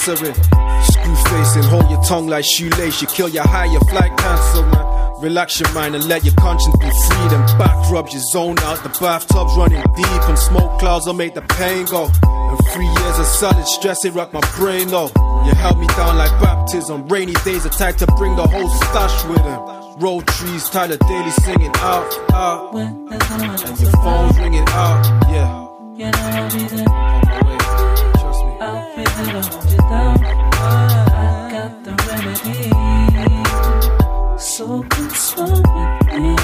answering. 0.08 0.34
Screw 0.34 1.16
facing, 1.16 1.64
hold 1.64 1.90
your 1.90 2.02
tongue 2.04 2.28
like 2.28 2.46
shoelace. 2.46 3.02
You 3.02 3.08
kill 3.08 3.30
your 3.30 3.44
high, 3.48 3.66
your 3.66 3.82
flight 3.82 4.16
cancel, 4.18 4.64
man. 4.64 5.22
Relax 5.22 5.60
your 5.60 5.72
mind 5.72 5.96
and 5.96 6.06
let 6.06 6.24
your 6.24 6.34
conscience 6.36 6.76
be 6.78 6.86
free. 6.86 7.28
Then 7.30 7.42
back 7.58 7.90
rubs 7.90 8.14
you 8.14 8.20
zone 8.20 8.60
out. 8.60 8.84
The 8.84 8.90
bathtub's 9.00 9.56
running 9.56 9.82
deep, 9.96 10.30
and 10.30 10.38
smoke 10.38 10.80
clouds 10.80 11.08
will 11.08 11.14
make 11.14 11.34
the 11.34 11.42
pain 11.42 11.86
go. 11.86 12.10
And 12.24 12.60
three 12.74 12.86
years 12.86 13.20
of 13.20 13.26
solid 13.26 13.66
stress, 13.66 14.06
it 14.06 14.14
rocked 14.14 14.34
my 14.34 14.42
brain 14.58 14.90
though. 14.90 15.10
You 15.46 15.54
held 15.56 15.80
me 15.80 15.88
down 15.88 16.18
like 16.18 16.32
baptism. 16.42 17.08
Rainy 17.08 17.34
days 17.46 17.66
attack 17.66 17.96
to 17.98 18.08
bring 18.18 18.36
the 18.36 18.46
whole 18.46 18.70
stash 18.70 19.26
with 19.26 19.42
him. 19.42 19.60
Roll 19.98 20.22
trees, 20.22 20.70
Tyler 20.70 20.98
Daly 20.98 21.32
singing 21.32 21.72
out, 21.78 22.32
out. 22.34 22.74
When 22.74 23.08
And 23.10 23.80
your 23.80 23.92
phone's 23.92 24.38
ringing 24.38 24.68
out, 24.68 25.06
yeah. 25.32 25.64
You 25.96 26.12
know 26.12 26.20
I'll 26.20 26.52
be 26.52 26.64
there. 26.66 26.90
I'll 26.90 27.44
be 27.44 29.42
there 29.52 29.65
I 29.92 31.50
got 31.52 31.84
the 31.84 31.92
remedy. 32.08 32.70
So 34.40 34.84
come 34.84 35.08
with 35.08 36.16
me. 36.20 36.36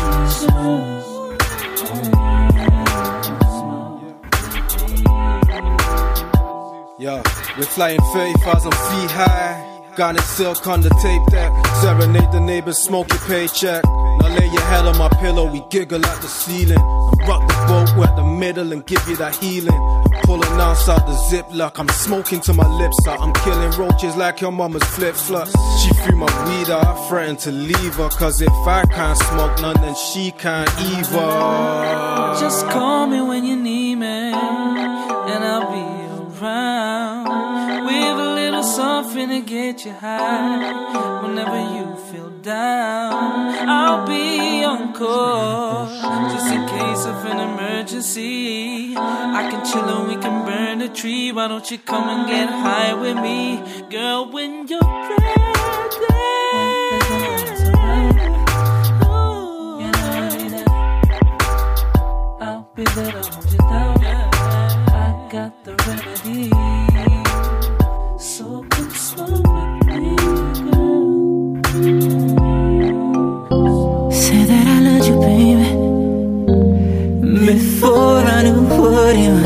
Yeah, 7.00 7.24
we're 7.58 7.66
flying 7.66 8.00
30,000 8.14 8.72
feet 8.72 9.12
high. 9.12 9.68
Garnett 9.96 10.24
Silk 10.24 10.68
on 10.68 10.82
the 10.82 10.90
tape 11.02 11.26
deck. 11.32 11.52
Serenade 11.82 12.32
the 12.32 12.40
neighbors, 12.40 12.78
smoke 12.78 13.10
your 13.10 13.20
paycheck. 13.22 13.84
Now 13.84 14.28
lay 14.28 14.46
your 14.46 14.62
head 14.62 14.86
on 14.86 14.98
my 14.98 15.10
pillow, 15.22 15.46
we 15.50 15.64
giggle 15.70 16.04
at 16.04 16.22
the 16.22 16.28
ceiling. 16.28 16.80
And 16.80 17.28
rock 17.28 17.48
the 17.48 17.54
boat 17.68 18.10
at 18.10 18.16
the 18.16 18.24
middle 18.24 18.74
and 18.74 18.86
give 18.86 19.08
you 19.08 19.16
that 19.18 19.36
healing. 19.36 19.82
Pulling 20.24 20.60
outside 20.60 21.06
the 21.08 21.16
zip 21.30 21.46
lock, 21.52 21.78
I'm 21.80 21.90
smoking 21.90 22.42
to 22.42 22.54
my 22.54 22.68
lips 22.82 23.08
out. 23.08 23.20
I'm 23.22 23.34
killing 23.46 23.72
roaches 23.80 24.16
like 24.16 24.42
your 24.42 24.52
mama's 24.52 24.84
flip 24.84 25.16
flops. 25.16 25.54
She 25.82 25.94
threw 26.02 26.16
my 26.18 26.32
weed 26.48 26.70
out, 26.70 26.86
I 26.86 27.08
threatened 27.08 27.40
to 27.40 27.52
leave 27.52 27.96
her. 27.96 28.10
Cause 28.10 28.42
if 28.42 28.50
I 28.68 28.84
can't 28.86 29.18
smoke 29.18 29.62
none, 29.62 29.80
then 29.82 29.96
she 29.96 30.32
can't 30.32 30.70
either. 30.80 32.40
Just 32.40 32.68
call 32.68 33.08
me 33.08 33.22
when 33.22 33.46
you 33.46 33.56
need 33.56 33.96
me, 33.96 34.08
and 34.08 35.44
I'll 35.44 35.72
be 35.72 36.42
around. 36.42 37.86
With 37.86 38.28
a 38.28 38.34
little 38.36 38.64
something 38.64 39.30
to 39.30 39.42
get 39.42 39.86
you 39.86 39.94
high. 39.94 41.22
Whenever 41.24 41.60
you 41.76 42.01
down, 42.42 43.70
I'll 43.70 44.06
be 44.06 44.64
on 44.64 44.94
call. 44.94 45.88
Just 46.32 46.52
in 46.52 46.68
case 46.68 47.06
of 47.06 47.26
an 47.26 47.40
emergency, 47.40 48.96
I 48.98 49.48
can 49.50 49.66
chill 49.66 49.88
and 49.88 50.08
we 50.08 50.16
can 50.16 50.46
burn 50.46 50.80
the 50.80 50.90
tree. 50.90 51.32
Why 51.32 51.48
don't 51.48 51.70
you 51.70 51.78
come 51.78 52.10
and 52.10 52.28
get 52.28 52.50
high 52.50 52.94
with 52.94 53.18
me, 53.18 53.62
girl? 53.90 54.32
When 54.32 54.68
you're 54.68 54.80
ready. 54.82 56.41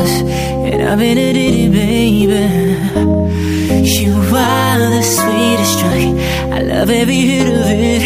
Was, 0.06 0.22
and 0.70 0.82
I've 0.88 0.98
been 0.98 1.18
a 1.18 1.32
ditty, 1.32 1.68
baby. 1.68 2.44
You 3.98 4.14
are 4.14 4.78
the 4.94 5.02
sweetest 5.02 5.78
drug. 5.80 6.18
I 6.56 6.60
love 6.62 6.90
every 6.90 7.20
hit 7.30 7.46
of 7.46 7.66
it. 7.66 8.02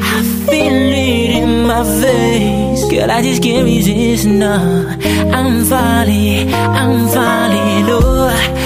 I 0.00 0.22
feel 0.46 0.78
it 1.06 1.30
in 1.42 1.66
my 1.66 1.82
veins. 2.00 2.80
Girl, 2.90 3.10
I 3.10 3.22
just 3.22 3.42
can't 3.42 3.64
resist, 3.64 4.26
no. 4.26 4.56
I'm 5.36 5.64
falling, 5.64 6.52
I'm 6.54 7.08
falling, 7.08 7.86
oh. 7.88 8.59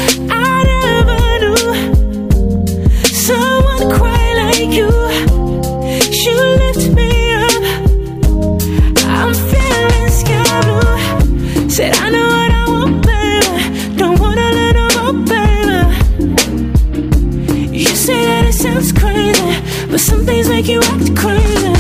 Some 20.15 20.25
things 20.27 20.49
make 20.49 20.69
you 20.69 20.81
act 20.81 21.17
crazy. 21.17 21.74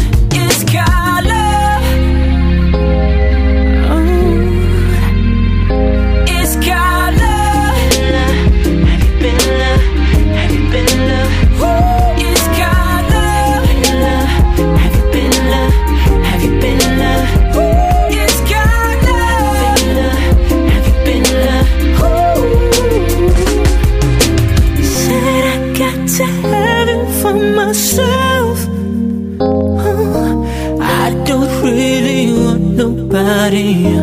Maria. 33.55 33.93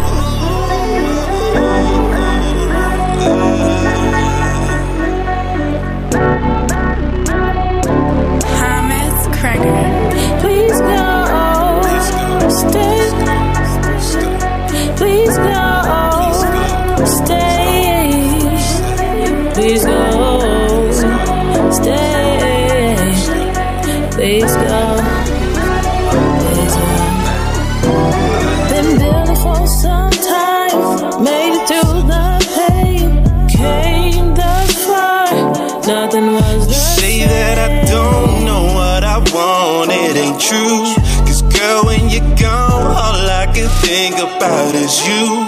you. 45.05 45.46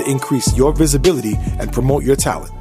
To 0.00 0.10
increase 0.10 0.56
your 0.56 0.72
visibility 0.72 1.34
and 1.58 1.70
promote 1.72 2.04
your 2.04 2.16
talent. 2.16 2.52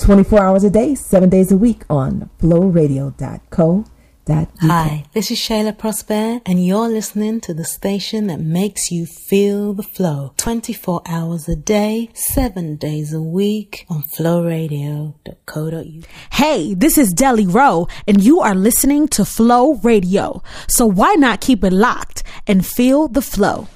24 0.01 0.43
hours 0.43 0.65
a 0.65 0.71
day, 0.71 0.95
7 0.95 1.29
days 1.29 1.53
a 1.53 1.57
week 1.57 1.83
on 1.91 2.31
flowradio.co.uk. 2.41 3.85
Hi, 4.61 5.05
this 5.13 5.33
is 5.33 5.39
Shayla 5.39 5.77
Prosper, 5.77 6.41
and 6.47 6.65
you're 6.65 6.89
listening 6.89 7.41
to 7.41 7.53
the 7.53 7.65
station 7.65 8.29
that 8.29 8.39
makes 8.39 8.93
you 8.93 9.05
feel 9.05 9.75
the 9.75 9.83
flow 9.83 10.35
24 10.37 11.03
hours 11.07 11.49
a 11.49 11.57
day, 11.57 12.11
7 12.15 12.77
days 12.77 13.13
a 13.13 13.21
week 13.21 13.87
on 13.89 14.03
flowradio.co.uk. 14.03 16.05
Hey, 16.33 16.75
this 16.75 16.97
is 16.97 17.13
Deli 17.13 17.47
Rowe, 17.47 17.89
and 18.07 18.23
you 18.23 18.41
are 18.41 18.55
listening 18.55 19.09
to 19.09 19.25
Flow 19.25 19.75
Radio. 19.83 20.45
So 20.69 20.87
why 20.87 21.15
not 21.15 21.41
keep 21.41 21.65
it 21.65 21.73
locked 21.73 22.23
and 22.47 22.65
feel 22.65 23.09
the 23.09 23.23
flow? 23.23 23.67